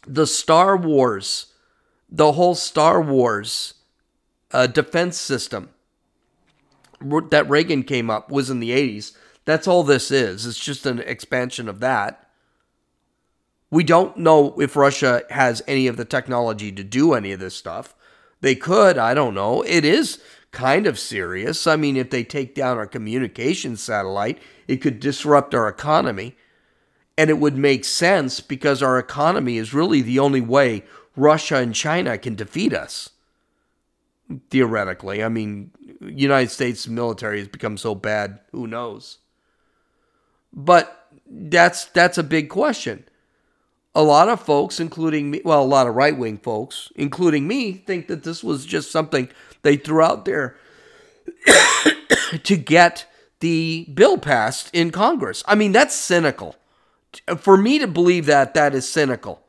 The 0.08 0.28
Star 0.28 0.78
Wars, 0.78 1.54
the 2.10 2.34
whole 2.34 2.56
Star 2.56 3.02
Wars 3.02 3.76
uh, 4.52 4.68
defense 4.68 5.18
system 5.18 5.70
that 7.30 7.50
Reagan 7.50 7.84
came 7.84 8.10
up 8.10 8.32
was 8.32 8.50
in 8.50 8.60
the 8.60 8.72
80s. 8.72 9.14
That's 9.50 9.68
all 9.68 9.82
this 9.82 10.12
is. 10.12 10.46
It's 10.46 10.60
just 10.60 10.86
an 10.86 11.00
expansion 11.00 11.68
of 11.68 11.80
that. 11.80 12.30
We 13.72 13.84
don't 13.84 14.16
know 14.16 14.54
if 14.62 14.76
Russia 14.76 15.24
has 15.32 15.64
any 15.68 15.88
of 15.88 15.98
the 15.98 16.06
technology 16.06 16.72
to 16.72 16.84
do 16.84 17.16
any 17.16 17.32
of 17.32 17.40
this 17.40 17.56
stuff. 17.56 17.96
They 18.42 18.54
could, 18.54 19.00
I 19.00 19.16
don't 19.16 19.34
know. 19.34 19.64
It 19.64 19.84
is 19.84 20.22
kind 20.52 20.86
of 20.86 21.00
serious. 21.00 21.66
I 21.66 21.78
mean, 21.78 21.98
if 21.98 22.12
they 22.12 22.24
take 22.24 22.54
down 22.54 22.78
our 22.78 22.86
communication 22.86 23.76
satellite, 23.76 24.38
it 24.68 24.84
could 24.84 25.00
disrupt 25.00 25.56
our 25.56 25.68
economy. 25.68 26.36
And 27.18 27.32
it 27.32 27.40
would 27.40 27.58
make 27.58 27.86
sense 27.86 28.42
because 28.42 28.84
our 28.84 29.00
economy 29.00 29.58
is 29.58 29.74
really 29.74 30.04
the 30.04 30.20
only 30.20 30.42
way 30.42 30.84
Russia 31.16 31.56
and 31.56 31.74
China 31.74 32.20
can 32.20 32.36
defeat 32.36 32.72
us. 32.72 33.10
Theoretically, 34.52 35.24
I 35.24 35.30
mean, 35.30 35.72
United 36.02 36.52
States 36.52 36.88
military 36.88 37.40
has 37.40 37.48
become 37.48 37.78
so 37.78 37.96
bad, 37.96 38.42
who 38.52 38.68
knows? 38.68 39.18
But 40.54 41.08
that's 41.30 41.86
that's 41.86 42.18
a 42.18 42.24
big 42.24 42.50
question 42.50 43.06
a 43.96 44.04
lot 44.04 44.30
of 44.30 44.42
folks, 44.42 44.80
including 44.80 45.32
me, 45.32 45.42
well, 45.44 45.62
a 45.62 45.66
lot 45.66 45.88
of 45.88 45.96
right 45.96 46.18
wing 46.18 46.38
folks, 46.38 46.92
including 46.96 47.48
me, 47.48 47.74
think 47.74 48.08
that 48.08 48.24
this 48.24 48.44
was 48.44 48.66
just 48.66 48.92
something 48.92 49.30
they 49.64 49.76
threw 49.76 50.02
out 50.02 50.26
there 50.26 50.56
to 52.44 52.56
get 52.56 53.06
the 53.40 53.88
bill 53.94 54.18
passed 54.18 54.70
in 54.74 54.92
Congress. 54.92 55.44
I 55.48 55.56
mean, 55.56 55.72
that's 55.72 55.96
cynical. 55.96 56.56
For 57.38 57.58
me 57.58 57.80
to 57.80 57.88
believe 57.88 58.28
that, 58.28 58.54
that 58.54 58.76
is 58.76 58.88
cynical. 58.88 59.42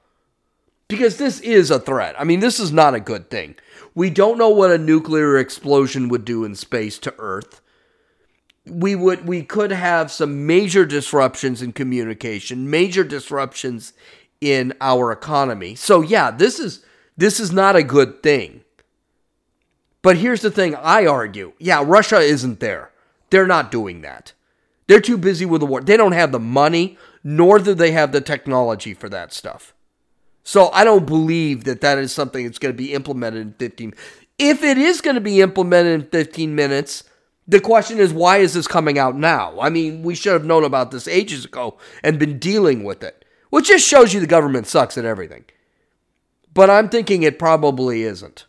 Because 0.88 1.18
this 1.18 1.38
is 1.40 1.70
a 1.70 1.78
threat. 1.78 2.16
I 2.18 2.24
mean, 2.24 2.40
this 2.40 2.58
is 2.58 2.72
not 2.72 2.94
a 2.94 3.00
good 3.00 3.30
thing. 3.30 3.54
We 3.94 4.10
don't 4.10 4.38
know 4.38 4.48
what 4.48 4.72
a 4.72 4.78
nuclear 4.78 5.38
explosion 5.38 6.08
would 6.08 6.24
do 6.24 6.44
in 6.44 6.56
space 6.56 6.98
to 7.00 7.14
Earth. 7.18 7.60
We 8.70 8.94
would 8.94 9.26
we 9.26 9.42
could 9.42 9.72
have 9.72 10.10
some 10.10 10.46
major 10.46 10.86
disruptions 10.86 11.60
in 11.62 11.72
communication, 11.72 12.70
major 12.70 13.04
disruptions 13.04 13.92
in 14.40 14.72
our 14.80 15.12
economy. 15.12 15.74
So 15.74 16.00
yeah, 16.00 16.30
this 16.30 16.58
is 16.58 16.84
this 17.16 17.40
is 17.40 17.52
not 17.52 17.76
a 17.76 17.82
good 17.82 18.22
thing. 18.22 18.62
But 20.02 20.16
here's 20.16 20.40
the 20.40 20.50
thing 20.50 20.74
I 20.74 21.06
argue. 21.06 21.52
Yeah, 21.58 21.82
Russia 21.84 22.18
isn't 22.18 22.60
there. 22.60 22.90
They're 23.28 23.46
not 23.46 23.70
doing 23.70 24.00
that. 24.00 24.32
They're 24.86 25.00
too 25.00 25.18
busy 25.18 25.44
with 25.44 25.60
the 25.60 25.66
war. 25.66 25.80
They 25.82 25.96
don't 25.96 26.12
have 26.12 26.32
the 26.32 26.40
money, 26.40 26.98
nor 27.22 27.58
do 27.58 27.74
they 27.74 27.92
have 27.92 28.12
the 28.12 28.20
technology 28.20 28.94
for 28.94 29.08
that 29.08 29.32
stuff. 29.32 29.74
So 30.42 30.70
I 30.72 30.84
don't 30.84 31.06
believe 31.06 31.64
that 31.64 31.80
that 31.82 31.98
is 31.98 32.12
something 32.12 32.44
that's 32.44 32.58
going 32.58 32.74
to 32.74 32.76
be 32.76 32.92
implemented 32.92 33.42
in 33.42 33.52
15. 33.52 33.94
If 34.38 34.64
it 34.64 34.78
is 34.78 35.00
going 35.00 35.14
to 35.14 35.20
be 35.20 35.42
implemented 35.42 36.00
in 36.00 36.06
15 36.08 36.54
minutes, 36.54 37.04
the 37.50 37.60
question 37.60 37.98
is 37.98 38.12
why 38.12 38.38
is 38.38 38.54
this 38.54 38.66
coming 38.66 38.98
out 38.98 39.16
now? 39.16 39.60
I 39.60 39.68
mean, 39.68 40.02
we 40.02 40.14
should 40.14 40.32
have 40.32 40.44
known 40.44 40.64
about 40.64 40.90
this 40.90 41.06
ages 41.06 41.44
ago 41.44 41.78
and 42.02 42.18
been 42.18 42.38
dealing 42.38 42.84
with 42.84 43.02
it 43.02 43.20
which 43.50 43.66
just 43.66 43.86
shows 43.86 44.14
you 44.14 44.20
the 44.20 44.26
government 44.26 44.66
sucks 44.66 44.96
at 44.96 45.04
everything. 45.04 45.44
But 46.54 46.70
I'm 46.70 46.88
thinking 46.88 47.22
it 47.22 47.38
probably 47.38 48.02
isn't. 48.02 48.46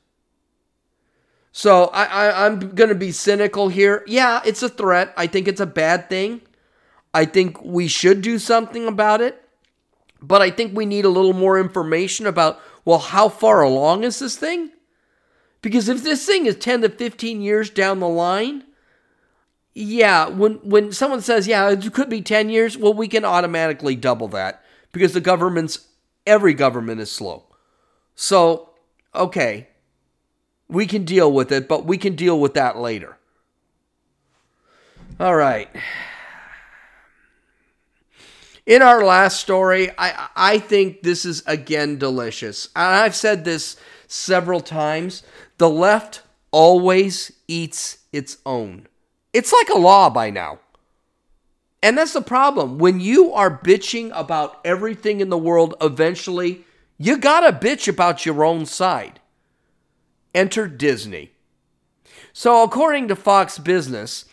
So 1.51 1.85
I, 1.87 2.45
I'm 2.45 2.59
going 2.59 2.89
to 2.89 2.95
be 2.95 3.11
cynical 3.11 3.67
here. 3.67 4.03
Yeah, 4.07 4.41
it's 4.45 4.63
a 4.63 4.69
threat. 4.69 5.13
I 5.17 5.27
think 5.27 5.47
it's 5.47 5.59
a 5.59 5.65
bad 5.65 6.07
thing. 6.07 6.41
I 7.13 7.25
think 7.25 7.61
we 7.61 7.87
should 7.87 8.21
do 8.21 8.39
something 8.39 8.87
about 8.87 9.19
it. 9.19 9.43
But 10.21 10.41
I 10.41 10.51
think 10.51 10.75
we 10.75 10.85
need 10.85 11.03
a 11.03 11.09
little 11.09 11.33
more 11.33 11.59
information 11.59 12.25
about, 12.25 12.59
well, 12.85 12.99
how 12.99 13.27
far 13.27 13.61
along 13.61 14.03
is 14.03 14.19
this 14.19 14.37
thing? 14.37 14.71
Because 15.61 15.89
if 15.89 16.03
this 16.03 16.25
thing 16.25 16.45
is 16.45 16.55
10 16.55 16.81
to 16.81 16.89
15 16.89 17.41
years 17.41 17.69
down 17.69 17.99
the 17.99 18.07
line, 18.07 18.63
yeah, 19.73 20.27
when 20.27 20.55
when 20.55 20.91
someone 20.91 21.21
says, 21.21 21.47
yeah, 21.47 21.69
it 21.69 21.93
could 21.93 22.09
be 22.09 22.21
10 22.21 22.49
years, 22.49 22.77
well, 22.77 22.93
we 22.93 23.07
can 23.07 23.23
automatically 23.23 23.95
double 23.95 24.27
that 24.29 24.63
because 24.91 25.13
the 25.13 25.21
government's 25.21 25.87
every 26.27 26.53
government 26.53 26.99
is 26.99 27.11
slow. 27.11 27.43
So, 28.15 28.71
okay, 29.15 29.69
we 30.67 30.85
can 30.85 31.05
deal 31.05 31.31
with 31.31 31.51
it, 31.51 31.67
but 31.67 31.85
we 31.85 31.97
can 31.97 32.15
deal 32.15 32.39
with 32.39 32.53
that 32.55 32.77
later. 32.77 33.17
All 35.19 35.35
right. 35.35 35.69
In 38.65 38.81
our 38.81 39.03
last 39.03 39.39
story, 39.39 39.89
I 39.97 40.29
I 40.35 40.59
think 40.59 41.01
this 41.01 41.25
is 41.25 41.43
again 41.47 41.97
delicious. 41.97 42.69
And 42.75 42.85
I've 42.85 43.15
said 43.15 43.45
this 43.45 43.77
several 44.07 44.59
times. 44.59 45.23
The 45.57 45.69
left 45.69 46.21
always 46.51 47.31
eats 47.47 47.99
its 48.11 48.37
own. 48.45 48.87
It's 49.33 49.53
like 49.53 49.69
a 49.69 49.77
law 49.77 50.09
by 50.09 50.29
now. 50.29 50.59
And 51.83 51.97
that's 51.97 52.13
the 52.13 52.21
problem. 52.21 52.77
When 52.77 52.99
you 52.99 53.33
are 53.33 53.59
bitching 53.63 54.11
about 54.13 54.59
everything 54.63 55.19
in 55.19 55.29
the 55.29 55.37
world, 55.37 55.75
eventually 55.81 56.65
you 56.97 57.17
gotta 57.17 57.51
bitch 57.51 57.87
about 57.87 58.25
your 58.25 58.43
own 58.43 58.65
side. 58.65 59.19
Enter 60.35 60.67
Disney. 60.67 61.31
So, 62.33 62.63
according 62.63 63.07
to 63.07 63.15
Fox 63.15 63.57
Business, 63.57 64.25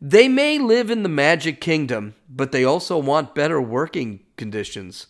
they 0.00 0.28
may 0.28 0.58
live 0.58 0.90
in 0.90 1.02
the 1.02 1.08
Magic 1.08 1.60
Kingdom, 1.60 2.14
but 2.28 2.52
they 2.52 2.64
also 2.64 2.98
want 2.98 3.34
better 3.34 3.60
working 3.60 4.20
conditions. 4.36 5.06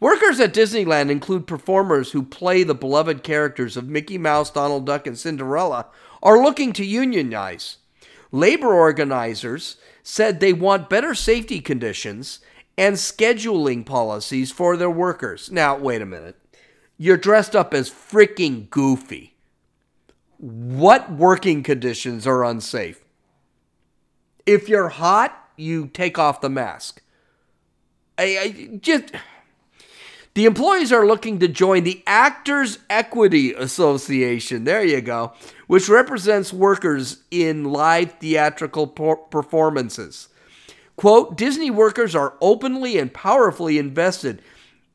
Workers 0.00 0.40
at 0.40 0.54
Disneyland 0.54 1.10
include 1.10 1.46
performers 1.46 2.12
who 2.12 2.22
play 2.22 2.62
the 2.62 2.74
beloved 2.74 3.22
characters 3.22 3.76
of 3.76 3.88
Mickey 3.88 4.18
Mouse, 4.18 4.50
Donald 4.50 4.86
Duck, 4.86 5.06
and 5.06 5.18
Cinderella, 5.18 5.86
are 6.22 6.42
looking 6.42 6.72
to 6.72 6.84
unionize. 6.84 7.78
Labor 8.32 8.72
organizers 8.72 9.76
said 10.02 10.40
they 10.40 10.54
want 10.54 10.88
better 10.88 11.14
safety 11.14 11.60
conditions 11.60 12.40
and 12.78 12.96
scheduling 12.96 13.84
policies 13.84 14.50
for 14.50 14.76
their 14.76 14.90
workers. 14.90 15.50
Now, 15.52 15.76
wait 15.76 16.00
a 16.00 16.06
minute. 16.06 16.36
You're 16.96 17.18
dressed 17.18 17.54
up 17.54 17.74
as 17.74 17.90
freaking 17.90 18.70
goofy. 18.70 19.34
What 20.38 21.12
working 21.12 21.62
conditions 21.62 22.26
are 22.26 22.42
unsafe? 22.42 23.04
If 24.46 24.68
you're 24.68 24.88
hot, 24.88 25.50
you 25.56 25.86
take 25.86 26.18
off 26.18 26.40
the 26.40 26.50
mask. 26.50 27.02
I, 28.18 28.38
I 28.38 28.78
just 28.80 29.12
the 30.34 30.46
employees 30.46 30.92
are 30.92 31.06
looking 31.06 31.38
to 31.40 31.48
join 31.48 31.84
the 31.84 32.02
Actors 32.06 32.78
Equity 32.88 33.52
Association. 33.52 34.64
There 34.64 34.84
you 34.84 35.02
go, 35.02 35.32
which 35.66 35.90
represents 35.90 36.52
workers 36.52 37.18
in 37.30 37.64
live 37.64 38.12
theatrical 38.12 38.86
performances. 38.86 40.28
Quote 40.96 41.36
Disney 41.36 41.70
workers 41.70 42.14
are 42.14 42.34
openly 42.40 42.98
and 42.98 43.12
powerfully 43.12 43.78
invested 43.78 44.40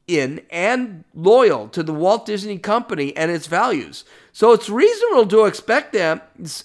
in 0.08 0.42
and 0.50 1.04
loyal 1.14 1.68
to 1.68 1.84
the 1.84 1.94
Walt 1.94 2.26
Disney 2.26 2.58
Company 2.58 3.16
and 3.16 3.30
its 3.30 3.48
values. 3.48 4.06
So 4.32 4.54
it's 4.54 4.70
reasonable 4.70 5.28
to 5.28 5.46
expect 5.46 5.94
them 5.94 6.22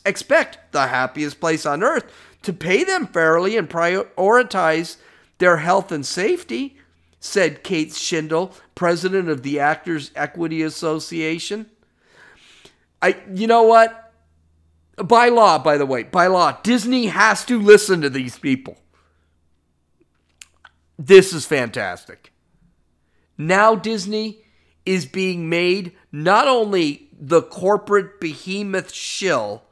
expect 0.06 0.72
the 0.72 0.86
happiest 0.86 1.40
place 1.40 1.66
on 1.66 1.82
earth 1.82 2.04
to 2.42 2.52
pay 2.52 2.84
them 2.84 3.06
fairly 3.06 3.56
and 3.56 3.68
prioritize 3.68 4.96
their 5.38 5.58
health 5.58 5.92
and 5.92 6.06
safety 6.06 6.78
said 7.22 7.62
Kate 7.62 7.90
Shindle, 7.90 8.52
president 8.74 9.28
of 9.28 9.42
the 9.42 9.60
Actors 9.60 10.10
Equity 10.14 10.62
Association. 10.62 11.66
I 13.00 13.16
you 13.32 13.46
know 13.46 13.64
what? 13.64 14.12
By 14.96 15.28
law, 15.28 15.58
by 15.58 15.78
the 15.78 15.86
way, 15.86 16.02
by 16.02 16.26
law, 16.26 16.58
Disney 16.62 17.06
has 17.06 17.44
to 17.46 17.58
listen 17.60 18.02
to 18.02 18.10
these 18.10 18.38
people. 18.38 18.76
This 20.98 21.32
is 21.32 21.46
fantastic. 21.46 22.32
Now 23.38 23.74
Disney 23.74 24.44
is 24.84 25.06
being 25.06 25.48
made 25.48 25.92
not 26.10 26.46
only 26.46 27.08
the 27.12 27.42
corporate 27.42 28.20
behemoth 28.20 28.92
shill 28.92 29.62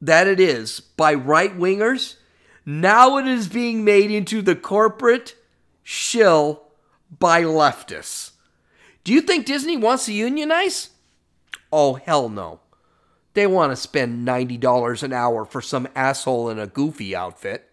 that 0.00 0.26
it 0.26 0.38
is 0.38 0.80
by 0.80 1.14
right 1.14 1.56
wingers, 1.58 2.16
now 2.64 3.16
it 3.16 3.26
is 3.26 3.48
being 3.48 3.84
made 3.84 4.10
into 4.10 4.42
the 4.42 4.54
corporate 4.54 5.34
shill 5.82 6.67
by 7.16 7.42
leftists. 7.42 8.32
Do 9.04 9.12
you 9.12 9.20
think 9.20 9.46
Disney 9.46 9.76
wants 9.76 10.06
to 10.06 10.12
unionize? 10.12 10.90
Oh, 11.72 11.94
hell 11.94 12.28
no. 12.28 12.60
They 13.34 13.46
want 13.46 13.72
to 13.72 13.76
spend 13.76 14.26
$90 14.26 15.02
an 15.02 15.12
hour 15.12 15.44
for 15.44 15.62
some 15.62 15.88
asshole 15.94 16.50
in 16.50 16.58
a 16.58 16.66
goofy 16.66 17.14
outfit. 17.14 17.70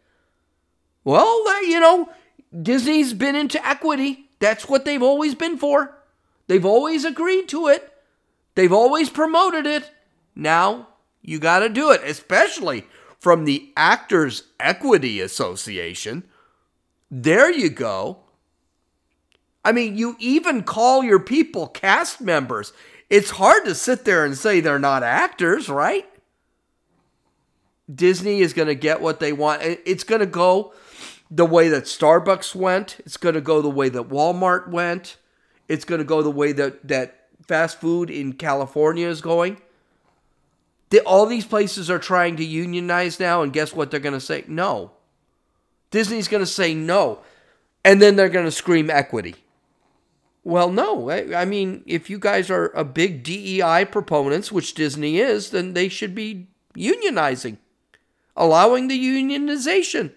Well, 1.04 1.64
you 1.66 1.80
know, 1.80 2.10
Disney's 2.62 3.14
been 3.14 3.36
into 3.36 3.66
equity. 3.66 4.30
That's 4.40 4.70
what 4.70 4.86
they've 4.86 5.02
always 5.02 5.36
been 5.36 5.58
for. 5.58 5.98
They've 6.48 6.66
always 6.66 7.06
agreed 7.06 7.50
to 7.50 7.68
it. 7.68 7.92
They've 8.56 8.72
always 8.72 9.10
promoted 9.10 9.66
it. 9.66 9.90
Now 10.36 10.90
you 11.22 11.40
got 11.40 11.60
to 11.60 11.70
do 11.70 11.92
it, 11.92 12.02
especially 12.04 12.86
from 13.20 13.46
the 13.46 13.72
Actors 13.76 14.44
Equity 14.60 15.20
Association. 15.20 16.24
There 17.10 17.52
you 17.52 17.70
go. 17.70 18.25
I 19.66 19.72
mean, 19.72 19.98
you 19.98 20.16
even 20.20 20.62
call 20.62 21.04
your 21.04 21.20
people 21.20 21.68
cast 21.68 22.22
members. 22.22 22.72
It's 23.10 23.32
hard 23.32 23.66
to 23.66 23.74
sit 23.74 24.06
there 24.06 24.24
and 24.24 24.38
say 24.38 24.60
they're 24.60 24.78
not 24.78 25.02
actors, 25.02 25.68
right? 25.68 26.08
Disney 27.94 28.42
is 28.42 28.54
going 28.54 28.68
to 28.68 28.76
get 28.76 29.02
what 29.02 29.20
they 29.20 29.34
want. 29.34 29.62
It's 29.64 30.04
going 30.04 30.20
to 30.20 30.28
go 30.28 30.74
the 31.32 31.46
way 31.46 31.70
that 31.70 31.84
Starbucks 31.84 32.54
went. 32.54 32.98
It's 33.00 33.18
going 33.18 33.36
to 33.36 33.42
go 33.42 33.62
the 33.62 33.70
way 33.70 33.90
that 33.90 34.10
Walmart 34.10 34.70
went. 34.70 35.18
It's 35.68 35.86
going 35.86 36.00
to 36.00 36.06
go 36.06 36.22
the 36.22 36.32
way 36.32 36.52
that, 36.52 36.88
that 36.88 37.28
fast 37.48 37.82
food 37.82 38.12
in 38.12 38.34
California 38.34 39.08
is 39.08 39.22
going. 39.22 39.60
The, 40.92 41.02
all 41.02 41.26
these 41.26 41.46
places 41.46 41.90
are 41.90 41.98
trying 41.98 42.36
to 42.38 42.46
unionize 42.46 43.20
now, 43.20 43.42
and 43.42 43.52
guess 43.52 43.74
what 43.74 43.90
they're 43.90 44.00
going 44.00 44.14
to 44.14 44.20
say? 44.20 44.44
No. 44.48 44.92
Disney's 45.90 46.28
going 46.28 46.44
to 46.44 46.48
say 46.48 46.76
no. 46.76 47.20
And 47.84 48.00
then 48.00 48.16
they're 48.16 48.30
going 48.30 48.46
to 48.46 48.52
scream 48.52 48.92
equity. 48.92 49.36
Well, 50.46 50.70
no. 50.70 51.10
I, 51.10 51.42
I 51.42 51.44
mean, 51.44 51.84
if 51.88 52.08
you 52.08 52.20
guys 52.20 52.52
are 52.52 52.68
a 52.76 52.86
big 52.86 53.24
DEI 53.24 53.86
proponents, 53.86 54.52
which 54.52 54.76
Disney 54.76 55.18
is, 55.18 55.50
then 55.50 55.74
they 55.74 55.90
should 55.90 56.14
be 56.14 56.48
unionizing, 56.78 57.58
allowing 58.38 58.88
the 58.88 58.98
unionization. 58.98 60.14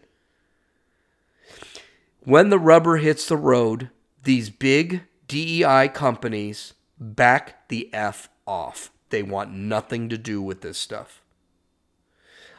When 2.20 2.51
the 2.51 2.59
rubber 2.59 2.99
hits 2.99 3.26
the 3.26 3.39
road, 3.39 3.89
these 4.24 4.51
big 4.51 5.01
DEI 5.29 5.89
companies 5.89 6.74
back 7.01 7.66
the 7.68 7.89
F 7.95 8.29
off. 8.47 8.91
They 9.09 9.22
want 9.22 9.55
nothing 9.55 10.11
to 10.11 10.18
do 10.18 10.43
with 10.43 10.61
this 10.61 10.76
stuff. 10.76 11.22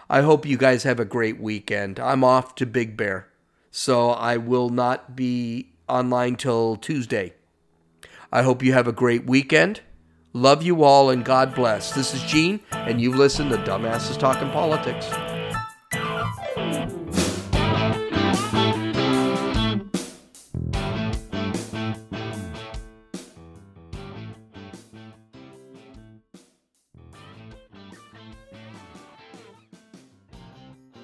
I 0.09 0.21
hope 0.21 0.43
you 0.43 0.57
guys 0.57 0.81
have 0.83 0.99
a 0.99 1.05
great 1.05 1.39
weekend. 1.39 1.99
I'm 1.99 2.23
off 2.23 2.55
to 2.55 2.65
Big 2.65 2.97
Bear, 2.97 3.27
so 3.69 4.09
I 4.09 4.37
will 4.37 4.69
not 4.69 5.15
be 5.15 5.73
online 5.87 6.35
till 6.35 6.75
Tuesday. 6.75 7.35
I 8.31 8.43
hope 8.43 8.61
you 8.61 8.73
have 8.73 8.87
a 8.87 8.91
great 8.91 9.25
weekend. 9.25 9.81
Love 10.33 10.61
you 10.61 10.83
all 10.83 11.09
and 11.09 11.25
God 11.25 11.55
bless. 11.55 11.91
This 11.93 12.13
is 12.13 12.21
Gene, 12.21 12.59
and 12.71 13.01
you've 13.01 13.15
listened 13.15 13.49
to 13.49 13.57
Dumbasses 13.57 14.19
Talking 14.19 14.51
Politics. 14.51 15.07